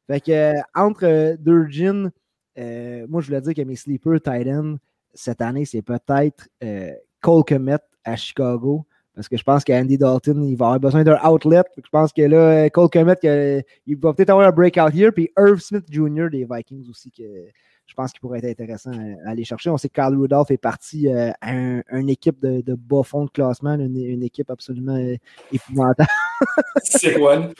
Fait 0.06 0.20
que 0.20 0.32
euh, 0.32 0.60
entre 0.74 1.36
deux 1.36 1.66
jeans, 1.68 2.10
moi 2.56 3.20
je 3.20 3.26
voulais 3.26 3.40
dire 3.40 3.54
que 3.54 3.62
mes 3.62 3.76
sleepers 3.76 4.20
tight 4.20 4.46
end 4.48 4.76
cette 5.14 5.40
année, 5.40 5.64
c'est 5.64 5.82
peut-être 5.82 6.48
Cole 7.20 7.44
Komet 7.44 7.78
à 8.04 8.16
Chicago. 8.16 8.84
Parce 9.14 9.28
que 9.28 9.36
je 9.36 9.42
pense 9.44 9.62
qu'Andy 9.64 9.96
Dalton, 9.96 10.42
il 10.42 10.56
va 10.56 10.66
avoir 10.66 10.80
besoin 10.80 11.04
d'un 11.04 11.18
outlet. 11.24 11.62
Je 11.76 11.88
pense 11.90 12.12
que 12.12 12.22
là, 12.22 12.68
Cole 12.70 12.90
Komet, 12.90 13.62
il 13.86 13.96
va 13.96 14.12
peut-être 14.12 14.30
avoir 14.30 14.48
un 14.48 14.52
breakout 14.52 14.94
here. 14.94 15.12
Puis 15.12 15.30
Irv 15.38 15.60
Smith 15.60 15.84
Jr. 15.88 16.28
des 16.30 16.46
Vikings 16.50 16.88
aussi, 16.90 17.10
que 17.10 17.22
je 17.86 17.94
pense 17.94 18.12
qu'il 18.12 18.20
pourrait 18.20 18.38
être 18.38 18.60
intéressant 18.60 18.92
à, 18.92 19.30
aller 19.30 19.44
chercher. 19.44 19.70
On 19.70 19.76
sait 19.76 19.88
que 19.88 19.94
Carl 19.94 20.16
Rudolph 20.16 20.50
est 20.50 20.56
parti 20.56 21.08
euh, 21.08 21.30
à 21.40 21.52
une 21.52 22.08
équipe 22.08 22.40
de, 22.40 22.60
de, 22.62 22.74
bas 22.74 23.02
fond 23.02 23.26
de 23.26 23.30
classement, 23.30 23.74
une, 23.74 24.22
équipe 24.22 24.50
absolument 24.50 24.96
euh, 24.96 25.16
épouvantable. 25.52 26.08
C'est 26.82 27.14
quoi? 27.18 27.50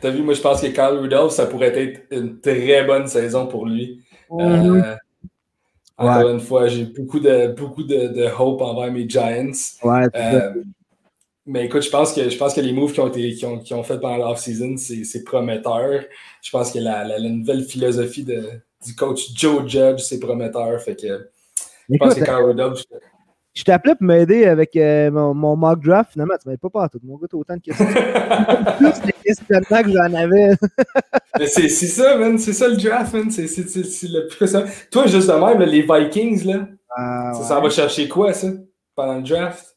T'as 0.00 0.10
vu, 0.10 0.22
moi, 0.22 0.34
je 0.34 0.40
pense 0.40 0.62
que 0.62 0.68
Carl 0.68 0.98
Rudolph, 0.98 1.32
ça 1.32 1.46
pourrait 1.46 1.78
être 1.78 2.02
une 2.10 2.40
très 2.40 2.84
bonne 2.84 3.06
saison 3.06 3.46
pour 3.46 3.66
lui. 3.66 4.02
Euh, 4.30 4.94
encore 5.98 6.30
une 6.30 6.40
fois, 6.40 6.68
j'ai 6.68 6.84
beaucoup 6.84 7.18
de, 7.18 7.48
beaucoup 7.48 7.82
de, 7.82 8.28
hope 8.38 8.62
envers 8.62 8.92
mes 8.92 9.08
Giants. 9.08 9.50
Euh, 9.84 10.54
mais 11.46 11.64
écoute, 11.64 11.82
je 11.82 11.90
pense 11.90 12.12
que 12.12 12.28
je 12.28 12.36
pense 12.36 12.54
que 12.54 12.60
les 12.60 12.72
moves 12.72 12.92
qui 12.92 13.00
ont 13.00 13.08
été 13.08 13.34
qui 13.34 13.46
ont, 13.46 13.58
qui 13.58 13.74
ont 13.74 13.82
fait 13.82 13.98
pendant 13.98 14.18
l'off-season, 14.18 14.76
c'est 14.76 15.24
prometteur. 15.24 16.04
Je 16.42 16.50
pense 16.50 16.72
que 16.72 16.78
la, 16.78 17.04
la, 17.04 17.18
nouvelle 17.18 17.64
philosophie 17.64 18.24
de, 18.24 18.48
du 18.84 18.94
coach 18.94 19.34
Joe 19.34 19.66
Judge, 19.66 20.00
c'est 20.00 20.20
prometteur. 20.20 20.80
Fait 20.80 20.94
que 20.94 21.30
je 21.88 21.96
pense 21.96 22.14
que 22.14 22.24
Carl 22.24 22.44
Rudolph, 22.44 22.82
je 23.58 23.64
t'appelais 23.64 23.96
pour 23.96 24.06
m'aider 24.06 24.44
avec 24.44 24.76
euh, 24.76 25.10
mon, 25.10 25.34
mon, 25.34 25.56
mock 25.56 25.82
draft. 25.82 26.12
Finalement, 26.12 26.34
tu 26.40 26.48
m'aides 26.48 26.60
pas 26.60 26.70
partout. 26.70 27.00
Mon 27.02 27.16
gars, 27.16 27.26
t'as 27.28 27.36
autant 27.36 27.56
de 27.56 27.60
questions. 27.60 27.86
plus 28.78 29.12
questionnements 29.24 29.82
que 29.82 29.92
j'en 29.92 30.14
avais. 30.14 30.54
c'est 31.48 31.68
ça, 31.68 32.16
man. 32.16 32.38
C'est 32.38 32.52
ça 32.52 32.68
le 32.68 32.76
draft, 32.76 33.12
man. 33.14 33.30
C'est 33.32 33.42
le 33.42 34.28
plus 34.28 34.46
ça. 34.46 34.64
Toi, 34.92 35.08
juste 35.08 35.28
de 35.28 35.32
même, 35.32 35.60
les 35.68 35.82
Vikings, 35.82 36.44
là. 36.44 36.68
Ah, 36.96 37.32
ça, 37.34 37.58
va 37.58 37.68
chercher 37.68 38.06
quoi, 38.06 38.32
ça, 38.32 38.46
pendant 38.94 39.16
le 39.16 39.22
draft? 39.22 39.76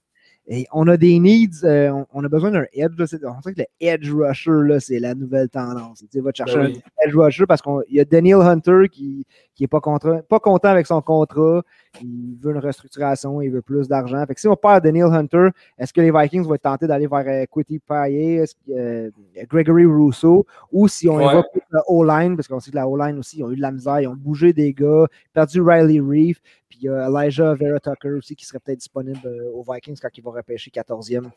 Et 0.54 0.68
on 0.74 0.86
a 0.90 0.98
des 0.98 1.18
needs, 1.18 1.64
euh, 1.64 2.04
on, 2.12 2.26
a 2.26 2.28
besoin 2.28 2.52
d'un 2.52 2.66
edge. 2.74 2.92
on 3.00 3.42
sait 3.42 3.54
que 3.54 3.62
le 3.62 3.66
edge 3.80 4.12
rusher, 4.12 4.82
c'est 4.82 5.00
la 5.00 5.16
nouvelle 5.16 5.48
tendance. 5.48 6.04
Tu 6.12 6.20
vas 6.20 6.32
chercher 6.34 6.58
ben 6.58 6.66
un 6.66 7.08
edge 7.08 7.16
rusher 7.16 7.46
parce 7.46 7.62
qu'il 7.62 7.96
y 7.96 8.02
a 8.02 8.04
Daniel 8.04 8.42
Hunter 8.42 8.90
qui 8.92 9.26
n'est 9.58 9.68
pas, 9.68 9.80
pas 9.80 10.40
content 10.40 10.68
avec 10.68 10.88
son 10.88 11.02
contrat. 11.02 11.62
Il 12.02 12.38
veut 12.42 12.52
une 12.52 12.58
restructuration, 12.58 13.42
il 13.42 13.50
veut 13.50 13.62
plus 13.62 13.88
d'argent. 13.88 14.22
Fait 14.26 14.36
que 14.36 14.42
si 14.42 14.48
on 14.50 14.58
perd 14.58 14.84
Daniel 14.84 15.06
Hunter, 15.06 15.52
est-ce 15.78 15.94
que 15.94 16.02
les 16.02 16.12
Vikings 16.12 16.44
vont 16.44 16.56
être 16.56 16.64
tentés 16.64 16.86
d'aller 16.86 17.08
vers 17.08 17.24
euh, 17.26 17.46
Quitty 17.50 17.80
Paye, 17.80 18.44
euh, 18.72 19.10
Gregory 19.50 19.86
Rousseau, 19.86 20.46
ou 20.70 20.90
si 20.90 21.08
on 21.08 21.16
ouais. 21.16 21.32
évoque 21.32 21.48
la 21.72 21.82
O-line, 21.88 22.36
parce 22.36 22.50
qu'on 22.50 22.60
sait 22.60 22.72
que 22.72 22.76
la 22.76 22.90
O-line 22.90 23.18
aussi, 23.20 23.38
ils 23.38 23.44
ont 23.46 23.52
eu 23.52 23.56
de 23.56 23.62
la 23.62 23.72
misère, 23.72 24.02
ils 24.02 24.08
ont 24.08 24.16
bougé 24.16 24.52
des 24.52 24.74
gars, 24.74 25.08
perdu 25.34 25.62
Riley 25.62 26.02
puis 26.02 26.36
il 26.82 26.86
y 26.86 26.90
a 26.90 27.08
Elijah 27.08 27.54
Vera 27.54 27.80
Tucker 27.80 28.10
aussi 28.10 28.36
qui 28.36 28.46
serait 28.46 28.60
peut-être 28.60 28.80
disponible 28.80 29.20
euh, 29.26 29.52
aux 29.54 29.64
Vikings 29.64 29.98
quand 30.02 30.10
ils 30.16 30.24
vont 30.24 30.32
repêcher 30.32 30.72
14e. 30.72 31.30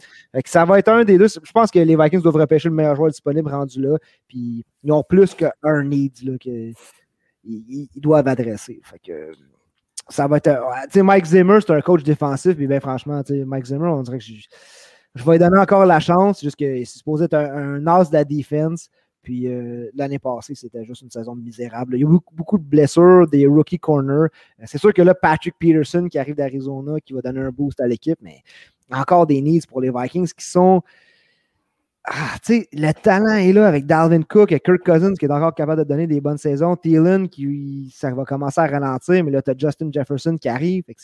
ça 0.47 0.65
va 0.65 0.79
être 0.79 0.89
un 0.89 1.05
des 1.05 1.19
deux. 1.19 1.29
Je 1.29 1.53
pense 1.53 1.71
que 1.71 1.79
les 1.79 1.97
Vikings 1.97 2.23
doivent 2.23 2.37
repêcher 2.37 2.69
le 2.69 2.75
meilleur 2.75 2.97
joueur 2.97 3.11
disponible 3.11 3.51
rendu 3.51 3.81
là. 3.81 3.99
Puis 4.27 4.65
ils 4.83 4.93
ont 4.93 5.03
plus 5.03 5.35
qu'un 5.35 5.85
need 5.85 6.15
qu'ils 6.15 6.75
doivent 7.97 8.27
adresser. 8.27 8.81
Fait 8.83 8.99
que, 8.99 9.33
ça 10.09 10.27
va 10.27 10.39
être. 10.39 10.51
Tu 10.85 10.91
sais, 10.93 11.03
Mike 11.03 11.27
Zimmer, 11.27 11.59
c'est 11.61 11.73
un 11.73 11.81
coach 11.81 12.03
défensif. 12.03 12.57
Puis 12.57 12.67
bien 12.67 12.81
franchement, 12.81 13.23
Mike 13.29 13.67
Zimmer, 13.67 13.89
on 13.89 14.03
dirait 14.03 14.19
que 14.19 14.25
je, 14.25 15.25
vais 15.25 15.33
lui 15.33 15.39
donner 15.39 15.59
encore 15.59 15.85
la 15.85 16.01
chance. 16.01 16.41
Juste 16.43 16.57
que 16.57 16.79
c'est 16.85 16.99
supposé 16.99 17.25
être 17.25 17.35
un, 17.35 17.87
as 17.87 18.09
de 18.09 18.15
la 18.15 18.25
défense. 18.25 18.89
Puis 19.25 19.49
euh, 19.49 19.91
l'année 19.95 20.19
passée, 20.19 20.55
c'était 20.55 20.85
juste 20.85 21.03
une 21.03 21.11
saison 21.11 21.35
misérable. 21.35 21.97
Il 21.97 22.03
y 22.03 22.05
a 22.05 22.19
beaucoup, 22.33 22.59
de 22.59 22.63
blessures, 22.63 23.27
des 23.27 23.47
rookie 23.47 23.79
corners. 23.79 24.29
Euh, 24.61 24.65
c'est 24.67 24.79
sûr 24.79 24.93
que 24.93 25.01
là, 25.01 25.15
Patrick 25.15 25.55
Peterson 25.59 26.07
qui 26.09 26.19
arrive 26.19 26.37
d'Arizona, 26.37 27.01
qui 27.01 27.15
va 27.15 27.23
donner 27.23 27.41
un 27.41 27.51
boost 27.51 27.81
à 27.81 27.89
l'équipe, 27.89 28.19
mais 28.21 28.43
encore 28.93 29.27
des 29.27 29.41
needs 29.41 29.67
pour 29.67 29.81
les 29.81 29.91
Vikings 29.91 30.31
qui 30.37 30.45
sont. 30.45 30.83
Ah, 32.05 32.37
tu 32.45 32.61
sais, 32.61 32.69
le 32.75 32.93
talent 32.93 33.37
est 33.37 33.55
là 33.55 33.67
avec 33.67 33.87
Dalvin 33.87 34.21
Cook 34.23 34.53
et 34.53 34.61
Kirk 34.61 34.85
Cousins 34.85 35.15
qui 35.15 35.25
est 35.25 35.31
encore 35.31 35.55
capable 35.55 35.83
de 35.83 35.89
donner 35.89 36.07
des 36.07 36.21
bonnes 36.21 36.37
saisons. 36.37 36.77
Thielen 36.77 37.31
qui 37.31 37.91
ça 37.97 38.13
va 38.13 38.27
commencer 38.27 38.61
à 38.61 38.67
ralentir, 38.67 39.25
mais 39.25 39.31
là, 39.31 39.41
tu 39.41 39.51
as 39.51 39.55
Justin 39.57 39.91
Jefferson 39.91 40.37
qui 40.37 40.51
arrive. 40.51 40.85
Fait 40.85 40.93
que 40.93 41.01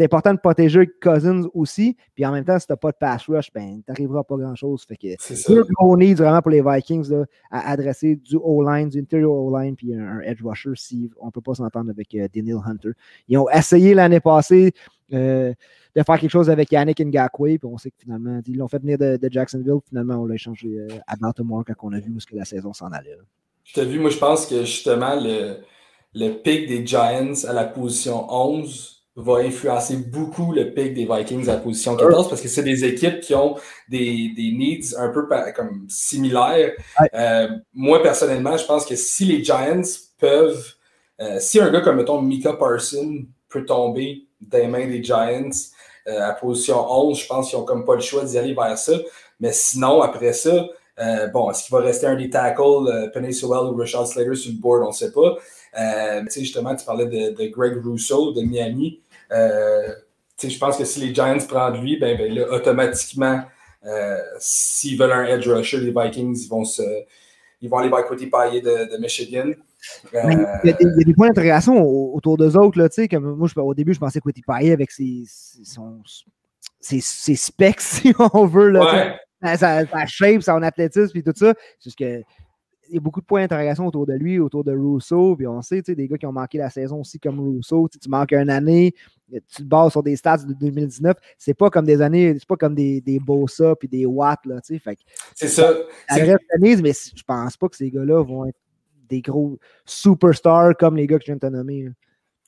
c'est 0.00 0.04
important 0.04 0.32
de 0.32 0.38
protéger 0.38 0.88
Cousins 1.02 1.42
aussi. 1.52 1.94
Puis 2.14 2.24
en 2.24 2.32
même 2.32 2.44
temps, 2.46 2.58
si 2.58 2.66
tu 2.66 2.72
n'as 2.72 2.78
pas 2.78 2.90
de 2.90 2.96
pass 2.98 3.26
rush, 3.28 3.52
ben, 3.52 3.82
tu 3.84 3.84
n'arriveras 3.86 4.24
pas 4.24 4.36
grand-chose. 4.36 4.82
Fait 4.88 4.96
que 4.96 5.08
c'est 5.18 5.46
le 5.50 5.66
gros 5.78 5.94
need 5.94 6.16
vraiment 6.16 6.40
pour 6.40 6.52
les 6.52 6.62
Vikings 6.62 7.12
à 7.50 7.70
adresser 7.70 8.16
du 8.16 8.36
O-line, 8.36 8.88
du 8.88 8.98
interior 8.98 9.30
O-line, 9.30 9.76
puis 9.76 9.94
un, 9.94 10.20
edge 10.20 10.42
rusher 10.42 10.70
si 10.74 11.10
on 11.20 11.26
ne 11.26 11.30
peut 11.30 11.42
pas 11.42 11.52
s'entendre 11.52 11.90
avec 11.90 12.14
euh, 12.14 12.28
Daniel 12.34 12.60
Hunter. 12.64 12.92
Ils 13.28 13.36
ont 13.36 13.50
essayé 13.50 13.92
l'année 13.92 14.20
passée 14.20 14.72
euh, 15.12 15.52
de 15.94 16.02
faire 16.02 16.18
quelque 16.18 16.30
chose 16.30 16.48
avec 16.48 16.72
Yannick 16.72 16.98
Ngakwe. 16.98 17.58
Puis 17.58 17.68
on 17.70 17.76
sait 17.76 17.90
que 17.90 17.98
finalement, 17.98 18.40
ils 18.46 18.56
l'ont 18.56 18.68
fait 18.68 18.78
venir 18.78 18.96
de, 18.96 19.18
Jacksonville. 19.30 19.80
Finalement, 19.86 20.14
on 20.14 20.24
l'a 20.24 20.36
échangé 20.36 20.78
euh, 20.78 20.88
à 21.06 21.16
Baltimore 21.16 21.62
quand 21.66 21.74
on 21.82 21.92
a 21.92 22.00
vu 22.00 22.10
où 22.10 22.18
que 22.18 22.34
la 22.34 22.46
saison 22.46 22.72
s'en 22.72 22.90
allait. 22.90 23.18
Tu 23.64 23.78
as 23.78 23.84
vu, 23.84 23.98
moi, 23.98 24.08
je 24.08 24.16
pense 24.16 24.46
que 24.46 24.60
justement, 24.60 25.20
le, 25.20 25.58
le 26.14 26.40
pic 26.40 26.68
des 26.68 26.86
Giants 26.86 27.34
à 27.46 27.52
la 27.52 27.64
position 27.64 28.26
11 28.32 28.99
va 29.20 29.38
influencer 29.38 29.96
beaucoup 29.96 30.52
le 30.52 30.72
pic 30.72 30.94
des 30.94 31.06
Vikings 31.06 31.48
à 31.48 31.54
la 31.54 31.58
position 31.58 31.96
14 31.96 32.28
parce 32.28 32.40
que 32.40 32.48
c'est 32.48 32.62
des 32.62 32.84
équipes 32.84 33.20
qui 33.20 33.34
ont 33.34 33.56
des, 33.88 34.32
des 34.36 34.52
needs 34.52 34.96
un 34.98 35.08
peu 35.08 35.26
comme 35.54 35.86
similaires. 35.88 36.72
Euh, 37.14 37.48
moi, 37.74 38.02
personnellement, 38.02 38.56
je 38.56 38.64
pense 38.64 38.84
que 38.86 38.96
si 38.96 39.24
les 39.24 39.44
Giants 39.44 39.82
peuvent, 40.18 40.74
euh, 41.20 41.38
si 41.40 41.60
un 41.60 41.70
gars 41.70 41.80
comme, 41.80 41.96
mettons, 41.96 42.20
Mika 42.20 42.54
Parson 42.54 43.24
peut 43.48 43.64
tomber 43.64 44.26
les 44.52 44.66
mains 44.66 44.86
des 44.86 45.02
Giants 45.02 45.50
euh, 46.08 46.28
à 46.28 46.32
position 46.32 46.86
11, 46.90 47.18
je 47.18 47.26
pense 47.26 47.50
qu'ils 47.50 47.58
n'ont 47.58 47.64
comme 47.64 47.84
pas 47.84 47.94
le 47.94 48.00
choix 48.00 48.24
d'y 48.24 48.38
aller 48.38 48.54
vers 48.54 48.78
ça. 48.78 48.92
Mais 49.38 49.52
sinon, 49.52 50.02
après 50.02 50.32
ça, 50.32 50.66
bon, 51.32 51.50
est-ce 51.50 51.64
qu'il 51.64 51.74
va 51.74 51.80
rester 51.80 52.06
un 52.06 52.16
des 52.16 52.28
tackles, 52.28 53.10
Penny 53.14 53.32
Sewell 53.32 53.72
ou 53.72 53.76
Rashad 53.76 54.06
Slater 54.06 54.34
sur 54.34 54.52
le 54.52 54.58
board, 54.58 54.82
on 54.84 54.88
ne 54.88 54.92
sait 54.92 55.12
pas. 55.12 55.36
Euh, 55.78 56.22
justement, 56.34 56.74
tu 56.74 56.84
parlais 56.84 57.06
de, 57.06 57.46
Greg 57.48 57.84
Rousseau 57.84 58.32
de 58.32 58.42
Miami. 58.42 59.00
Euh, 59.32 59.94
je 60.42 60.58
pense 60.58 60.76
que 60.76 60.84
si 60.84 61.00
les 61.00 61.14
Giants 61.14 61.38
prennent 61.48 61.80
lui, 61.80 61.98
ben, 61.98 62.16
ben 62.16 62.32
là, 62.32 62.50
automatiquement, 62.50 63.42
euh, 63.84 64.18
s'ils 64.38 64.98
veulent 64.98 65.12
un 65.12 65.24
edge 65.26 65.48
rusher, 65.48 65.78
les 65.78 65.92
Vikings, 65.96 66.44
ils 66.44 66.48
vont, 66.48 66.64
se, 66.64 66.82
ils 67.60 67.68
vont 67.68 67.78
aller 67.78 67.88
vers 67.88 68.06
côté 68.06 68.26
paillé 68.26 68.60
de, 68.60 68.92
de 68.92 68.96
Michigan. 68.98 69.50
Euh, 70.14 70.20
il, 70.64 70.68
y 70.68 70.72
a 70.72 71.04
des, 71.04 71.14
points 71.14 71.28
d'intégration 71.28 71.82
autour 71.82 72.36
d'eux 72.36 72.56
autres. 72.56 72.78
Là, 72.78 72.88
comme 73.10 73.34
moi, 73.34 73.48
au 73.56 73.74
début, 73.74 73.94
je 73.94 73.98
pensais 73.98 74.20
côté 74.20 74.42
paillé 74.46 74.72
avec 74.72 74.90
ses, 74.90 75.24
ses, 76.80 77.00
ses, 77.00 77.36
specs, 77.36 77.80
si 77.80 78.14
on 78.34 78.46
veut. 78.46 78.68
Là, 78.68 79.16
sa, 79.42 79.86
sa, 79.86 80.06
shape, 80.06 80.42
son 80.42 80.62
athlétisme 80.62 81.16
et 81.16 81.22
tout 81.22 81.32
ça. 81.34 81.54
C'est 81.78 81.84
juste 81.84 81.98
que 81.98 82.22
il 82.90 82.94
y 82.94 82.98
a 82.98 83.00
beaucoup 83.00 83.20
de 83.20 83.26
points 83.26 83.42
d'interrogation 83.42 83.86
autour 83.86 84.04
de 84.04 84.14
lui, 84.14 84.38
autour 84.38 84.64
de 84.64 84.72
Rousseau. 84.72 85.36
Puis 85.36 85.46
on 85.46 85.62
sait, 85.62 85.80
des 85.82 86.08
gars 86.08 86.18
qui 86.18 86.26
ont 86.26 86.32
manqué 86.32 86.58
la 86.58 86.70
saison 86.70 87.00
aussi 87.00 87.18
comme 87.18 87.38
Rousseau. 87.38 87.88
Tu 87.88 88.08
manques 88.08 88.32
une 88.32 88.50
année, 88.50 88.94
tu 89.30 89.62
te 89.62 89.62
bases 89.62 89.92
sur 89.92 90.02
des 90.02 90.16
stats 90.16 90.38
de 90.38 90.52
2019. 90.54 91.16
C'est 91.38 91.54
pas 91.54 91.70
comme 91.70 91.86
des 91.86 92.02
années, 92.02 92.34
c'est 92.38 92.48
pas 92.48 92.56
comme 92.56 92.74
des, 92.74 93.00
des 93.00 93.20
Bosa 93.20 93.76
puis 93.76 93.88
des 93.88 94.06
Watt. 94.06 94.40
C'est 95.34 95.48
ça. 95.48 95.72
mais 96.16 96.92
je 96.92 97.22
pense 97.22 97.56
pas 97.56 97.68
que 97.68 97.76
ces 97.76 97.90
gars-là 97.90 98.22
vont 98.22 98.46
être 98.46 98.58
des 99.08 99.20
gros 99.20 99.58
superstars 99.84 100.76
comme 100.76 100.96
les 100.96 101.06
gars 101.06 101.18
que 101.18 101.24
je 101.24 101.32
viens 101.32 101.36
de 101.36 101.40
te 101.40 101.46
nommer. 101.46 101.90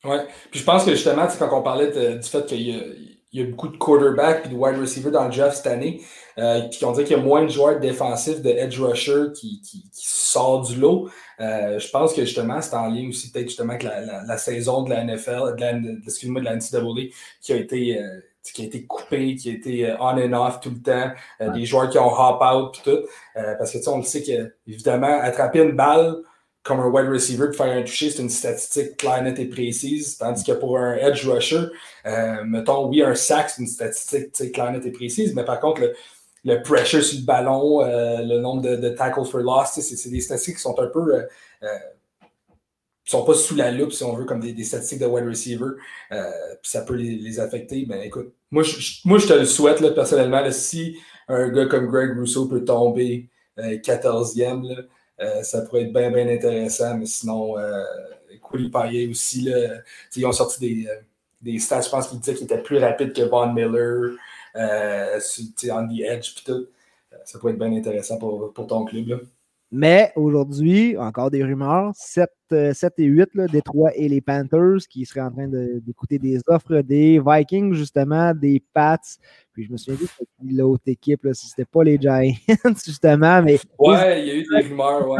Oui. 0.04 0.16
Puis 0.50 0.60
je 0.60 0.64
pense 0.64 0.84
que 0.84 0.90
justement, 0.90 1.28
quand 1.38 1.58
on 1.58 1.62
parlait 1.62 2.18
du 2.18 2.28
fait 2.28 2.46
qu'il 2.46 2.62
y 2.62 2.74
a 2.74 2.82
il 3.32 3.40
y 3.40 3.42
a 3.42 3.50
beaucoup 3.50 3.68
de 3.68 3.76
quarterbacks 3.76 4.46
et 4.46 4.48
de 4.50 4.54
wide 4.54 4.78
receivers 4.78 5.10
dans 5.10 5.24
le 5.24 5.34
draft 5.34 5.56
cette 5.56 5.66
année 5.66 6.02
euh, 6.38 6.68
qui 6.68 6.84
ont 6.84 6.92
dit 6.92 7.04
qu'il 7.04 7.16
y 7.16 7.20
a 7.20 7.22
moins 7.22 7.42
de 7.42 7.48
joueurs 7.48 7.80
défensifs 7.80 8.42
de 8.42 8.50
edge 8.50 8.78
rusher 8.78 9.32
qui, 9.34 9.60
qui, 9.62 9.82
qui 9.90 10.06
sortent 10.06 10.68
du 10.68 10.76
lot. 10.76 11.08
Euh, 11.40 11.78
je 11.78 11.88
pense 11.90 12.12
que 12.12 12.22
justement, 12.24 12.60
c'est 12.60 12.74
en 12.74 12.88
lien 12.88 13.08
aussi 13.08 13.30
peut-être 13.30 13.48
justement 13.48 13.70
avec 13.70 13.84
la, 13.84 14.24
la, 14.24 14.36
saison 14.38 14.82
de 14.82 14.90
la 14.90 15.04
NFL, 15.04 15.56
de 15.56 15.60
la, 15.60 15.72
excuse-moi, 16.06 16.40
de 16.40 16.44
la 16.46 16.56
NCAA 16.56 17.10
qui 17.40 17.52
a 17.52 17.56
été. 17.56 18.00
Euh, 18.00 18.20
qui 18.42 18.62
a 18.62 18.64
été 18.64 18.84
coupé, 18.86 19.36
qui 19.36 19.50
a 19.50 19.52
été 19.52 19.88
euh, 19.88 19.96
on 20.00 20.18
and 20.18 20.32
off 20.32 20.58
tout 20.58 20.70
le 20.70 20.82
temps, 20.82 21.12
euh, 21.40 21.50
des 21.52 21.64
joueurs 21.64 21.88
qui 21.88 21.96
ont 21.98 22.12
hop 22.12 22.42
out 22.42 22.76
et 22.76 22.90
tout. 22.90 23.06
parce 23.36 23.70
que 23.70 23.78
tu 23.78 23.84
sais, 23.84 23.88
on 23.88 23.98
le 23.98 24.02
sait 24.02 24.20
que, 24.20 24.52
évidemment, 24.66 25.20
attraper 25.20 25.60
une 25.60 25.76
balle, 25.76 26.16
comme 26.62 26.78
un 26.78 26.88
wide 26.88 27.08
receiver, 27.08 27.48
de 27.48 27.52
faire 27.52 27.76
un 27.76 27.82
toucher, 27.82 28.10
c'est 28.10 28.22
une 28.22 28.30
statistique 28.30 28.96
claire, 28.96 29.22
nette 29.22 29.38
et 29.38 29.46
précise. 29.46 30.16
Tandis 30.16 30.44
que 30.44 30.52
pour 30.52 30.78
un 30.78 30.94
edge 30.94 31.26
rusher, 31.26 31.64
euh, 32.06 32.44
mettons, 32.44 32.88
oui, 32.88 33.02
un 33.02 33.14
sac, 33.14 33.50
c'est 33.50 33.62
une 33.62 33.68
statistique 33.68 34.52
claire, 34.52 34.70
nette 34.70 34.86
et 34.86 34.92
précise, 34.92 35.34
mais 35.34 35.44
par 35.44 35.58
contre, 35.58 35.92
le, 36.44 36.62
pressure 36.62 37.02
sur 37.02 37.18
le 37.18 37.24
ballon, 37.24 37.82
euh, 37.82 38.18
le 38.22 38.38
nombre 38.38 38.62
de, 38.62 38.88
tackles 38.90 39.24
for 39.24 39.40
loss, 39.40 39.70
c'est 39.80 40.10
des 40.10 40.20
statistiques 40.20 40.56
qui 40.56 40.62
sont 40.62 40.78
un 40.78 40.86
peu. 40.86 41.14
Euh, 41.14 41.22
euh, 41.64 41.78
sont 43.04 43.24
pas 43.24 43.34
sous 43.34 43.56
la 43.56 43.72
loupe, 43.72 43.92
si 43.92 44.04
on 44.04 44.14
veut, 44.14 44.24
comme 44.24 44.40
des, 44.40 44.64
statistiques 44.64 45.00
de 45.00 45.06
wide 45.06 45.26
receiver. 45.26 45.72
Puis 46.10 46.70
ça 46.70 46.82
peut 46.82 46.94
les, 46.94 47.40
affecter. 47.40 47.84
Ben 47.84 48.00
écoute, 48.00 48.32
moi 48.50 48.62
je, 48.62 49.00
moi, 49.04 49.18
je 49.18 49.26
te 49.26 49.32
le 49.32 49.44
souhaite 49.44 49.80
personnellement. 49.94 50.48
Si 50.52 50.96
un 51.28 51.48
gars 51.48 51.66
comme 51.66 51.88
Greg 51.88 52.16
Rousseau 52.16 52.46
peut 52.46 52.64
tomber 52.64 53.28
14e, 53.58 54.66
là, 54.66 54.82
euh, 55.22 55.42
ça 55.42 55.62
pourrait 55.62 55.82
être 55.82 55.92
bien, 55.92 56.10
bien 56.10 56.28
intéressant, 56.28 56.96
mais 56.96 57.06
sinon, 57.06 57.58
euh, 57.58 57.82
Paillet 58.70 59.08
aussi, 59.08 59.42
là, 59.42 59.80
ils 60.16 60.26
ont 60.26 60.32
sorti 60.32 60.60
des, 60.60 60.86
euh, 60.88 60.96
des 61.40 61.58
stats, 61.58 61.80
je 61.82 61.88
pense 61.90 62.08
qu'ils 62.08 62.20
disaient 62.20 62.34
qu'il 62.34 62.44
était 62.44 62.62
plus 62.62 62.78
rapide 62.78 63.12
que 63.12 63.22
Von 63.22 63.52
Miller, 63.52 64.16
euh, 64.56 65.20
on 65.70 65.88
the 65.88 66.00
edge, 66.00 66.34
puis 66.34 66.44
tout. 66.44 66.66
Euh, 67.12 67.16
ça 67.24 67.38
pourrait 67.38 67.52
être 67.52 67.58
bien 67.58 67.72
intéressant 67.72 68.18
pour, 68.18 68.52
pour 68.52 68.66
ton 68.66 68.84
club. 68.84 69.08
Là. 69.08 69.16
Mais 69.74 70.12
aujourd'hui, 70.16 70.98
encore 70.98 71.30
des 71.30 71.42
rumeurs, 71.42 71.92
7, 71.94 72.28
7 72.74 72.92
et 72.98 73.04
8, 73.04 73.28
là, 73.32 73.46
Détroit 73.46 73.90
et 73.96 74.06
les 74.06 74.20
Panthers 74.20 74.86
qui 74.90 75.06
seraient 75.06 75.22
en 75.22 75.30
train 75.30 75.48
d'écouter 75.48 76.18
des 76.18 76.40
offres 76.46 76.82
des 76.82 77.22
Vikings, 77.24 77.72
justement, 77.72 78.34
des 78.34 78.62
Pats. 78.74 78.98
Puis 79.54 79.64
je 79.64 79.72
me 79.72 79.78
souviens 79.78 80.06
de 80.42 80.58
l'autre 80.58 80.82
équipe, 80.88 81.24
là, 81.24 81.32
si 81.32 81.46
c'était 81.46 81.64
pas 81.64 81.84
les 81.84 81.96
Giants, 81.98 82.34
justement. 82.84 83.40
Mais 83.40 83.58
ouais, 83.78 84.20
il 84.20 84.26
y 84.26 84.30
a 84.30 84.34
eu 84.34 84.44
des 84.44 84.68
rumeurs, 84.68 85.08
ouais. 85.08 85.18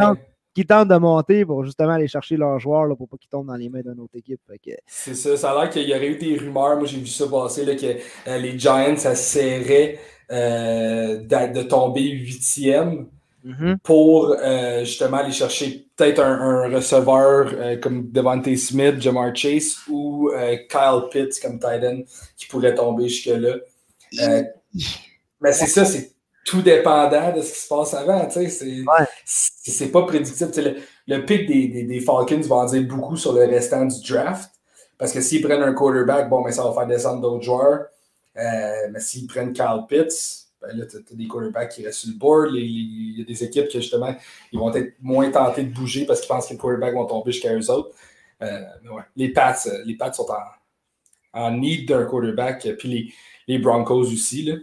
Qui 0.53 0.67
tentent 0.67 0.89
de 0.89 0.97
monter 0.97 1.45
pour 1.45 1.65
justement 1.65 1.93
aller 1.93 2.07
chercher 2.07 2.37
leurs 2.37 2.59
joueurs 2.59 2.85
là, 2.85 2.95
pour 2.95 3.09
pas 3.09 3.17
qu'ils 3.17 3.31
tombent 3.31 3.47
dans 3.47 3.55
les 3.55 3.69
mains 3.69 3.81
d'une 3.81 3.99
autre 3.99 4.15
équipe. 4.15 4.39
C'est 4.85 5.15
ça, 5.15 5.35
ça 5.35 5.51
a 5.51 5.63
l'air 5.63 5.69
qu'il 5.71 5.89
y 5.89 5.95
aurait 5.95 6.09
eu 6.09 6.17
des 6.19 6.37
rumeurs. 6.37 6.77
Moi, 6.77 6.85
j'ai 6.85 6.99
vu 6.99 7.07
ça 7.07 7.25
passer, 7.27 7.65
là, 7.65 7.73
que 7.73 7.97
euh, 8.27 8.37
les 8.37 8.59
Giants, 8.59 8.97
ça 8.97 9.15
serrait 9.15 9.97
euh, 10.31 11.23
de 11.23 11.63
tomber 11.63 12.07
huitième. 12.07 13.07
Mm-hmm. 13.45 13.79
pour 13.79 14.37
euh, 14.39 14.85
justement 14.85 15.17
aller 15.17 15.33
chercher 15.33 15.85
peut-être 15.97 16.21
un, 16.21 16.73
receveur 16.73 17.51
euh, 17.53 17.77
comme 17.77 18.09
Devante 18.09 18.55
Smith, 18.55 19.01
Jamar 19.01 19.35
Chase 19.35 19.79
ou 19.89 20.29
euh, 20.29 20.55
Kyle 20.69 21.09
Pitts 21.11 21.41
comme 21.41 21.59
Titan 21.59 22.03
qui 22.37 22.45
pourrait 22.45 22.73
tomber 22.73 23.09
jusque-là. 23.09 23.55
mais 25.41 25.51
c'est 25.51 25.65
ça, 25.65 25.83
c'est 25.83 26.13
tout 26.45 26.61
dépendant 26.61 27.35
de 27.35 27.41
ce 27.41 27.51
qui 27.51 27.59
se 27.59 27.67
passe 27.67 27.93
avant. 27.93 28.29
C'est 29.25 29.91
pas 29.91 30.03
prédictible. 30.03 30.51
Le, 30.55 30.75
le, 31.17 31.25
pic 31.25 31.45
des, 31.45 31.83
des, 31.83 31.99
Falcons 31.99 32.39
va 32.47 32.55
en 32.55 32.65
dire 32.65 32.83
beaucoup 32.83 33.17
sur 33.17 33.33
le 33.33 33.41
restant 33.41 33.83
du 33.83 34.09
draft. 34.09 34.51
Parce 34.97 35.11
que 35.11 35.19
s'ils 35.19 35.41
prennent 35.41 35.63
un 35.63 35.73
quarterback, 35.73 36.29
bon, 36.29 36.45
mais 36.45 36.53
ça 36.53 36.63
va 36.63 36.71
faire 36.71 36.87
descendre 36.87 37.19
d'autres 37.19 37.43
joueurs. 37.43 37.87
mais 38.35 38.99
s'ils 38.99 39.27
prennent 39.27 39.51
Kyle 39.51 39.83
Pitts, 39.89 40.42
ben 40.63 40.77
là, 40.77 40.85
tu 40.85 40.97
as, 40.97 41.15
des 41.15 41.27
quarterbacks 41.27 41.71
qui 41.71 41.85
restent 41.85 41.99
sur 41.99 42.09
le 42.11 42.17
board. 42.17 42.51
Il 42.55 43.19
y 43.19 43.21
a 43.21 43.25
des 43.25 43.43
équipes 43.43 43.67
qui, 43.67 43.81
justement, 43.81 44.15
ils 44.51 44.59
vont 44.59 44.73
être 44.73 44.95
moins 45.01 45.29
tentés 45.29 45.63
de 45.63 45.73
bouger 45.73 46.05
parce 46.05 46.21
qu'ils 46.21 46.29
pensent 46.29 46.47
que 46.47 46.53
les 46.53 46.57
quarterbacks 46.57 46.93
vont 46.93 47.05
tomber 47.05 47.31
jusqu'à 47.31 47.53
eux 47.53 47.69
autres. 47.69 47.95
Euh, 48.41 48.61
les, 49.15 49.29
Pats, 49.29 49.55
euh, 49.67 49.83
les 49.85 49.95
Pats 49.95 50.13
sont 50.13 50.27
en, 50.29 51.39
en 51.39 51.51
need 51.51 51.87
d'un 51.87 52.05
quarterback, 52.05 52.67
puis 52.77 52.89
les, 52.89 53.13
les 53.47 53.59
Broncos 53.59 54.11
aussi. 54.11 54.43
Là. 54.43 54.55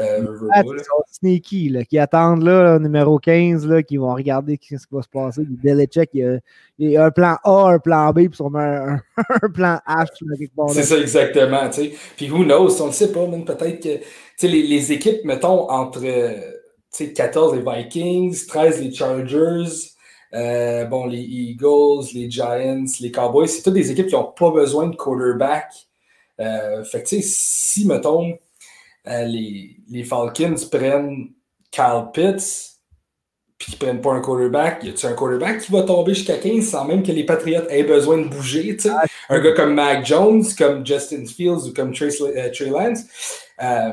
Euh, 0.00 0.48
ah, 0.54 0.62
sneaky, 1.10 1.68
là, 1.68 1.84
qui 1.84 1.98
attendent 1.98 2.42
là, 2.42 2.78
numéro 2.78 3.18
15, 3.18 3.66
là, 3.66 3.82
qui 3.82 3.96
vont 3.96 4.14
regarder 4.14 4.58
ce 4.62 4.86
qui 4.86 4.94
va 4.94 5.02
se 5.02 5.08
passer. 5.08 5.42
Belichick, 5.46 6.10
il 6.14 6.40
y, 6.78 6.96
a, 6.96 7.04
un 7.04 7.10
plan 7.10 7.36
A, 7.44 7.70
un 7.72 7.78
plan 7.78 8.10
B, 8.10 8.26
puis 8.28 8.36
sûrement 8.36 8.58
un, 8.58 9.00
un 9.16 9.48
plan 9.54 9.78
H. 9.86 10.06
C'est 10.68 10.82
ça, 10.82 10.98
exactement. 10.98 11.68
T'sais. 11.68 11.92
Puis 12.16 12.30
who 12.30 12.44
knows, 12.44 12.80
on 12.80 12.88
ne 12.88 12.92
sait 12.92 13.12
pas, 13.12 13.26
peut-être 13.26 13.82
que 13.82 14.46
les, 14.46 14.62
les, 14.62 14.92
équipes, 14.92 15.24
mettons, 15.24 15.70
entre 15.70 16.02
14 17.14 17.56
les 17.56 17.62
Vikings, 17.62 18.46
13 18.46 18.80
les 18.80 18.92
Chargers, 18.92 19.90
euh, 20.32 20.84
bon, 20.84 21.06
les 21.06 21.20
Eagles, 21.20 22.06
les 22.14 22.30
Giants, 22.30 22.84
les 23.00 23.10
Cowboys, 23.10 23.48
c'est 23.48 23.62
toutes 23.62 23.74
des 23.74 23.90
équipes 23.90 24.06
qui 24.06 24.14
n'ont 24.14 24.32
pas 24.32 24.50
besoin 24.50 24.88
de 24.88 24.96
quarterback. 24.96 25.72
Euh, 26.40 26.84
fait 26.84 27.02
que, 27.02 27.08
si, 27.20 27.86
mettons, 27.86 28.38
euh, 29.06 29.24
les, 29.24 29.76
les, 29.88 30.04
Falcons 30.04 30.56
prennent 30.70 31.32
Kyle 31.70 32.06
Pitts, 32.12 32.78
puis 33.58 33.72
qu'ils 33.72 33.78
prennent 33.78 34.00
pas 34.00 34.12
un 34.12 34.20
quarterback, 34.20 34.84
y 34.84 34.90
a-tu 34.90 35.06
un 35.06 35.12
quarterback 35.12 35.60
qui 35.60 35.72
va 35.72 35.82
tomber 35.82 36.14
jusqu'à 36.14 36.38
15 36.38 36.64
sans 36.64 36.84
même 36.84 37.02
que 37.02 37.12
les 37.12 37.24
Patriots 37.24 37.68
aient 37.68 37.84
besoin 37.84 38.18
de 38.18 38.28
bouger? 38.28 38.76
Ah, 38.88 39.04
un 39.28 39.40
gars 39.40 39.52
comme 39.52 39.74
Mac 39.74 40.04
Jones, 40.04 40.44
comme 40.56 40.86
Justin 40.86 41.26
Fields 41.26 41.68
ou 41.68 41.72
comme 41.74 41.92
Trey, 41.92 42.08
euh, 42.20 42.50
Trey 42.52 42.70
Lance. 42.70 43.00
Euh, 43.62 43.90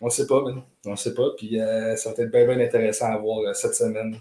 on 0.00 0.06
ne 0.06 0.10
sait 0.10 0.26
pas, 0.26 0.42
man. 0.42 0.62
On 0.84 0.92
ne 0.92 0.96
sait 0.96 1.14
pas. 1.14 1.30
Puis 1.36 1.58
ça 1.96 2.12
va 2.12 2.22
être 2.22 2.30
bien, 2.30 2.46
bien 2.46 2.60
intéressant 2.60 3.06
à 3.06 3.16
voir 3.16 3.54
cette 3.56 3.74
semaine. 3.74 4.20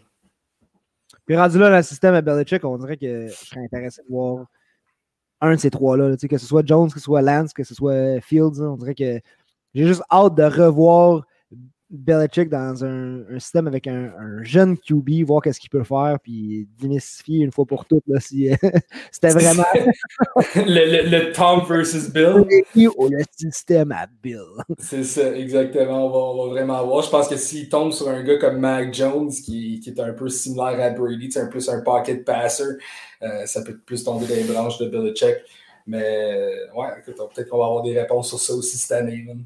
Puis 1.25 1.35
rendu 1.35 1.57
là, 1.57 1.69
dans 1.69 1.77
le 1.77 1.83
système 1.83 2.13
à 2.13 2.21
Belichick, 2.21 2.63
on 2.63 2.77
dirait 2.77 2.97
que 2.97 3.27
je 3.27 3.33
serais 3.33 3.61
intéressé 3.61 4.01
de 4.03 4.07
voir 4.09 4.45
un 5.41 5.55
de 5.55 5.59
ces 5.59 5.69
trois-là. 5.69 6.15
que 6.17 6.37
ce 6.37 6.45
soit 6.45 6.65
Jones, 6.65 6.89
que 6.89 6.99
ce 6.99 7.05
soit 7.05 7.21
Lance, 7.21 7.53
que 7.53 7.63
ce 7.63 7.73
soit 7.73 8.21
Fields. 8.21 8.61
on 8.61 8.77
dirait 8.77 8.95
que 8.95 9.19
j'ai 9.75 9.85
juste 9.85 10.03
hâte 10.11 10.35
de 10.35 10.43
revoir 10.43 11.23
Belichick 11.91 12.49
dans 12.49 12.83
un, 12.83 13.23
un 13.29 13.39
système 13.39 13.67
avec 13.67 13.85
un, 13.87 14.11
un, 14.19 14.43
jeune 14.43 14.77
QB, 14.77 15.23
voir 15.25 15.41
qu'est-ce 15.41 15.59
qu'il 15.59 15.69
peut 15.69 15.83
faire, 15.83 16.17
puis 16.21 16.67
démystifier 16.79 17.43
une 17.43 17.51
fois 17.51 17.65
pour 17.65 17.85
toutes 17.85 18.03
là, 18.07 18.19
si 18.19 18.49
c'était 19.11 19.29
vraiment. 19.33 19.63
le, 20.55 20.63
le, 20.65 21.09
le, 21.09 21.31
Tom 21.31 21.63
versus 21.67 22.11
Bill. 22.11 22.45
Ou 22.97 23.09
le 23.09 23.23
système 23.31 23.91
à 23.91 24.07
Bill. 24.23 24.39
C'est 24.79 25.03
ça, 25.03 25.35
exactement. 25.35 26.07
On 26.07 26.09
va, 26.09 26.17
on 26.17 26.47
va, 26.47 26.53
vraiment 26.53 26.85
voir. 26.85 27.03
Je 27.03 27.09
pense 27.09 27.27
que 27.27 27.37
s'il 27.37 27.69
tombe 27.69 27.91
sur 27.91 28.09
un 28.09 28.23
gars 28.23 28.37
comme 28.37 28.57
Mac 28.57 28.93
Jones, 28.93 29.29
qui, 29.29 29.79
qui 29.79 29.89
est 29.89 29.99
un 29.99 30.13
peu 30.13 30.27
similaire 30.29 30.79
à 30.79 30.89
Brady, 30.89 31.31
c'est 31.31 31.41
un 31.41 31.47
peu 31.47 31.59
un 31.67 31.81
pocket 31.81 32.25
passer, 32.25 32.63
euh, 33.21 33.45
ça 33.45 33.61
peut 33.61 33.77
plus 33.77 34.03
tomber 34.03 34.25
dans 34.25 34.35
les 34.35 34.43
branches 34.43 34.79
de 34.79 34.89
Belichick. 34.89 35.35
Mais 35.87 36.49
ouais, 36.75 36.87
peut-être 37.05 37.47
qu'on 37.47 37.59
va 37.59 37.65
avoir 37.65 37.83
des 37.83 37.99
réponses 37.99 38.29
sur 38.29 38.39
ça 38.39 38.53
aussi 38.53 38.75
cette 38.77 38.93
année. 38.93 39.23
Même. 39.27 39.45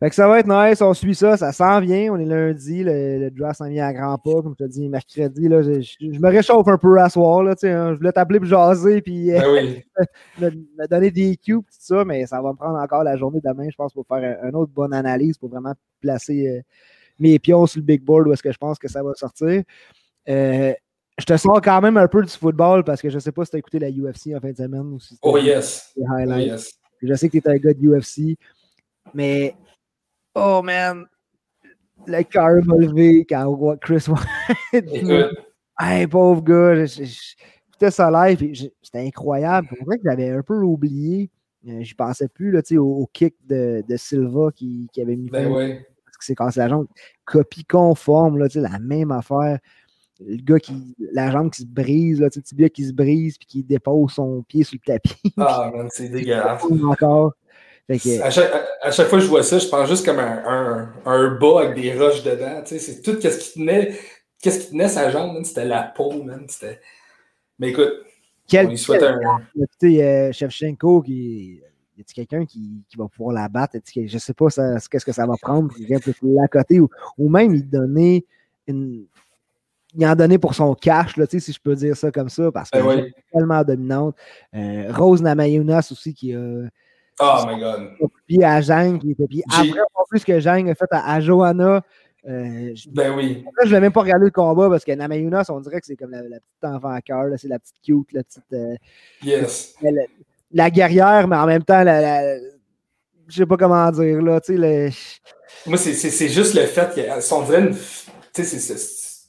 Fait 0.00 0.08
que 0.08 0.14
ça 0.14 0.26
va 0.26 0.40
être 0.40 0.48
nice, 0.48 0.82
on 0.82 0.92
suit 0.92 1.14
ça, 1.14 1.36
ça 1.36 1.52
s'en 1.52 1.80
vient. 1.80 2.12
On 2.12 2.18
est 2.18 2.24
lundi, 2.24 2.82
le, 2.82 3.18
le 3.18 3.30
draft 3.30 3.58
s'en 3.58 3.68
vient 3.68 3.86
à 3.86 3.92
grands 3.92 4.18
pas, 4.18 4.42
comme 4.42 4.54
je 4.58 4.64
te 4.64 4.68
dis, 4.68 4.88
mercredi. 4.88 5.48
Là, 5.48 5.62
je, 5.62 5.80
je, 5.80 6.18
me 6.18 6.28
réchauffe 6.28 6.66
un 6.66 6.76
peu 6.76 7.00
à 7.00 7.08
soir. 7.08 7.42
Là, 7.42 7.52
hein, 7.62 7.92
je 7.92 7.96
voulais 7.96 8.12
t'appeler 8.12 8.40
pour 8.40 8.48
jaser 8.48 9.00
puis 9.00 9.30
ben 9.30 9.44
oui. 9.52 9.82
me, 10.40 10.50
me, 10.50 10.88
donner 10.88 11.10
des 11.10 11.36
cues 11.36 11.54
tout 11.54 11.64
ça, 11.70 12.04
mais 12.04 12.26
ça 12.26 12.42
va 12.42 12.50
me 12.50 12.56
prendre 12.56 12.78
encore 12.78 13.04
la 13.04 13.16
journée 13.16 13.40
demain, 13.42 13.68
je 13.70 13.76
pense, 13.76 13.92
pour 13.92 14.06
faire 14.06 14.38
une 14.42 14.56
autre 14.56 14.72
bonne 14.72 14.92
analyse, 14.92 15.38
pour 15.38 15.48
vraiment 15.48 15.74
placer 16.00 16.48
euh, 16.48 16.60
mes 17.18 17.38
pions 17.38 17.66
sur 17.66 17.78
le 17.78 17.84
big 17.84 18.02
board 18.02 18.26
où 18.26 18.32
est-ce 18.32 18.42
que 18.42 18.52
je 18.52 18.58
pense 18.58 18.78
que 18.78 18.88
ça 18.88 19.02
va 19.02 19.14
sortir. 19.14 19.62
Euh, 20.28 20.72
je 21.18 21.24
te 21.24 21.36
sors 21.36 21.60
quand 21.62 21.80
même 21.80 21.96
un 21.96 22.08
peu 22.08 22.22
du 22.22 22.30
football 22.30 22.82
parce 22.82 23.00
que 23.00 23.08
je 23.08 23.14
ne 23.14 23.20
sais 23.20 23.32
pas 23.32 23.44
si 23.44 23.52
tu 23.52 23.56
as 23.56 23.58
écouté 23.60 23.78
la 23.78 23.88
UFC 23.88 24.34
en 24.34 24.40
fin 24.40 24.50
de 24.50 24.56
semaine 24.56 24.92
ou 24.92 24.98
si 24.98 25.16
Oh 25.22 25.38
yes. 25.38 25.92
Les 25.96 26.04
highlights. 26.04 26.48
Oh, 26.48 26.52
yes. 26.52 26.72
Je 27.02 27.14
sais 27.14 27.28
que 27.28 27.38
tu 27.38 27.46
es 27.46 27.48
un 27.48 27.56
gars 27.56 27.74
de 27.74 27.86
UFC, 27.86 28.36
mais 29.12 29.54
oh 30.34 30.62
man, 30.62 31.06
le 32.06 32.22
cœur 32.22 32.64
m'a 32.64 32.76
levé 32.76 33.24
quand 33.28 33.46
on 33.46 33.56
voit 33.56 33.76
Chris 33.76 34.04
White. 34.08 34.88
hey, 35.80 36.06
pauvre 36.06 36.42
gars, 36.42 36.84
j'écoutais 36.84 37.90
ça 37.90 38.10
live, 38.10 38.70
c'était 38.82 39.06
incroyable. 39.06 39.68
C'est 39.70 39.84
vrai 39.84 39.98
que 39.98 40.04
j'avais 40.04 40.30
un 40.30 40.42
peu 40.42 40.60
oublié. 40.62 41.30
Euh, 41.66 41.82
je 41.82 41.94
pensais 41.94 42.28
plus 42.28 42.50
là, 42.50 42.60
au, 42.72 43.02
au 43.02 43.06
kick 43.12 43.34
de, 43.46 43.82
de 43.88 43.96
Silva 43.96 44.50
qui, 44.54 44.88
qui, 44.92 45.00
avait 45.00 45.16
mis 45.16 45.30
ben 45.30 45.50
ouais. 45.50 45.86
parce 46.04 46.18
que 46.18 46.24
c'est 46.24 46.34
cassé 46.34 46.60
la 46.60 46.68
jambe. 46.68 46.86
Copie 47.24 47.64
conforme, 47.64 48.38
là, 48.38 48.48
la 48.54 48.78
même 48.80 49.10
affaire. 49.10 49.58
Le 50.20 50.42
gars 50.42 50.58
qui. 50.58 50.94
La 51.12 51.30
jambe 51.30 51.50
qui 51.50 51.62
se 51.62 51.66
brise, 51.66 52.20
là, 52.20 52.28
le 52.34 52.42
tibia 52.42 52.68
qui 52.68 52.84
se 52.84 52.92
brise 52.92 53.38
puis 53.38 53.46
qui 53.46 53.64
dépose 53.64 54.12
son 54.12 54.42
pied 54.42 54.62
sur 54.62 54.78
le 54.86 54.92
tapis. 54.92 55.34
Ah, 55.38 55.72
man, 55.74 55.88
c'est 55.90 56.08
dégueulasse. 56.10 56.62
Encore. 56.64 57.32
Que... 57.88 58.22
À, 58.22 58.30
chaque, 58.30 58.50
à, 58.80 58.90
chaque, 58.90 59.08
fois 59.08 59.18
que 59.18 59.24
je 59.24 59.28
vois 59.28 59.42
ça, 59.42 59.58
je 59.58 59.68
pense 59.68 59.88
juste 59.88 60.06
comme 60.06 60.18
un, 60.18 60.42
un, 60.46 60.92
un 61.04 61.30
bas 61.34 61.60
avec 61.64 61.74
des 61.74 61.92
roches 61.92 62.22
dedans. 62.22 62.62
C'est 62.64 63.02
tout 63.02 63.20
ce 63.20 63.28
qui 63.38 63.58
tenait. 63.58 63.94
Qu'est-ce 64.40 64.60
qui 64.60 64.70
tenait 64.70 64.88
sa 64.88 65.10
jambe, 65.10 65.42
c'était 65.44 65.66
la 65.66 65.82
peau, 65.82 66.22
man. 66.22 66.46
Mais 67.58 67.70
écoute, 67.70 67.92
Quel, 68.48 68.66
on 68.66 68.70
lui 68.70 68.78
souhaite 68.78 69.02
un. 69.02 69.18
Écoutez, 69.54 70.02
euh, 70.02 70.32
Shevchenko, 70.32 71.02
qui, 71.02 71.60
y 71.96 72.00
a 72.00 72.04
quelqu'un 72.14 72.46
qui, 72.46 72.82
qui, 72.88 72.96
va 72.96 73.06
pouvoir 73.08 73.34
la 73.34 73.48
battre? 73.48 73.76
Je 73.94 74.00
ne 74.00 74.18
sais 74.18 74.34
pas 74.34 74.46
qu'est-ce 74.48 75.04
que 75.04 75.12
ça 75.12 75.26
va 75.26 75.34
prendre. 75.40 75.70
Il 75.78 75.86
vient 75.86 75.98
peut-être 75.98 76.24
à 76.42 76.48
côté 76.48 76.80
ou, 76.80 76.88
ou 77.18 77.28
même 77.28 77.54
il 77.54 77.68
donner 77.68 78.24
une. 78.66 79.06
Il 79.96 80.04
en 80.06 80.16
donnait 80.16 80.38
pour 80.38 80.54
son 80.54 80.74
cash, 80.74 81.16
là, 81.16 81.24
si 81.28 81.52
je 81.52 81.60
peux 81.60 81.76
dire 81.76 81.96
ça 81.96 82.10
comme 82.10 82.28
ça, 82.28 82.50
parce 82.50 82.68
qu'elle 82.68 82.82
ben 82.82 83.02
oui. 83.02 83.12
est 83.16 83.32
tellement 83.32 83.62
dominante. 83.62 84.16
Euh, 84.52 84.90
Rose 84.92 85.22
Namayunas 85.22 85.88
aussi, 85.92 86.12
qui 86.12 86.34
a, 86.34 86.64
Oh 87.20 87.44
my 87.46 87.60
God. 87.60 87.90
Puis 88.26 88.42
à 88.42 88.60
Jang, 88.60 88.98
qui 88.98 89.12
était. 89.12 89.26
Puis 89.26 89.42
après, 89.48 89.80
en 89.94 90.04
plus 90.08 90.24
que 90.24 90.40
Jang 90.40 90.68
a 90.68 90.74
fait 90.74 90.88
à, 90.90 91.14
à 91.14 91.20
Johanna. 91.20 91.82
Euh, 92.26 92.72
je, 92.74 92.88
ben 92.88 93.14
oui. 93.14 93.44
Là, 93.44 93.64
je 93.64 93.68
ne 93.68 93.74
vais 93.74 93.80
même 93.80 93.92
pas 93.92 94.00
regarder 94.00 94.24
le 94.24 94.30
combat 94.30 94.70
parce 94.70 94.84
que 94.84 94.92
Namayunas, 94.92 95.44
on 95.50 95.60
dirait 95.60 95.80
que 95.80 95.86
c'est 95.86 95.96
comme 95.96 96.10
la, 96.10 96.22
la, 96.22 96.40
petite 96.40 96.64
enfant 96.64 96.88
à 96.88 97.02
cœur, 97.02 97.26
c'est 97.36 97.48
la 97.48 97.58
petite 97.58 97.76
cute, 97.84 98.12
la 98.12 98.24
petite. 98.24 98.52
Euh, 98.54 98.74
yes. 99.22 99.74
La, 99.82 99.90
la, 100.50 100.70
guerrière, 100.70 101.28
mais 101.28 101.36
en 101.36 101.46
même 101.46 101.62
temps, 101.62 101.84
la, 101.84 102.00
la 102.00 102.38
je 103.28 103.36
sais 103.36 103.46
pas 103.46 103.56
comment 103.56 103.90
dire, 103.90 104.22
là, 104.22 104.40
tu 104.40 104.54
sais. 104.54 104.58
Le... 104.58 104.90
Moi, 105.66 105.78
c'est 105.78 106.28
juste 106.28 106.54
le 106.54 106.66
fait 106.66 106.94
qu'elle 106.94 107.12
on 107.30 107.42
dirait 107.42 107.60
une. 107.60 107.76
Tu 108.32 108.44
sais, 108.44 108.58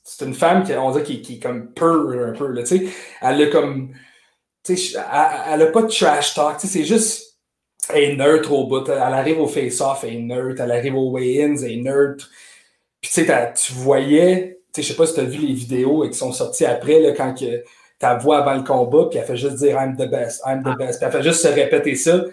c'est 0.03 0.25
une 0.25 0.33
femme 0.33 0.63
qui, 0.63 0.73
on 0.73 0.91
dirait, 0.91 1.03
qui, 1.03 1.21
qui 1.21 1.35
est 1.35 1.39
comme 1.39 1.73
peur 1.73 2.09
un 2.09 2.31
peu, 2.31 2.47
là, 2.47 2.63
tu 2.63 2.77
sais. 2.77 2.87
Elle 3.21 3.41
a 3.43 3.47
comme. 3.47 3.93
Tu 4.63 4.77
sais, 4.77 4.97
elle, 4.97 5.53
elle 5.53 5.61
a 5.63 5.65
pas 5.67 5.81
de 5.83 5.87
trash 5.87 6.33
talk, 6.33 6.57
tu 6.57 6.67
sais, 6.67 6.79
c'est 6.79 6.85
juste 6.85 7.34
elle 7.93 8.03
est 8.03 8.15
neutre 8.15 8.51
au 8.51 8.67
bout. 8.67 8.87
Elle 8.87 8.99
arrive 8.99 9.39
au 9.39 9.47
face-off, 9.47 10.03
elle 10.03 10.15
est 10.15 10.19
neutre. 10.19 10.61
Elle 10.61 10.71
arrive 10.71 10.95
au 10.95 11.11
weigh-ins, 11.11 11.57
elle 11.57 11.71
est 11.71 11.81
neutre. 11.81 12.29
Puis 13.01 13.11
tu 13.13 13.25
sais, 13.25 13.53
tu 13.53 13.73
voyais, 13.73 14.59
tu 14.73 14.81
sais, 14.81 14.87
je 14.87 14.87
sais 14.93 14.97
pas 14.97 15.05
si 15.05 15.13
tu 15.13 15.19
as 15.19 15.25
vu 15.25 15.39
les 15.39 15.53
vidéos 15.53 16.07
qui 16.09 16.17
sont 16.17 16.31
sorties 16.31 16.65
après, 16.65 16.99
là, 16.99 17.11
quand 17.11 17.35
que, 17.35 17.63
ta 17.99 18.15
voix 18.15 18.39
avant 18.39 18.55
le 18.55 18.63
combat, 18.63 19.07
puis 19.09 19.19
elle 19.19 19.25
fait 19.25 19.37
juste 19.37 19.55
dire 19.55 19.77
I'm 19.77 19.95
the 19.95 20.09
best, 20.09 20.41
I'm 20.45 20.63
the 20.63 20.77
best. 20.77 20.99
Puis 20.99 21.07
elle 21.07 21.11
fait 21.11 21.23
juste 21.23 21.41
se 21.41 21.47
répéter 21.47 21.95
ça. 21.95 22.25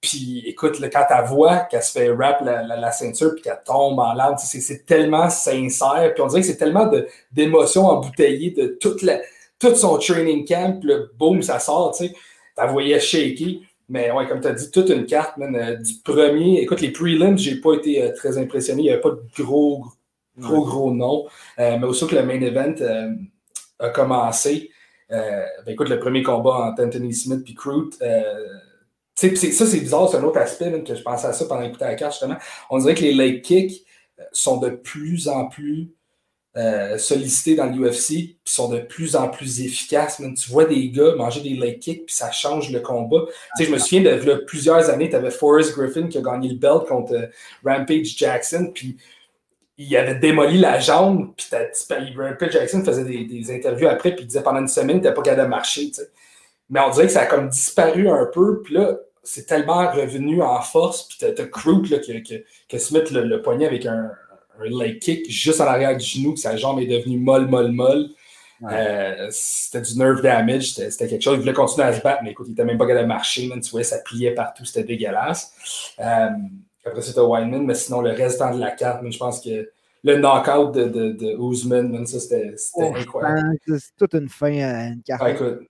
Puis 0.00 0.42
écoute, 0.46 0.80
là, 0.80 0.88
quand 0.88 1.04
ta 1.08 1.22
voix, 1.22 1.60
qu'elle 1.60 1.82
se 1.82 1.92
fait 1.92 2.10
rap 2.10 2.40
la, 2.44 2.62
la, 2.62 2.76
la 2.76 2.92
ceinture, 2.92 3.32
puis 3.34 3.42
qu'elle 3.42 3.60
tombe 3.64 3.98
en 3.98 4.12
larmes, 4.12 4.36
c'est 4.38 4.84
tellement 4.84 5.30
sincère. 5.30 6.12
Puis 6.14 6.22
on 6.22 6.26
dirait 6.26 6.40
que 6.42 6.46
c'est 6.46 6.56
tellement 6.56 6.90
d'émotions 7.32 7.86
embouteillées 7.86 8.50
de 8.50 8.76
toute 8.80 9.02
la, 9.02 9.20
tout 9.58 9.74
son 9.74 9.96
training 9.98 10.44
camp. 10.46 10.80
Puis 10.80 10.88
le 10.88 11.10
boom, 11.16 11.42
ça 11.42 11.58
sort, 11.58 11.94
tu 11.96 12.06
sais. 12.06 12.14
Ta 12.54 12.66
voyais 12.66 13.00
shaky. 13.00 13.66
Mais 13.88 14.10
ouais, 14.10 14.26
comme 14.26 14.40
tu 14.40 14.48
as 14.48 14.52
dit, 14.52 14.70
toute 14.70 14.88
une 14.88 15.04
carte, 15.06 15.36
man, 15.36 15.54
euh, 15.54 15.76
du 15.76 15.94
premier. 16.02 16.60
Écoute, 16.60 16.80
les 16.80 16.90
prelims, 16.90 17.36
j'ai 17.36 17.60
pas 17.60 17.74
été 17.74 18.02
euh, 18.02 18.12
très 18.14 18.38
impressionné. 18.38 18.82
Il 18.82 18.84
n'y 18.84 18.90
avait 18.90 19.00
pas 19.00 19.10
de 19.10 19.22
gros, 19.42 19.86
gros, 20.38 20.64
ouais. 20.64 20.64
gros 20.64 20.94
noms. 20.94 21.26
Euh, 21.58 21.78
mais 21.78 21.86
aussi 21.86 22.06
que 22.06 22.14
le 22.14 22.24
main 22.24 22.40
event 22.40 22.74
a 23.78 23.88
commencé. 23.90 24.70
ben, 25.10 25.46
écoute, 25.66 25.88
le 25.88 25.98
premier 25.98 26.22
combat 26.22 26.70
entre 26.70 26.84
Anthony 26.84 27.12
Smith 27.12 27.44
et 27.48 27.54
Crute. 27.54 27.94
ça, 27.94 29.66
c'est 29.66 29.80
bizarre, 29.80 30.08
c'est 30.08 30.16
un 30.16 30.24
autre 30.24 30.38
aspect 30.38 30.70
man, 30.70 30.82
que 30.82 30.94
je 30.94 31.02
pensais 31.02 31.26
à 31.26 31.32
ça 31.32 31.44
pendant 31.46 31.62
d'écouter 31.62 31.84
la 31.84 31.94
carte, 31.94 32.12
justement. 32.12 32.36
On 32.70 32.78
dirait 32.78 32.94
que 32.94 33.02
les 33.02 33.12
leg 33.12 33.42
kicks 33.42 33.84
sont 34.32 34.58
de 34.58 34.70
plus 34.70 35.28
en 35.28 35.46
plus 35.46 35.90
euh, 36.56 36.98
sollicités 36.98 37.56
dans 37.56 37.66
l'UFC, 37.66 38.06
puis 38.08 38.38
sont 38.44 38.68
de 38.68 38.78
plus 38.78 39.16
en 39.16 39.28
plus 39.28 39.60
efficaces. 39.60 40.22
Tu 40.38 40.50
vois 40.50 40.64
des 40.66 40.88
gars 40.88 41.16
manger 41.16 41.40
des 41.40 41.54
leg 41.56 41.80
kicks, 41.80 42.06
puis 42.06 42.14
ça 42.14 42.30
change 42.30 42.70
le 42.70 42.78
combat. 42.78 43.24
Je 43.58 43.68
me 43.68 43.78
souviens 43.78 44.02
de 44.02 44.34
plusieurs 44.46 44.88
années, 44.88 45.10
tu 45.10 45.16
avais 45.16 45.32
Forrest 45.32 45.76
Griffin 45.76 46.06
qui 46.06 46.16
a 46.16 46.20
gagné 46.20 46.48
le 46.50 46.54
belt 46.54 46.84
contre 46.86 47.14
euh, 47.14 47.26
Rampage 47.64 48.16
Jackson, 48.16 48.70
puis 48.72 48.96
il 49.78 49.96
avait 49.96 50.14
démoli 50.14 50.58
la 50.58 50.78
jambe, 50.78 51.34
puis 51.36 51.48
Rampage 52.16 52.52
Jackson 52.52 52.84
faisait 52.84 53.02
des, 53.02 53.50
interviews 53.50 53.88
après, 53.88 54.14
puis 54.14 54.22
il 54.22 54.28
disait 54.28 54.44
pendant 54.44 54.60
une 54.60 54.68
semaine, 54.68 55.00
tu 55.00 55.12
pas 55.12 55.22
capable 55.22 55.42
de 55.42 55.48
marcher. 55.48 55.90
Mais 56.70 56.78
on 56.78 56.90
dirait 56.90 57.06
que 57.06 57.12
ça 57.12 57.22
a 57.22 57.26
comme 57.26 57.48
disparu 57.48 58.08
un 58.08 58.26
peu, 58.32 58.62
puis 58.62 58.74
là, 58.74 58.96
c'est 59.24 59.46
tellement 59.46 59.90
revenu 59.90 60.40
en 60.40 60.60
force, 60.60 61.08
puis 61.08 61.18
tu 61.18 61.24
as, 61.24 61.46
Crook 61.46 61.88
là, 61.88 61.98
qui, 61.98 62.22
qui, 62.68 62.78
se 62.78 62.94
met 62.94 63.02
le 63.10 63.42
poignet 63.42 63.66
avec 63.66 63.86
un, 63.86 64.12
un 64.60 64.78
leg 64.78 64.98
kick 64.98 65.30
juste 65.30 65.60
en 65.60 65.66
arrière 65.66 65.96
du 65.96 66.04
genou, 66.04 66.34
que 66.34 66.40
sa 66.40 66.56
jambe 66.56 66.80
est 66.80 66.86
devenue 66.86 67.18
molle, 67.18 67.46
molle, 67.46 67.72
molle. 67.72 68.08
Ouais. 68.60 68.72
Euh, 68.72 69.28
c'était 69.30 69.82
du 69.82 69.98
nerve 69.98 70.22
damage, 70.22 70.74
c'était 70.74 71.08
quelque 71.08 71.22
chose. 71.22 71.34
Il 71.34 71.40
voulait 71.40 71.52
continuer 71.52 71.86
à 71.86 71.92
se 71.92 72.00
battre, 72.00 72.22
mais 72.22 72.30
écoute, 72.30 72.46
il 72.48 72.50
n'était 72.50 72.64
même 72.64 72.78
pas 72.78 72.86
capable 72.86 73.04
de 73.04 73.08
marcher. 73.08 73.46
Man, 73.48 73.60
tu 73.60 73.70
voyais, 73.70 73.84
ça 73.84 73.98
pliait 73.98 74.32
partout, 74.32 74.64
c'était 74.64 74.84
dégueulasse. 74.84 75.52
Euh, 75.98 76.28
après, 76.84 77.02
c'était 77.02 77.20
Weinman, 77.20 77.64
mais 77.64 77.74
sinon, 77.74 78.00
le 78.00 78.10
restant 78.10 78.54
de 78.54 78.60
la 78.60 78.70
carte, 78.70 79.02
je 79.08 79.18
pense 79.18 79.40
que 79.40 79.70
le 80.02 80.16
knockout 80.16 80.72
de, 80.72 80.84
de, 80.84 81.12
de 81.12 81.34
Ousmane, 81.36 81.90
man, 81.90 82.06
ça, 82.06 82.20
c'était 82.20 82.54
oh, 82.74 82.92
incroyable. 82.94 83.56
C'est 83.66 83.96
toute 83.98 84.14
une 84.14 84.28
fin 84.28 84.52
à 84.60 84.88
une 84.88 85.02
carte. 85.02 85.22
Ouais, 85.22 85.32
écoute, 85.32 85.60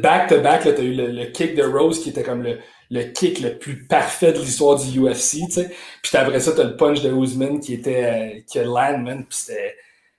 back-to-back, 0.00 0.62
tu 0.62 0.68
as 0.68 0.80
eu 0.80 0.94
le, 0.94 1.08
le, 1.08 1.26
kick 1.26 1.54
de 1.54 1.62
Rose 1.62 2.00
qui 2.00 2.10
était 2.10 2.22
comme 2.22 2.42
le, 2.42 2.58
le 2.92 3.04
kick 3.04 3.40
le 3.40 3.58
plus 3.58 3.86
parfait 3.86 4.32
de 4.32 4.38
l'histoire 4.38 4.78
du 4.78 5.00
UFC, 5.00 5.46
tu 5.46 5.50
sais. 5.50 5.70
Puis 6.02 6.16
après 6.16 6.40
ça, 6.40 6.52
tu 6.52 6.60
as 6.60 6.64
le 6.64 6.76
punch 6.76 7.00
de 7.00 7.10
Ousmane 7.10 7.58
qui 7.58 7.72
était 7.72 8.04
euh, 8.04 8.40
qui 8.46 8.58
landman, 8.58 9.24
puis 9.24 9.38
c'était 9.38 9.74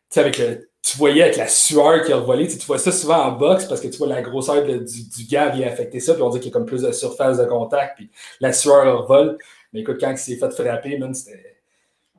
tu 0.09 0.19
avec 0.19 0.37
le 0.39 0.69
tu 0.81 0.97
voyais 0.97 1.21
avec 1.21 1.37
la 1.37 1.47
sueur 1.47 2.03
qui 2.03 2.11
a 2.11 2.17
revolé, 2.17 2.45
tu, 2.45 2.57
vois 2.65 2.77
ça 2.77 2.91
souvent 2.91 3.23
en 3.23 3.31
boxe 3.31 3.65
parce 3.65 3.79
que 3.79 3.87
tu 3.87 3.97
vois 3.97 4.07
la 4.07 4.21
grosseur 4.21 4.65
du, 4.65 4.79
du 4.83 5.23
gars 5.29 5.47
vient 5.47 5.65
affecter 5.65 6.01
ça, 6.01 6.13
puis 6.13 6.21
on 6.21 6.29
dit 6.29 6.39
qu'il 6.39 6.49
y 6.49 6.51
a 6.51 6.53
comme 6.53 6.65
plus 6.65 6.81
de 6.81 6.91
surface 6.91 7.37
de 7.37 7.45
contact, 7.45 7.95
puis 7.95 8.09
la 8.41 8.51
sueur 8.51 9.01
revole. 9.01 9.37
Mais 9.71 9.79
écoute, 9.79 9.97
quand 9.99 10.11
il 10.11 10.17
s'est 10.17 10.35
fait 10.35 10.51
frapper, 10.51 10.97
man, 10.97 11.13
c'était 11.13 11.55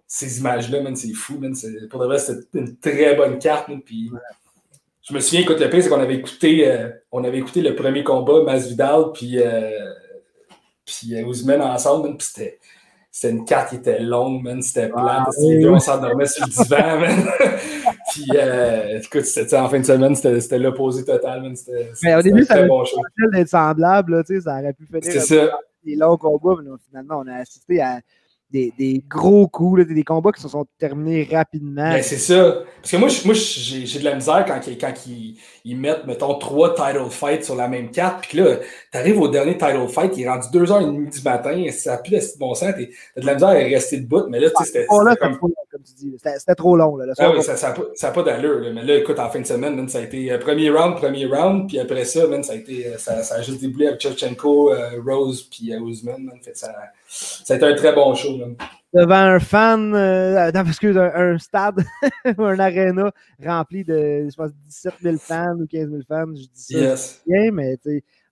ces 0.07 0.39
images-là, 0.39 0.81
man, 0.81 0.97
c'est 0.97 1.13
fou, 1.13 1.37
man. 1.39 1.55
Pour 1.91 2.01
de 2.01 2.07
vrai, 2.07 2.19
c'était 2.19 2.59
une 2.59 2.77
très 2.79 3.15
bonne 3.17 3.39
carte, 3.39 3.69
puis. 3.85 4.11
Je 5.07 5.13
me 5.13 5.21
souviens, 5.21 5.43
écoute, 5.43 5.61
le 5.61 5.69
pire, 5.69 5.83
c'est 5.83 5.91
qu'on 5.91 6.01
avait 6.01 6.15
écouté, 6.15 6.67
euh, 6.67 6.89
on 7.13 7.25
avait 7.25 7.37
écouté 7.37 7.61
le 7.61 7.75
premier 7.77 8.03
combat, 8.03 8.43
Masvidal, 8.43 9.13
puis, 9.13 9.39
euh, 9.39 9.93
puis 10.85 11.15
euh, 11.17 11.25
Ousmane 11.25 11.63
ensemble, 11.63 12.17
puis 12.17 12.27
c'était, 12.27 12.59
c'était 13.11 13.35
une 13.35 13.45
carte 13.45 13.71
qui 13.71 13.77
était 13.77 14.01
longue, 14.01 14.43
man, 14.43 14.61
c'était 14.63 14.89
plate, 14.89 15.25
ah, 15.27 15.31
oui. 15.39 15.67
on 15.67 15.79
s'endormait 15.79 16.27
sur 16.27 16.47
le 16.47 16.53
divan, 16.53 17.01
man. 17.01 17.29
puis, 18.11 18.27
euh, 18.35 19.01
écoute, 19.01 19.25
c'était 19.25 19.57
en 19.57 19.69
fin 19.69 19.81
de 19.81 19.85
semaine, 19.85 20.15
c'était, 20.15 20.59
l'opposé 20.59 21.05
total, 21.05 21.43
man. 21.43 21.57
C'était, 21.57 21.91
mais 22.03 22.15
au 22.15 22.23
début, 22.23 22.45
ça 22.45 22.55
avait 22.55 22.69
bon 22.69 22.85
d'être 23.33 23.49
semblable, 23.49 24.17
là, 24.17 24.25
tu 24.25 24.35
sais, 24.35 24.41
ça 24.43 24.59
aurait 24.59 24.73
pu 24.73 24.87
finir 24.87 25.23
ça. 25.23 25.59
des 25.85 25.97
longs 25.97 26.17
combats, 26.17 26.57
mais 26.63 26.71
finalement, 26.89 27.23
on 27.25 27.27
a 27.29 27.37
assisté 27.37 27.81
à 27.81 28.01
des, 28.51 29.05
gros 29.09 29.49
coups, 29.49 29.87
des 29.87 30.05
combats 30.05 30.33
qui 30.33 30.41
se 30.41 30.49
sont 30.49 30.67
terminés 30.79 31.29
rapidement. 31.31 31.91
Ben, 31.91 32.03
c'est 32.03 32.19
ça. 32.19 32.63
Parce 32.81 32.91
que 32.91 32.97
moi, 32.97 33.09
moi 33.25 33.35
j'ai 33.35 33.99
de 33.99 34.05
la 34.05 34.15
misère 34.15 34.45
quand, 34.47 34.61
quand 34.81 34.93
ils, 35.65 35.77
mettent, 35.77 36.07
mettons, 36.07 36.35
trois 36.35 36.75
title 36.75 37.11
fights 37.11 37.45
sur 37.45 37.57
la 37.57 37.69
même 37.69 37.91
carte. 37.91 38.27
Puis 38.27 38.39
là, 38.39 38.57
t'arrives 38.93 39.21
au 39.21 39.29
dernier 39.29 39.57
title 39.57 39.89
fight, 39.89 40.13
il 40.17 40.25
est 40.25 40.29
rendu 40.29 40.49
2h30 40.49 41.11
du 41.11 41.23
matin, 41.23 41.67
ça 41.71 41.93
n'a 41.93 41.97
plus 41.99 42.13
de 42.13 42.39
bon 42.39 42.55
sens, 42.55 42.73
t'as 42.75 43.21
de 43.21 43.27
la 43.27 43.35
misère 43.35 43.49
à 43.49 43.53
rester 43.53 43.99
debout. 43.99 44.27
Mais 44.29 44.41
là, 44.41 44.51
tu 44.51 44.57
sais, 44.59 44.65
c'était. 44.65 44.87
Comme... 44.87 45.39
C'était 46.39 46.55
trop 46.55 46.77
long. 46.77 46.97
Là, 46.97 47.13
ah, 47.19 47.41
ça 47.43 47.69
n'a 47.69 47.75
pas, 47.75 48.11
pas 48.11 48.23
d'allure. 48.23 48.61
Mais 48.75 48.85
là, 48.85 48.97
écoute, 48.97 49.19
en 49.19 49.29
fin 49.29 49.41
de 49.41 49.47
semaine, 49.47 49.89
ça 49.89 49.99
a 49.99 50.03
été 50.03 50.31
euh, 50.31 50.39
premier 50.39 50.71
round, 50.71 50.97
premier 50.97 51.27
round. 51.27 51.69
Puis 51.69 51.79
après 51.79 52.05
ça, 52.05 52.21
ça 52.43 52.53
a, 52.53 52.57
été, 52.57 52.87
euh, 52.87 52.99
ça, 52.99 53.23
ça 53.23 53.37
a 53.37 53.43
juste 53.43 53.61
déboulé 53.61 53.89
avec 53.89 54.01
Chevchenko, 54.01 54.73
euh, 54.73 55.01
Rose, 55.05 55.49
puis 55.51 55.75
Ousmane. 55.77 56.31
Fait, 56.43 56.57
ça, 56.57 56.75
ça 57.09 57.55
a 57.55 57.57
été 57.57 57.67
un 57.67 57.75
très 57.75 57.93
bon 57.93 58.15
show. 58.15 58.39
Devant 58.95 59.15
un 59.15 59.41
fan, 59.41 59.95
euh, 59.95 60.51
excuse, 60.69 60.97
un, 60.97 61.37
stade, 61.39 61.85
un 62.39 62.59
aréna 62.59 63.11
rempli 63.45 63.85
de, 63.85 64.29
je 64.31 64.37
pense, 64.37 64.51
17 64.69 64.95
000 65.03 65.17
fans 65.19 65.57
ou 65.61 65.67
15 65.67 65.91
000 65.91 66.03
fans. 66.09 66.27
Je 66.35 66.43
dis 66.43 66.97
ça 66.97 67.21
bien, 67.27 67.51
mais 67.53 67.77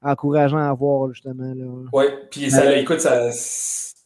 encourageant 0.03 0.59
à 0.59 0.73
voir, 0.73 1.13
justement. 1.13 1.53
Oui, 1.93 2.05
puis 2.31 2.51
ça, 2.51 2.77
écoute, 2.77 3.01
ça, 3.01 3.31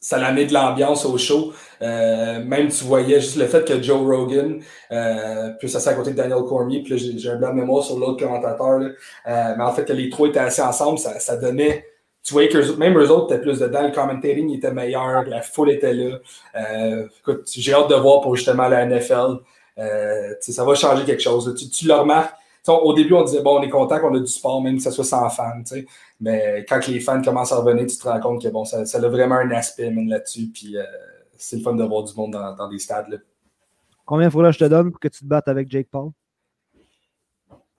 ça 0.07 0.19
l'a 0.19 0.31
mis 0.31 0.47
de 0.47 0.55
l'ambiance 0.55 1.05
au 1.05 1.19
show. 1.19 1.53
Euh, 1.83 2.45
même 2.45 2.69
tu 2.69 2.85
voyais 2.85 3.21
juste 3.21 3.37
le 3.37 3.47
fait 3.47 3.67
que 3.67 3.83
Joe 3.83 3.99
Rogan, 3.99 4.61
euh, 4.93 5.51
puis 5.59 5.69
ça 5.69 5.81
c'est 5.81 5.91
à 5.91 5.95
côté 5.95 6.13
de 6.13 6.17
Daniel 6.17 6.45
Cormier, 6.45 6.83
puis 6.85 6.97
j'ai 6.97 7.29
un 7.29 7.37
blanc 7.37 7.51
de 7.51 7.57
mémoire 7.57 7.83
sur 7.83 7.99
l'autre 7.99 8.25
commentateur, 8.25 8.79
là, 8.79 8.91
euh, 9.27 9.55
mais 9.59 9.65
en 9.65 9.73
fait 9.73 9.85
que 9.85 9.93
les 9.93 10.09
trois 10.09 10.29
étaient 10.29 10.39
assis 10.39 10.63
ensemble, 10.63 10.99
ça, 10.99 11.19
ça 11.19 11.37
donnait 11.37 11.85
tu 12.27 12.33
voyais 12.33 12.49
que 12.49 12.73
même 12.77 12.99
eux 12.99 13.09
autres 13.09 13.33
étaient 13.33 13.41
plus 13.41 13.61
dedans, 13.61 13.87
le 13.87 13.93
commentating 13.93 14.53
était 14.53 14.73
meilleur, 14.73 15.23
la 15.27 15.43
foule 15.43 15.71
était 15.71 15.95
là. 15.95 16.19
Euh, 16.57 17.07
écoute, 17.21 17.49
j'ai 17.55 17.73
hâte 17.73 17.89
de 17.89 17.95
voir 17.95 18.21
pour 18.21 18.35
justement 18.35 18.67
la 18.67 18.85
NFL. 18.85 19.39
Euh, 19.79 20.35
ça 20.41 20.65
va 20.65 20.75
changer 20.75 21.05
quelque 21.05 21.23
chose. 21.23 21.55
Tu, 21.73 21.87
le 21.87 21.95
remarques. 21.95 22.35
au 22.67 22.93
début, 22.95 23.15
on 23.15 23.23
disait, 23.23 23.43
bon, 23.43 23.61
on 23.61 23.63
est 23.63 23.69
content 23.69 24.01
qu'on 24.01 24.13
a 24.17 24.19
du 24.19 24.27
sport, 24.27 24.61
même 24.61 24.79
que 24.79 24.83
ça 24.83 24.91
soit 24.91 25.05
sans 25.05 25.29
fans. 25.31 25.63
Mais 26.19 26.67
quand 26.69 26.85
les 26.89 26.99
fans 26.99 27.23
commencent 27.23 27.53
à 27.53 27.59
revenir, 27.59 27.87
tu 27.87 27.97
te 27.97 28.09
rends 28.09 28.19
compte 28.19 28.43
que 28.43 28.49
bon, 28.49 28.65
ça, 28.65 28.79
a 28.81 29.09
vraiment 29.09 29.37
un 29.37 29.53
aspect 29.53 29.93
là-dessus. 29.93 30.51
Puis 30.53 30.77
euh, 30.77 30.83
c'est 31.37 31.59
le 31.59 31.63
fun 31.63 31.75
de 31.75 31.85
voir 31.85 32.03
du 32.03 32.15
monde 32.17 32.33
dans, 32.33 32.69
des 32.69 32.81
stades. 32.81 33.09
Là. 33.09 33.19
Combien 34.05 34.31
faudra 34.31 34.49
que 34.49 34.55
je 34.55 34.65
te 34.65 34.69
donne 34.69 34.91
pour 34.91 34.99
que 34.99 35.09
tu 35.09 35.21
te 35.21 35.27
battes 35.27 35.47
avec 35.47 35.71
Jake 35.71 35.91
Paul? 35.93 36.11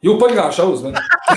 Yo, 0.02 0.18
pas 0.18 0.32
grand-chose, 0.32 0.84
man. 0.84 0.93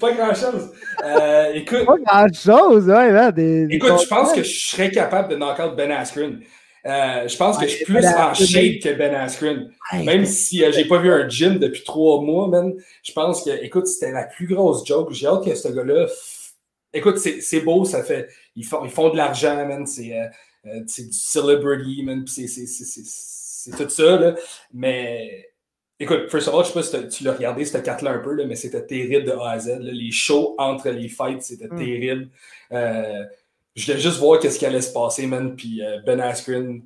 pas 0.00 0.12
grand-chose. 0.12 0.70
Euh, 1.04 1.52
écoute. 1.54 1.84
Pas 1.84 1.98
grand-chose, 1.98 2.86
ouais, 2.86 3.10
man. 3.10 3.32
Des, 3.32 3.66
écoute, 3.68 4.00
je 4.00 4.06
pense 4.06 4.32
que 4.32 4.44
je 4.44 4.68
serais 4.68 4.92
capable 4.92 5.28
de 5.30 5.36
knock 5.36 5.58
out 5.58 5.74
Ben 5.76 5.90
Askren. 5.90 6.40
Euh, 6.86 7.28
je 7.28 7.36
pense 7.36 7.58
que 7.58 7.66
je 7.66 7.74
suis 7.76 7.84
plus 7.84 8.06
en 8.06 8.32
shape 8.32 8.80
que 8.80 8.96
Ben 8.96 9.12
Askren. 9.14 9.70
Même 10.04 10.24
si 10.24 10.64
euh, 10.64 10.70
j'ai 10.70 10.84
pas 10.84 10.98
vu 10.98 11.12
un 11.12 11.28
gym 11.28 11.58
depuis 11.58 11.82
trois 11.82 12.20
mois, 12.22 12.46
man. 12.46 12.74
Je 13.02 13.12
pense 13.12 13.42
que, 13.42 13.50
écoute, 13.64 13.88
c'était 13.88 14.12
la 14.12 14.24
plus 14.24 14.46
grosse 14.46 14.86
joke. 14.86 15.12
J'ai 15.12 15.26
hâte 15.26 15.44
que 15.44 15.54
ce 15.54 15.68
gars-là. 15.68 16.06
Écoute, 16.92 17.18
c'est 17.18 17.60
beau, 17.60 17.84
ça 17.84 18.04
fait. 18.04 18.28
Ils 18.54 18.64
font, 18.64 18.84
ils 18.84 18.90
font 18.90 19.10
de 19.10 19.16
l'argent, 19.16 19.66
man. 19.66 19.84
C'est 19.84 20.30
du 20.62 21.12
celebrity, 21.12 22.04
man. 22.04 22.24
C'est 22.28 23.76
tout 23.76 23.90
ça, 23.90 24.16
là. 24.16 24.34
Mais 24.72 25.49
Écoute, 26.02 26.30
first 26.30 26.48
of 26.48 26.54
all, 26.54 26.64
je 26.64 26.70
sais 26.70 26.92
pas 26.92 27.10
si 27.10 27.18
tu 27.18 27.24
l'as 27.24 27.34
regardé, 27.34 27.62
cette 27.66 27.84
carte-là 27.84 28.12
un 28.12 28.18
peu, 28.20 28.32
là, 28.32 28.46
mais 28.46 28.56
c'était 28.56 28.84
terrible 28.84 29.26
de 29.26 29.32
A 29.32 29.50
à 29.50 29.58
Z. 29.58 29.80
Les 29.80 30.10
shows 30.10 30.54
entre 30.56 30.88
les 30.88 31.08
fights, 31.08 31.42
c'était 31.42 31.68
hmm. 31.68 31.76
terrible. 31.76 32.28
Euh, 32.72 33.22
je 33.76 33.84
voulais 33.84 34.00
juste 34.00 34.18
voir 34.18 34.40
qu'est-ce 34.40 34.58
qui 34.58 34.64
allait 34.64 34.80
se 34.80 34.94
passer, 34.94 35.26
man. 35.26 35.54
Puis 35.54 35.84
euh, 35.84 35.98
Ben 36.06 36.18
Askren 36.18 36.80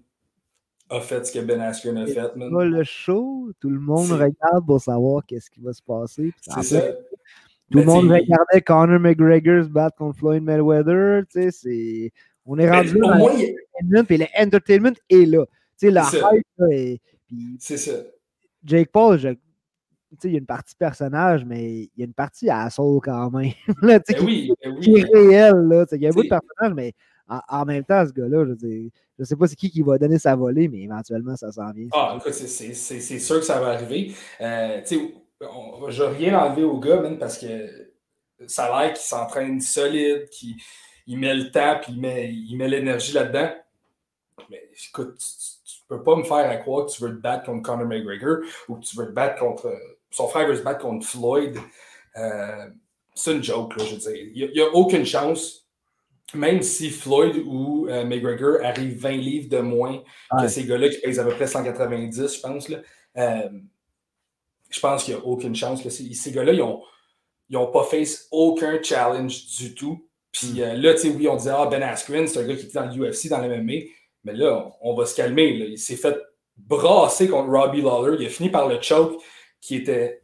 a 0.90 1.00
fait 1.00 1.24
ce 1.24 1.32
que 1.32 1.38
Ben 1.38 1.60
Askren 1.60 1.96
a 1.96 2.06
fait, 2.06 2.34
man. 2.34 2.50
le 2.50 2.82
show, 2.82 3.52
tout 3.60 3.70
le 3.70 3.78
monde 3.78 4.10
regarde 4.10 4.66
pour 4.66 4.80
savoir 4.80 5.24
qu'est-ce 5.24 5.48
qui 5.48 5.60
va 5.60 5.72
se 5.72 5.82
passer. 5.82 6.32
C'est 6.40 6.62
ça. 6.62 6.82
Tout 7.70 7.78
le 7.78 7.84
monde 7.84 8.10
regardait 8.10 8.62
Conor 8.66 8.98
McGregor 8.98 9.62
se 9.62 9.68
battre 9.68 9.96
contre 9.96 10.18
Floyd 10.18 10.42
Mayweather. 10.42 11.22
Tu 11.30 11.40
sais, 11.40 11.50
c'est... 11.52 12.12
On 12.46 12.58
est 12.58 12.68
rendu 12.68 12.98
là. 12.98 13.16
Moins, 13.16 13.32
et 13.38 13.56
l'entertainment 13.80 14.92
est 15.08 15.24
là. 15.24 15.46
Tu 15.78 15.86
sais, 15.86 15.90
la 15.90 16.04
hype, 16.04 16.46
là, 16.58 16.96
C'est 17.58 17.78
ça. 17.78 17.92
Jake 18.64 18.90
Paul, 18.90 19.18
je, 19.18 19.28
il 20.22 20.32
y 20.32 20.34
a 20.36 20.38
une 20.38 20.46
partie 20.46 20.74
personnage, 20.76 21.44
mais 21.44 21.64
il 21.64 21.90
y 21.96 22.02
a 22.02 22.06
une 22.06 22.14
partie 22.14 22.48
asshole 22.50 23.00
quand 23.02 23.30
même. 23.30 23.52
là, 23.82 23.98
ben 23.98 24.16
oui, 24.22 24.52
ben 24.62 24.78
qui, 24.80 24.96
est 24.96 25.04
réel. 25.12 25.54
Là, 25.68 25.84
il 25.92 26.02
y 26.02 26.06
a 26.06 26.12
bout 26.12 26.22
de 26.22 26.28
personnage, 26.28 26.74
mais 26.74 26.92
en, 27.26 27.64
même 27.64 27.84
temps, 27.84 28.04
ce 28.06 28.12
gars-là, 28.12 28.44
je 28.44 28.90
ne 29.18 29.24
sais 29.24 29.36
pas 29.36 29.46
c'est 29.46 29.56
qui 29.56 29.70
qui 29.70 29.82
va 29.82 29.98
donner 29.98 30.18
sa 30.18 30.36
volée, 30.36 30.68
mais 30.68 30.82
éventuellement, 30.82 31.36
ça 31.36 31.50
s'en 31.52 31.72
vient. 31.72 31.88
Ah, 31.92 32.16
écoute, 32.18 32.32
c'est 32.32 33.18
sûr 33.18 33.36
que 33.36 33.44
ça 33.46 33.60
va 33.60 33.68
arriver. 33.68 34.12
Euh, 34.40 34.80
on, 35.40 35.90
je 35.90 36.02
n'ai 36.02 36.08
rien 36.10 36.38
enlevé 36.38 36.64
au 36.64 36.78
gars, 36.78 37.00
même, 37.00 37.18
parce 37.18 37.38
que 37.38 37.92
ça 38.46 38.64
a 38.64 38.82
l'air 38.82 38.92
qu'il 38.92 39.04
s'entraîne 39.04 39.60
solide, 39.60 40.28
qu'il 40.28 41.18
met 41.18 41.34
le 41.34 41.50
temps, 41.50 41.78
puis 41.82 41.92
il 41.92 42.00
met, 42.00 42.32
il 42.32 42.56
met 42.56 42.68
l'énergie 42.68 43.14
là-dedans. 43.14 43.50
Mais 44.50 44.68
écoute, 44.88 45.18
tu 45.18 45.53
peux 45.89 46.03
pas 46.03 46.16
me 46.16 46.24
faire 46.24 46.51
à 46.51 46.57
croire 46.57 46.87
que 46.87 46.93
tu 46.93 47.03
veux 47.03 47.11
te 47.11 47.20
battre 47.20 47.45
contre 47.45 47.62
Conor 47.62 47.87
McGregor 47.87 48.39
ou 48.68 48.76
que 48.76 48.85
tu 48.85 48.97
veux 48.97 49.07
te 49.07 49.12
battre 49.12 49.39
contre. 49.39 49.72
Son 50.11 50.28
frère 50.28 50.47
veut 50.47 50.57
se 50.57 50.62
battre 50.62 50.80
contre 50.80 51.07
Floyd. 51.07 51.59
Euh, 52.16 52.66
c'est 53.14 53.32
une 53.32 53.43
joke, 53.43 53.76
là, 53.76 53.85
je 53.85 53.95
veux 53.95 54.01
dire. 54.01 54.30
Il 54.35 54.51
n'y 54.53 54.61
a, 54.61 54.68
aucune 54.74 55.05
chance, 55.05 55.68
même 56.35 56.62
si 56.62 56.91
Floyd 56.91 57.37
ou 57.47 57.87
euh, 57.89 58.05
McGregor 58.05 58.64
arrivent 58.64 58.99
20 58.99 59.11
livres 59.12 59.49
de 59.49 59.59
moins 59.59 60.03
que 60.41 60.49
ces 60.49 60.64
gars-là 60.64 60.89
qui 60.89 61.01
pèsent 61.01 61.20
à 61.20 61.24
peu 61.24 61.35
près 61.35 61.47
190, 61.47 62.37
je 62.37 62.41
pense. 62.41 62.68
Là. 62.68 62.78
Euh, 63.16 63.49
je 64.70 64.80
pense 64.80 65.05
qu'il 65.05 65.14
n'y 65.14 65.20
a 65.20 65.24
aucune 65.24 65.55
chance. 65.55 65.85
Là. 65.85 65.91
Ces, 65.91 66.32
gars-là, 66.32 66.53
ils 66.53 66.59
n'ont 66.59 66.82
ils 67.51 67.57
ont 67.57 67.70
pas 67.70 67.85
fait 67.85 68.05
aucun 68.30 68.82
challenge 68.82 69.47
du 69.59 69.74
tout. 69.74 70.09
Puis 70.32 70.55
hmm. 70.55 70.80
là, 70.80 70.95
tu 70.95 71.01
sais, 71.01 71.09
oui, 71.11 71.28
on 71.28 71.37
disait, 71.37 71.53
ah, 71.55 71.66
Ben 71.66 71.82
Askren, 71.82 72.26
c'est 72.26 72.41
un 72.41 72.47
gars 72.47 72.57
qui 72.57 72.66
était 72.66 72.78
dans 72.78 72.87
l'UFC, 72.87 73.28
dans 73.28 73.39
l'MMA. 73.39 73.85
Mais 74.25 74.33
là, 74.33 74.70
on 74.81 74.95
va 74.95 75.07
se 75.07 75.14
calmer. 75.14 75.49
Il 75.49 75.79
s'est 75.79 75.97
fait 75.97 76.16
brasser 76.57 77.29
contre 77.29 77.51
Robbie 77.51 77.83
Lawler. 77.83 78.16
Il 78.20 78.27
a 78.27 78.31
fini 78.31 78.49
par 78.49 78.68
le 78.68 78.81
choke 78.81 79.20
qui 79.61 79.77
était 79.77 80.22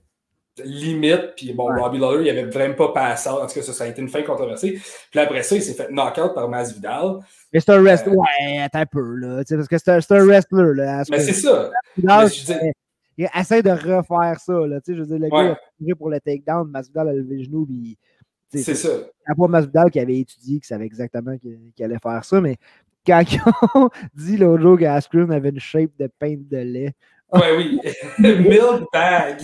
limite. 0.65 1.35
Puis 1.37 1.53
bon, 1.53 1.67
Robbie 1.75 1.99
Lawler, 1.99 2.25
il 2.25 2.31
avait 2.31 2.49
vraiment 2.51 2.75
pas 2.75 2.93
passé. 2.93 3.29
En 3.29 3.47
tout 3.47 3.55
cas, 3.55 3.63
ça, 3.63 3.73
ça 3.73 3.85
a 3.85 3.87
été 3.89 4.01
une 4.01 4.09
fin 4.09 4.23
controversée. 4.23 4.81
Puis 5.11 5.21
après 5.21 5.43
ça, 5.43 5.57
il 5.57 5.63
s'est 5.63 5.75
fait 5.75 5.91
knock-out 5.91 6.35
par 6.35 6.49
Masvidal. 6.49 7.19
Mais 7.53 7.61
c'est 7.61 7.73
un 7.73 7.83
wrestler. 7.83 8.13
Euh, 8.13 8.17
ouais, 8.17 8.59
attends 8.59 8.81
un 8.81 8.87
peu, 8.87 9.15
là. 9.17 9.43
Parce 9.49 9.69
que 9.69 9.79
c'est 9.79 10.13
un, 10.13 10.25
wrestler, 10.25 10.75
là. 10.75 11.03
Mais 11.11 11.21
c'est 11.21 11.33
ça. 11.33 11.71
il 11.97 13.29
essaie 13.39 13.63
de 13.63 13.71
refaire 13.71 14.41
ça, 14.41 14.53
là. 14.67 14.79
Je 14.87 14.93
veux 14.93 15.07
dire, 15.07 15.19
le 15.19 15.29
gars, 15.29 15.53
a 15.53 15.59
tiré 15.79 15.95
pour 15.95 16.11
le 16.11 16.21
takedown. 16.21 16.69
Masvidal 16.69 17.09
a 17.09 17.13
levé 17.13 17.37
le 17.37 17.45
genou, 17.45 17.67
puis. 17.67 17.99
C'est 18.53 18.75
ça. 18.75 18.89
Il 19.29 19.35
pas 19.37 19.47
Masvidal 19.47 19.91
qui 19.91 20.01
avait 20.01 20.19
étudié, 20.19 20.59
qui 20.59 20.67
savait 20.67 20.87
exactement 20.87 21.37
qu'il 21.39 21.85
allait 21.85 22.01
faire 22.03 22.25
ça, 22.25 22.41
mais 22.41 22.57
quand 23.07 23.23
ils 23.31 23.41
ont 23.75 23.91
dit 24.15 24.37
l'autre 24.37 24.63
jour 24.63 24.79
qu'Askren 24.79 25.31
avait 25.31 25.51
une 25.51 25.61
shape 25.61 25.91
de 25.99 26.09
peinte 26.19 26.49
de 26.49 26.59
lait. 26.59 26.95
Ouais, 27.33 27.57
oui. 27.57 27.81
Milk 28.19 28.89
bag. 28.93 29.39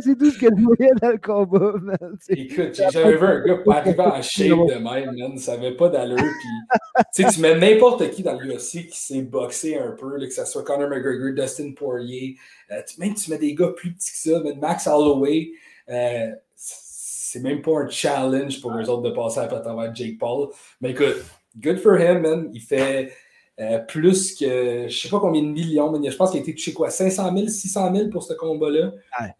c'est 0.00 0.16
tout 0.16 0.30
ce 0.30 0.38
que 0.38 0.46
je 0.46 0.62
voyais 0.62 0.92
dans 1.00 1.10
le 1.10 1.18
combat, 1.18 1.78
man. 1.78 2.16
Écoute, 2.30 2.74
j'ai 2.74 2.88
jamais 2.90 3.16
vu 3.16 3.26
un 3.26 3.40
gars 3.40 3.56
pas 3.58 3.76
arriver 3.76 4.00
en 4.00 4.22
shape 4.22 4.48
de 4.48 4.78
même, 4.78 5.14
man. 5.16 5.36
Ça 5.36 5.56
n'avait 5.56 5.76
pas 5.76 5.90
d'allure. 5.90 6.16
Puis, 6.16 7.24
tu 7.30 7.40
mets 7.40 7.58
n'importe 7.58 8.10
qui 8.12 8.22
dans 8.22 8.38
l'UFC 8.38 8.86
qui 8.86 8.98
s'est 8.98 9.22
boxé 9.22 9.78
un 9.78 9.90
peu, 9.92 10.18
que 10.18 10.30
ce 10.30 10.44
soit 10.46 10.64
Conor 10.64 10.88
McGregor, 10.88 11.34
Dustin 11.34 11.72
Poirier. 11.76 12.36
Euh, 12.70 12.80
même 12.98 13.14
tu 13.14 13.30
mets 13.30 13.38
des 13.38 13.54
gars 13.54 13.72
plus 13.76 13.92
petits 13.92 14.12
que 14.12 14.18
ça, 14.18 14.42
Max 14.58 14.86
Holloway. 14.86 15.50
Euh, 15.90 16.30
c'est 16.54 17.40
même 17.40 17.60
pas 17.60 17.78
un 17.78 17.88
challenge 17.88 18.60
pour 18.60 18.72
eux 18.74 18.88
autres 18.88 19.02
de 19.02 19.10
passer 19.10 19.40
à 19.40 19.46
travers 19.46 19.94
Jake 19.94 20.18
Paul. 20.18 20.48
Mais 20.80 20.90
écoute, 20.90 21.24
good 21.58 21.78
for 21.78 21.98
him, 21.98 22.20
man. 22.20 22.50
Il 22.52 22.60
fait 22.60 23.12
euh, 23.60 23.78
plus 23.78 24.34
que, 24.34 24.86
je 24.88 24.96
sais 24.96 25.08
pas 25.08 25.20
combien 25.20 25.42
de 25.42 25.48
millions, 25.48 25.90
mais 25.98 26.10
je 26.10 26.16
pense 26.16 26.30
qu'il 26.30 26.40
a 26.40 26.42
été 26.42 26.54
touché 26.54 26.72
quoi, 26.72 26.90
500 26.90 27.36
000, 27.36 27.48
600 27.48 27.94
000 27.94 28.08
pour 28.08 28.22
ce 28.22 28.32
combat-là. 28.34 28.92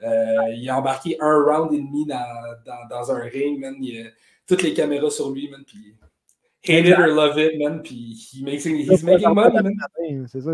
Euh, 0.03 0.55
il 0.55 0.69
a 0.69 0.79
embarqué 0.79 1.17
un 1.21 1.43
round 1.43 1.73
et 1.73 1.79
demi 1.79 2.07
dans, 2.07 2.19
dans, 2.67 2.89
dans 2.89 3.13
un 3.13 3.21
ring, 3.21 3.59
man. 3.59 3.77
Il 3.81 4.07
a 4.07 4.11
toutes 4.47 4.63
les 4.63 4.75
caméras 4.75 5.11
sur 5.11 5.31
lui, 5.31 5.49
man. 5.49 5.63
Puis, 5.67 5.95
hate 6.69 6.87
it 6.87 6.99
or 6.99 7.07
love 7.07 7.39
it, 7.39 7.59
man. 7.59 7.83
Puis, 7.83 8.29
he 8.33 8.43
makes, 8.43 8.65
he's 8.67 9.03
making 9.03 9.33
money, 9.33 9.63
man. 9.63 10.27
C'est 10.29 10.43
ça. 10.43 10.51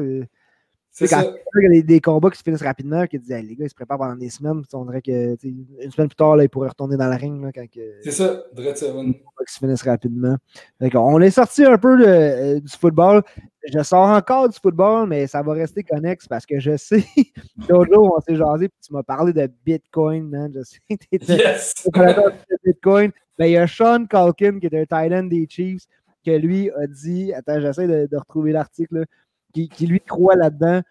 C'est 0.99 1.09
quand 1.09 1.23
il 1.61 1.77
y 1.77 1.79
a 1.79 1.83
des, 1.83 2.01
combats 2.01 2.31
qui 2.31 2.39
se 2.39 2.43
finissent 2.43 2.63
rapidement, 2.63 3.07
qui 3.07 3.19
disent 3.19 3.29
les 3.29 3.55
gars, 3.55 3.67
ils 3.67 3.69
se 3.69 3.75
préparent 3.75 3.99
pendant 3.99 4.17
des 4.17 4.31
semaines. 4.31 4.63
On 4.73 4.87
dirait 4.87 5.03
que 5.03 5.37
une 5.45 5.91
semaine 5.91 6.09
plus 6.09 6.17
tard, 6.17 6.37
là, 6.37 6.45
ils 6.45 6.49
pourraient 6.49 6.71
retourner 6.71 6.97
dans 6.97 7.07
la 7.07 7.17
ring. 7.17 7.45
Là, 7.45 7.53
quand 7.53 7.67
C'est 8.03 8.13
ça, 8.13 8.45
ça. 8.75 8.87
Les 8.87 8.95
combats 8.95 9.45
qui 9.47 9.53
se 9.53 9.59
finissent 9.59 9.83
rapidement. 9.83 10.39
on 10.81 11.21
est 11.21 11.31
sorti 11.31 11.67
un 11.67 11.77
peu 11.77 11.99
euh, 12.01 12.61
du 12.61 12.73
football. 12.73 13.23
Je 13.71 13.83
sors 13.83 14.09
encore 14.09 14.49
du 14.49 14.59
football, 14.59 15.07
mais 15.07 15.27
ça 15.27 15.43
va 15.43 15.53
rester 15.53 15.83
connexe 15.83 16.27
parce 16.27 16.47
que 16.47 16.59
je 16.61 16.79
sais, 16.79 17.05
l'autre 17.69 17.93
jour, 17.93 18.15
on 18.17 18.21
s'est 18.23 18.37
jasé, 18.37 18.69
puis 18.69 18.79
tu 18.87 18.95
m'as 18.95 19.03
parlé 19.03 19.35
de 19.35 19.51
Bitcoin, 19.67 20.31
man. 20.31 20.51
Je 20.55 20.63
sais 20.63 20.79
tu 20.89 21.33
yes. 21.33 21.75
de 21.85 22.57
Bitcoin. 22.65 23.11
Ben, 23.39 23.47
il 23.47 23.53
y 23.53 23.57
a 23.59 23.67
Sean 23.67 24.07
Calkin, 24.07 24.59
qui 24.59 24.67
est 24.67 24.81
un 24.81 24.87
Thailand 24.87 25.25
des 25.29 25.47
Chiefs, 25.47 25.87
que 26.25 26.31
lui 26.31 26.71
a 26.71 26.87
dit, 26.87 27.33
attends, 27.35 27.61
j'essaie 27.61 27.87
de, 27.87 28.17
retrouver 28.17 28.53
l'article, 28.53 29.05
qui, 29.67 29.87
lui 29.87 30.01
croit 30.01 30.37
là-dedans, 30.37 30.83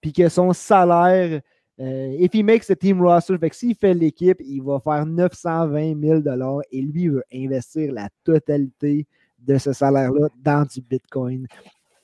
puis 0.00 0.12
que 0.12 0.28
son 0.28 0.52
salaire, 0.52 1.40
euh, 1.80 2.16
if 2.18 2.34
he 2.34 2.42
makes 2.42 2.66
the 2.66 2.78
team 2.78 3.00
roster, 3.00 3.38
fait 3.38 3.50
que 3.50 3.56
s'il 3.56 3.74
fait 3.74 3.94
l'équipe, 3.94 4.38
il 4.40 4.62
va 4.62 4.80
faire 4.80 5.06
920 5.06 6.00
000 6.00 6.62
et 6.70 6.82
lui 6.82 7.08
veut 7.08 7.24
investir 7.32 7.92
la 7.92 8.08
totalité 8.24 9.06
de 9.38 9.58
ce 9.58 9.72
salaire-là 9.72 10.28
dans 10.36 10.64
du 10.64 10.80
Bitcoin. 10.82 11.46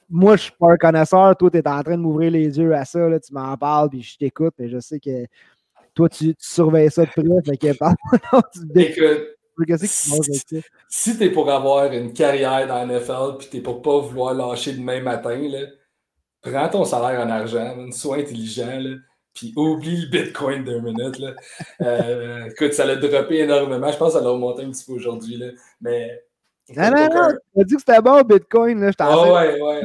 Moi, 0.08 0.36
je 0.36 0.42
suis 0.42 0.52
pas 0.58 0.72
un 0.72 0.76
connaisseur. 0.76 1.36
Toi, 1.36 1.50
tu 1.50 1.58
es 1.58 1.68
en 1.68 1.82
train 1.82 1.96
de 1.96 2.02
m'ouvrir 2.02 2.30
les 2.30 2.58
yeux 2.58 2.74
à 2.74 2.84
ça. 2.84 3.08
Là, 3.08 3.18
tu 3.18 3.34
m'en 3.34 3.56
parles, 3.56 3.90
puis 3.90 4.02
je 4.02 4.16
t'écoute, 4.16 4.54
mais 4.58 4.68
je 4.68 4.78
sais 4.78 5.00
que 5.00 5.26
toi, 5.94 6.08
tu, 6.08 6.34
surveilles 6.38 6.90
ça 6.90 7.04
de 7.04 7.10
près. 7.10 7.22
Fait 7.44 7.56
que 7.56 7.76
parle 7.76 7.94
du 8.54 8.66
Bitcoin. 8.66 9.18
Si 10.88 11.16
tu 11.16 11.24
es 11.24 11.30
pour 11.30 11.50
avoir 11.50 11.90
une 11.90 12.12
carrière 12.12 12.66
dans 12.66 12.84
la 12.84 12.98
NFL 12.98 13.38
puis 13.38 13.48
tu 13.50 13.62
pour 13.62 13.80
pas 13.80 13.98
vouloir 14.00 14.34
lâcher 14.34 14.74
demain 14.74 15.00
matin, 15.00 15.36
là, 15.36 15.60
prends 16.50 16.68
ton 16.68 16.84
salaire 16.84 17.20
en 17.24 17.30
argent, 17.30 17.74
sois 17.92 18.18
intelligent, 18.18 18.78
là, 18.78 18.96
puis 19.34 19.52
oublie 19.56 20.02
le 20.02 20.08
Bitcoin 20.08 20.64
deux 20.64 20.80
minutes. 20.80 21.18
Là. 21.18 21.34
Euh, 21.82 22.46
écoute, 22.46 22.72
ça 22.72 22.84
l'a 22.84 22.96
droppé 22.96 23.38
énormément. 23.38 23.90
Je 23.92 23.96
pense 23.96 24.14
que 24.14 24.18
ça 24.18 24.24
l'a 24.24 24.30
remonté 24.30 24.62
un 24.62 24.70
petit 24.70 24.84
peu 24.84 24.92
aujourd'hui. 24.92 25.42
Mais 25.80 26.22
non, 26.74 26.90
non, 26.90 26.96
non, 26.96 27.28
tu 27.54 27.60
as 27.60 27.64
dit 27.64 27.74
que 27.74 27.80
c'était 27.80 28.00
bon, 28.00 28.22
Bitcoin. 28.22 28.80
Là. 28.80 28.90
Je 28.90 28.96
t'en 28.96 29.14
oh, 29.14 29.34
ouais, 29.34 29.60
ouais. 29.60 29.82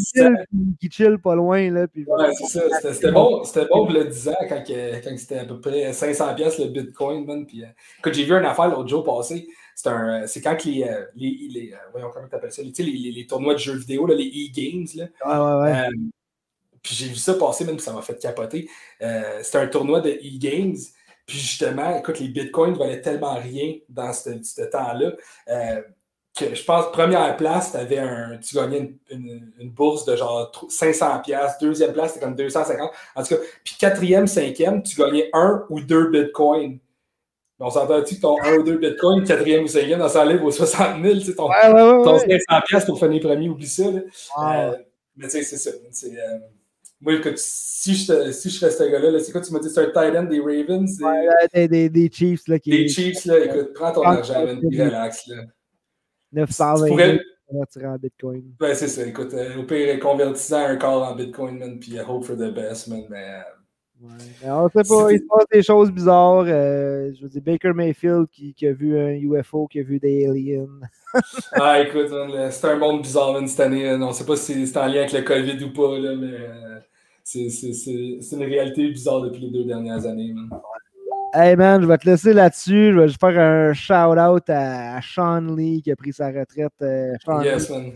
C'était 0.00 0.28
bon, 0.28 0.36
qui 0.80 0.88
chill 0.88 1.18
pas 1.18 1.34
loin. 1.34 1.68
Là, 1.68 1.88
puis 1.88 2.04
ouais, 2.06 2.32
c'est 2.34 2.60
ça. 2.60 2.92
C'était 2.92 3.10
bon, 3.10 3.42
c'était 3.42 3.66
bon 3.66 3.86
pour 3.86 3.92
le 3.92 4.04
10 4.04 4.28
ans 4.28 4.34
quand, 4.48 4.62
quand 4.66 5.18
c'était 5.18 5.38
à 5.38 5.44
peu 5.46 5.60
près 5.60 5.90
500$ 5.90 6.62
le 6.62 6.68
Bitcoin. 6.68 7.24
Man, 7.24 7.44
puis, 7.44 7.64
euh, 7.64 8.12
j'ai 8.12 8.24
vu 8.24 8.34
une 8.34 8.44
affaire 8.44 8.68
l'autre 8.68 8.88
jour 8.88 9.02
passé, 9.02 9.48
c'est 9.74 9.88
euh, 9.88 10.26
quand 10.42 10.64
les, 10.64 10.84
euh, 10.84 11.04
les, 11.14 11.48
les 11.50 11.72
euh, 11.72 11.76
voyons 11.92 12.10
comment 12.12 12.28
tu 12.28 12.34
appelles 12.34 12.52
ça, 12.52 12.62
les, 12.62 12.72
les, 12.78 13.12
les, 13.12 13.26
tournois 13.26 13.54
de 13.54 13.58
jeux 13.58 13.76
vidéo, 13.76 14.06
là, 14.06 14.14
les 14.14 14.26
e-games. 14.26 14.86
Là, 14.94 15.06
ouais, 15.26 15.70
ouais, 15.70 15.72
ouais. 15.72 15.88
puis 16.82 16.94
j'ai 16.94 17.08
vu 17.08 17.16
ça 17.16 17.34
passer, 17.34 17.64
même, 17.64 17.78
ça 17.78 17.92
m'a 17.92 18.02
fait 18.02 18.18
capoter. 18.18 18.68
c'était 18.98 19.58
un 19.58 19.66
tournoi 19.66 20.00
de 20.00 20.10
e-games. 20.10 20.76
Puis 21.26 21.38
justement, 21.38 21.98
écoute, 21.98 22.20
les 22.20 22.28
bitcoins 22.28 22.74
valaient 22.74 23.00
tellement 23.00 23.34
rien 23.34 23.74
dans 23.88 24.12
ce, 24.12 24.62
temps-là 24.70 25.12
euh, 25.48 25.82
que 26.38 26.54
je 26.54 26.64
pense, 26.64 26.90
première 26.92 27.36
place, 27.36 27.74
avais 27.74 27.98
un, 27.98 28.36
tu 28.38 28.56
gagnais 28.56 28.94
une, 29.10 29.52
une, 29.58 29.70
bourse 29.70 30.04
de 30.04 30.16
genre 30.16 30.50
500$. 30.68 31.58
Deuxième 31.60 31.92
place, 31.92 32.14
c'était 32.14 32.26
comme 32.26 32.34
250$. 32.34 32.90
En 33.14 33.22
tout 33.22 33.28
cas, 33.28 33.40
puis 33.62 33.76
quatrième, 33.78 34.26
cinquième, 34.26 34.82
tu 34.82 34.96
gagnais 34.96 35.30
un 35.32 35.64
ou 35.70 35.80
deux 35.80 36.10
bitcoins. 36.10 36.78
On 37.60 37.70
s'entend-tu 37.70 38.16
que 38.16 38.20
ton 38.20 38.36
1 38.42 38.58
ou 38.58 38.62
2 38.64 38.78
bitcoins, 38.78 39.24
quatrième 39.24 39.64
ou 39.64 39.68
cinquième, 39.68 40.00
dans 40.00 40.08
ça 40.08 40.24
livre 40.24 40.44
aux 40.44 40.50
60 40.50 41.02
000, 41.02 41.14
tu 41.14 41.20
sais, 41.20 41.34
ton, 41.34 41.48
ouais, 41.48 41.72
ouais, 41.72 41.82
ouais, 41.82 42.04
ton 42.04 42.16
500$ 42.16 42.86
pour 42.86 42.98
finir 42.98 43.20
premier, 43.20 43.48
oublie 43.48 43.66
ça. 43.66 43.90
Là. 43.90 44.00
Euh, 44.00 44.76
mais 45.16 45.26
tu 45.26 45.30
sais, 45.30 45.42
c'est 45.42 45.56
ça. 45.56 45.70
Euh, 45.70 46.38
moi, 47.00 47.14
écoute, 47.14 47.38
si 47.38 47.94
je, 47.94 48.32
si 48.32 48.50
je 48.50 48.68
ce 48.68 48.90
gars-là, 48.90 49.20
c'est 49.20 49.30
quoi, 49.30 49.40
tu 49.40 49.52
m'as 49.52 49.60
dit, 49.60 49.70
c'est 49.70 49.80
un 49.80 49.86
tight 49.86 50.16
end 50.16 50.24
des 50.24 50.40
Ravens? 50.40 51.00
Ouais, 51.00 51.68
des, 51.68 51.88
des, 51.88 52.10
Chiefs. 52.10 52.48
Là, 52.48 52.58
qui... 52.58 52.70
Des 52.70 52.88
Chiefs, 52.88 53.24
là, 53.24 53.44
écoute, 53.44 53.72
prends 53.74 53.92
ton 53.92 54.02
argent, 54.02 54.44
et 54.44 54.82
relax. 54.82 55.28
Là. 55.28 55.44
920 56.32 56.88
pourrais... 56.88 57.20
tirer 57.70 57.86
en 57.86 57.96
Bitcoin. 57.96 58.42
Ben, 58.58 58.74
c'est 58.74 58.88
ça, 58.88 59.06
écoute, 59.06 59.32
euh, 59.32 59.60
au 59.60 59.62
pire, 59.62 60.00
convertissant 60.00 60.66
un 60.66 60.76
corps 60.76 61.08
en 61.08 61.14
Bitcoin, 61.14 61.58
man, 61.58 61.78
puis 61.78 61.92
uh, 61.92 62.00
hope 62.00 62.24
for 62.24 62.36
the 62.36 62.52
best, 62.52 62.88
man, 62.88 63.04
mais... 63.08 63.42
Ouais. 64.00 64.50
On 64.50 64.68
sait 64.68 64.82
pas, 64.82 65.12
il 65.12 65.18
se 65.18 65.24
passe 65.24 65.46
des 65.50 65.62
choses 65.62 65.90
bizarres. 65.90 66.44
Euh, 66.46 67.12
je 67.16 67.22
veux 67.22 67.28
dire, 67.28 67.42
Baker 67.42 67.72
Mayfield 67.72 68.26
qui, 68.30 68.52
qui, 68.52 68.66
a 68.66 68.72
vu 68.72 68.98
un 68.98 69.12
UFO, 69.12 69.66
qui 69.66 69.80
a 69.80 69.82
vu 69.82 69.98
des 69.98 70.26
aliens. 70.26 70.66
ah, 71.52 71.80
écoute, 71.80 72.08
c'est 72.50 72.66
un 72.66 72.76
monde 72.76 73.02
bizarre 73.02 73.36
cette 73.46 73.60
année. 73.60 73.90
On 73.94 74.08
ne 74.08 74.12
sait 74.12 74.26
pas 74.26 74.36
si 74.36 74.66
c'est 74.66 74.76
en 74.78 74.86
lien 74.86 75.02
avec 75.02 75.12
le 75.12 75.22
COVID 75.22 75.64
ou 75.64 75.72
pas, 75.72 75.98
là, 75.98 76.14
mais 76.16 76.32
euh, 76.32 76.80
c'est 77.22 78.32
une 78.32 78.44
réalité 78.44 78.88
bizarre 78.88 79.22
depuis 79.22 79.42
les 79.42 79.50
deux 79.50 79.64
dernières 79.64 80.04
années. 80.06 80.32
Man. 80.32 80.50
Hey 81.32 81.56
man, 81.56 81.82
je 81.82 81.86
vais 81.88 81.98
te 81.98 82.08
laisser 82.08 82.32
là-dessus. 82.32 82.92
Je 82.92 83.00
vais 83.00 83.08
juste 83.08 83.20
faire 83.20 83.38
un 83.38 83.72
shout-out 83.72 84.48
à 84.48 85.00
Sean 85.02 85.40
Lee 85.40 85.82
qui 85.82 85.90
a 85.90 85.96
pris 85.96 86.12
sa 86.12 86.28
retraite. 86.28 86.72
Euh, 86.82 87.12
yes, 87.42 87.70
man. 87.70 87.92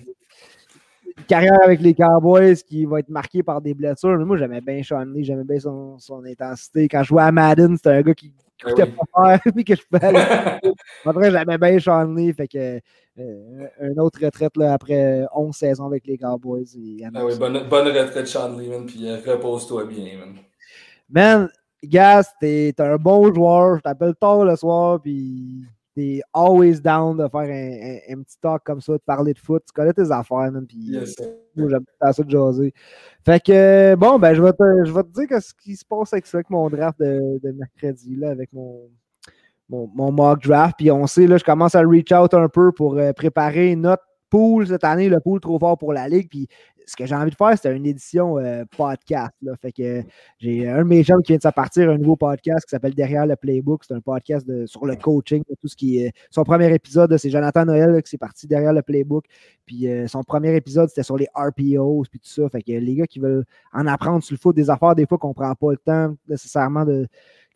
Une 1.19 1.25
carrière 1.25 1.59
avec 1.65 1.81
les 1.81 1.95
Cowboys 1.95 2.57
qui 2.57 2.85
va 2.85 3.01
être 3.01 3.09
marquée 3.09 3.43
par 3.43 3.61
des 3.61 3.75
blessures. 3.75 4.17
Mais 4.17 4.25
moi, 4.25 4.37
j'aimais 4.37 4.61
bien 4.61 4.83
Sean 4.83 5.05
Lee, 5.05 5.25
j'aimais 5.25 5.45
bien 5.45 5.59
son, 5.59 5.99
son, 5.99 6.25
intensité. 6.25 6.89
Quand 6.89 7.03
je 7.03 7.09
jouais 7.09 7.23
à 7.23 7.33
Madden, 7.33 7.77
c'était 7.77 7.91
un 7.91 8.03
gars 8.03 8.15
qui 8.15 8.33
ben 8.65 8.71
coûtait 8.71 8.87
pas 8.87 9.39
cher, 9.39 9.41
puis 9.55 9.65
que 9.65 9.75
je 9.75 9.83
pouvais 9.83 10.07
aller. 10.07 10.73
en 11.05 11.13
vrai, 11.13 11.31
j'aimais 11.31 11.59
bien 11.59 11.79
Sean 11.79 12.15
Lee. 12.15 12.33
Fait 12.33 12.49
que 12.49 12.81
euh, 13.19 13.67
une 13.81 14.01
autre 14.01 14.25
retraite 14.25 14.57
là, 14.57 14.73
après 14.73 15.27
11 15.35 15.55
saisons 15.55 15.87
avec 15.87 16.07
les 16.07 16.19
Cowboys. 16.19 16.67
ah 17.15 17.25
oui, 17.25 17.37
bonne, 17.39 17.69
bonne 17.69 17.89
retraite, 17.89 18.27
Sean 18.27 18.57
Lee, 18.57 18.71
puis 18.87 19.09
euh, 19.09 19.19
repose-toi 19.27 19.87
bien, 19.87 20.19
man. 20.19 20.35
Man, 21.11 21.49
Gas, 21.83 22.33
t'es 22.41 22.75
un 22.79 22.97
bon 22.97 23.33
joueur, 23.35 23.77
je 23.77 23.83
t'appelle 23.83 24.15
tard 24.15 24.45
le 24.45 24.55
soir, 24.57 25.01
puis 25.01 25.65
t'es 25.99 26.21
always 26.33 26.81
down 26.81 27.17
de 27.17 27.29
faire 27.29 27.41
un, 27.41 28.15
un, 28.15 28.23
petit 28.23 28.39
talk 28.41 28.63
comme 28.65 28.81
ça, 28.81 28.93
de 28.93 29.03
parler 29.05 29.35
de 29.35 29.39
foot. 29.39 29.65
Tu 29.67 29.73
connais 29.73 29.93
tes 29.93 30.11
affaires, 30.13 30.53
man, 30.53 30.65
puis 30.67 30.79
yes, 30.79 31.17
moi, 31.57 31.69
j'aime 31.69 31.85
ça 32.13 32.23
de 32.23 32.31
jaser. 32.31 32.73
Fait 33.25 33.43
que, 33.43 33.97
bon, 33.97 34.19
ben, 34.19 34.33
je 34.33 34.41
vais 34.41 34.53
te, 34.53 34.85
je 34.85 34.93
vais 34.93 35.03
te 35.03 35.09
dire 35.09 35.43
ce 35.43 35.53
qui 35.55 35.75
se 35.75 35.85
passe 35.85 36.13
avec 36.13 36.27
ça, 36.27 36.39
avec 36.39 36.51
mon 36.51 36.69
draft 36.71 37.01
de, 37.01 37.41
de 37.43 37.51
mercredi, 37.51 38.15
là, 38.15 38.31
avec 38.31 38.53
mon, 38.53 38.89
mon, 39.69 40.13
mock 40.13 40.43
draft. 40.43 40.77
Puis 40.79 40.91
on 40.93 41.07
sait, 41.09 41.27
là, 41.27 41.37
je 41.37 41.45
commence 41.45 41.75
à 41.75 41.81
reach 41.81 42.13
out 42.13 42.33
un 42.33 42.49
peu 42.49 42.71
pour 42.71 42.97
euh, 42.97 43.13
préparer 43.13 43.75
notre 43.75 44.05
pool 44.31 44.69
cette 44.69 44.85
année, 44.85 45.09
le 45.09 45.19
pool 45.19 45.41
trop 45.41 45.59
fort 45.59 45.79
pour 45.79 45.93
la 45.93 46.09
ligue. 46.09 46.29
Puis 46.29 46.47
ce 46.89 46.97
que 46.97 47.05
j'ai 47.05 47.15
envie 47.15 47.31
de 47.31 47.37
faire, 47.37 47.55
c'est 47.61 47.75
une 47.77 47.85
édition 47.85 48.39
euh, 48.39 48.65
podcast. 48.77 49.35
Là. 49.43 49.53
Fait 49.61 49.73
que 49.73 50.03
j'ai 50.39 50.67
un 50.67 50.79
de 50.79 50.85
mes 50.85 51.03
jeunes 51.03 51.23
qui 51.23 51.33
vient 51.33 51.37
de 51.37 51.43
sortir 51.43 51.91
un 51.91 51.99
nouveau 51.99 52.17
podcast 52.17 52.65
qui 52.65 52.71
s'appelle 52.71 52.95
Derrière 52.95 53.27
le 53.27 53.37
Playbook. 53.37 53.85
C'est 53.85 53.95
un 53.95 54.01
podcast 54.01 54.47
sur 54.67 54.87
le 54.87 54.97
coaching, 54.97 55.43
tout 55.61 55.69
ce 55.69 55.77
qui 55.77 55.99
est. 55.99 56.13
Son 56.31 56.45
premier 56.45 56.73
épisode, 56.73 57.15
c'est 57.19 57.29
Jonathan 57.31 57.67
Noël 57.67 58.03
qui 58.03 58.11
s'est 58.11 58.19
parti 58.19 58.47
derrière 58.47 58.73
le 58.73 58.81
Playbook. 58.81 59.27
Puis 59.67 59.87
euh, 59.87 60.09
son 60.09 60.23
premier 60.23 60.57
épisode, 60.57 60.89
c'était 60.89 61.03
sur 61.03 61.19
les 61.19 61.29
RPOs 61.35 62.05
puis 62.11 62.21
tout 62.21 62.29
ça. 62.29 62.49
Fait 62.49 62.63
que 62.63 62.73
les 62.73 62.95
gars 62.95 63.07
qui 63.07 63.19
veulent 63.19 63.45
en 63.73 63.87
apprendre 63.87 64.23
sur 64.23 64.33
le 64.33 64.39
foot, 64.39 64.57
des 64.57 64.71
affaires, 64.71 64.95
des 64.95 65.07
fois 65.07 65.19
qu'on 65.19 65.35
prend 65.35 65.55
pas 65.55 65.71
le 65.73 65.77
temps 65.77 66.15
nécessairement 66.27 66.87
de 66.87 67.07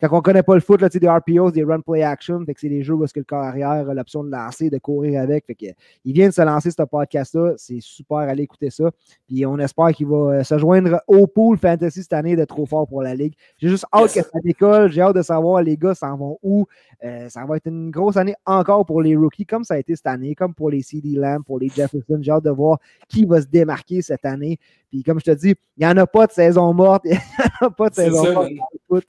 quand 0.09 0.17
on 0.17 0.17
ne 0.17 0.21
connaît 0.21 0.43
pas 0.43 0.55
le 0.55 0.59
foot, 0.59 0.81
là, 0.81 0.89
des 0.89 1.07
RPOs, 1.07 1.51
des 1.51 1.63
run 1.63 1.79
play 1.79 2.03
action, 2.03 2.43
c'est 2.57 2.67
des 2.67 2.83
jeux 2.83 2.93
où 2.93 3.05
que 3.05 3.19
le 3.19 3.23
corps 3.23 3.43
arrière 3.43 3.89
a 3.89 3.93
l'option 3.93 4.23
de 4.23 4.29
lancer, 4.29 4.69
de 4.69 4.77
courir 4.77 5.21
avec. 5.21 5.45
Fait 5.45 5.55
que, 5.55 5.65
il 6.03 6.13
vient 6.13 6.27
de 6.27 6.33
se 6.33 6.41
lancer 6.41 6.71
ce 6.71 6.83
podcast-là. 6.83 7.53
C'est 7.55 7.79
super, 7.79 8.17
allez 8.17 8.43
écouter 8.43 8.69
ça. 8.69 8.91
Puis 9.27 9.45
on 9.45 9.57
espère 9.59 9.91
qu'il 9.91 10.07
va 10.07 10.15
euh, 10.15 10.43
se 10.43 10.57
joindre 10.57 11.01
au 11.07 11.25
pool 11.25 11.57
fantasy 11.57 12.03
cette 12.03 12.11
année 12.11 12.35
de 12.35 12.43
trop 12.43 12.65
fort 12.65 12.85
pour 12.85 13.01
la 13.01 13.15
Ligue. 13.15 13.33
J'ai 13.57 13.69
juste 13.69 13.85
hâte 13.93 14.13
que 14.13 14.21
ça 14.21 14.39
décolle. 14.43 14.91
J'ai 14.91 15.01
hâte 15.01 15.15
de 15.15 15.21
savoir 15.21 15.61
les 15.61 15.77
gars 15.77 15.95
s'en 15.95 16.17
vont 16.17 16.37
où. 16.43 16.65
Euh, 17.05 17.29
ça 17.29 17.45
va 17.45 17.55
être 17.55 17.67
une 17.67 17.89
grosse 17.89 18.17
année 18.17 18.35
encore 18.45 18.85
pour 18.85 19.01
les 19.01 19.15
rookies, 19.15 19.45
comme 19.45 19.63
ça 19.63 19.75
a 19.75 19.77
été 19.77 19.95
cette 19.95 20.07
année, 20.07 20.35
comme 20.35 20.53
pour 20.53 20.69
les 20.69 20.81
CD 20.81 21.11
Lamb, 21.11 21.43
pour 21.45 21.59
les 21.59 21.69
Jefferson. 21.69 22.17
J'ai 22.19 22.31
hâte 22.31 22.43
de 22.43 22.49
voir 22.49 22.77
qui 23.07 23.25
va 23.25 23.41
se 23.41 23.47
démarquer 23.47 24.01
cette 24.01 24.25
année. 24.25 24.59
Puis 24.89 25.01
comme 25.01 25.19
je 25.19 25.25
te 25.25 25.31
dis, 25.31 25.55
il 25.77 25.85
n'y 25.85 25.87
en 25.87 25.95
a 25.95 26.05
pas 26.05 26.27
de 26.27 26.33
saison 26.33 26.73
morte. 26.73 27.03
Il 27.05 27.11
n'y 27.11 27.17
en 27.61 27.67
a 27.67 27.69
pas 27.71 27.89
de 27.89 27.95
saison 27.95 28.49
morte 28.89 29.05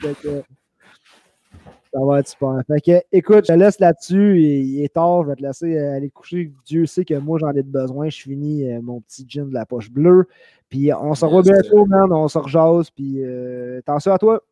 ça 1.94 2.04
va 2.04 2.18
être 2.18 2.28
super. 2.28 2.60
Fait 2.66 2.80
que, 2.80 3.04
écoute, 3.12 3.44
je 3.46 3.52
te 3.52 3.58
laisse 3.58 3.78
là-dessus. 3.78 4.40
Il, 4.40 4.82
est 4.82 4.94
tard, 4.94 5.22
je 5.22 5.28
vais 5.28 5.36
te 5.36 5.42
laisser 5.42 5.78
euh, 5.78 5.96
aller 5.96 6.10
coucher. 6.10 6.52
Dieu 6.66 6.86
sait 6.86 7.04
que 7.04 7.14
moi, 7.14 7.38
j'en 7.40 7.52
ai 7.52 7.62
besoin. 7.62 8.08
Je 8.08 8.20
finis 8.20 8.68
euh, 8.68 8.80
mon 8.82 9.00
petit 9.00 9.24
gin 9.28 9.48
de 9.48 9.54
la 9.54 9.64
poche 9.64 9.90
bleue. 9.90 10.26
Puis 10.68 10.92
on 10.92 11.14
se 11.14 11.24
revoit 11.24 11.42
bientôt, 11.42 11.86
man. 11.86 12.12
On 12.12 12.26
se 12.26 12.38
rejase. 12.38 12.90
Puis 12.90 13.22
euh, 13.22 13.78
attention 13.78 14.12
à 14.12 14.18
toi. 14.18 14.42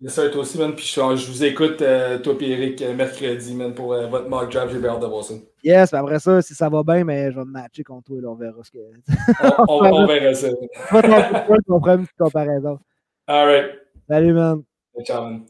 Yes, 0.00 0.14
toi 0.14 0.36
aussi, 0.36 0.58
man. 0.58 0.74
Puis 0.74 0.86
je, 0.94 1.30
vous 1.30 1.44
écoute, 1.44 1.78
toi 1.78 2.34
et 2.40 2.50
Eric, 2.50 2.84
mercredi, 2.96 3.54
man, 3.54 3.74
pour 3.74 3.88
votre 3.88 4.28
mock 4.28 4.52
draft. 4.52 4.72
J'ai 4.72 4.78
bien 4.78 4.90
hâte 4.90 5.00
de 5.00 5.06
voir 5.06 5.24
ça. 5.24 5.34
Yes, 5.64 5.92
après 5.94 6.20
ça, 6.20 6.40
si 6.40 6.54
ça 6.54 6.68
va 6.68 6.82
bien, 6.84 7.04
mais 7.04 7.32
je 7.32 7.36
vais 7.36 7.44
me 7.44 7.50
matcher 7.50 7.82
contre 7.82 8.06
toi. 8.06 8.20
Là, 8.20 8.28
on 8.28 8.34
verra 8.34 8.62
ce 8.62 8.70
que. 8.70 8.78
on, 9.68 9.78
on, 9.92 10.06
verra 10.06 10.34
ça. 10.34 10.48
On 10.90 10.94
va 10.94 11.02
te 11.02 11.72
on 11.72 11.80
fera 11.80 11.94
une 11.94 12.02
petite 12.02 12.18
comparaison. 12.18 12.78
All 13.26 13.46
right. 13.46 13.70
Salut, 14.08 14.34
man. 14.34 14.62
Ciao, 15.04 15.24
man. 15.24 15.46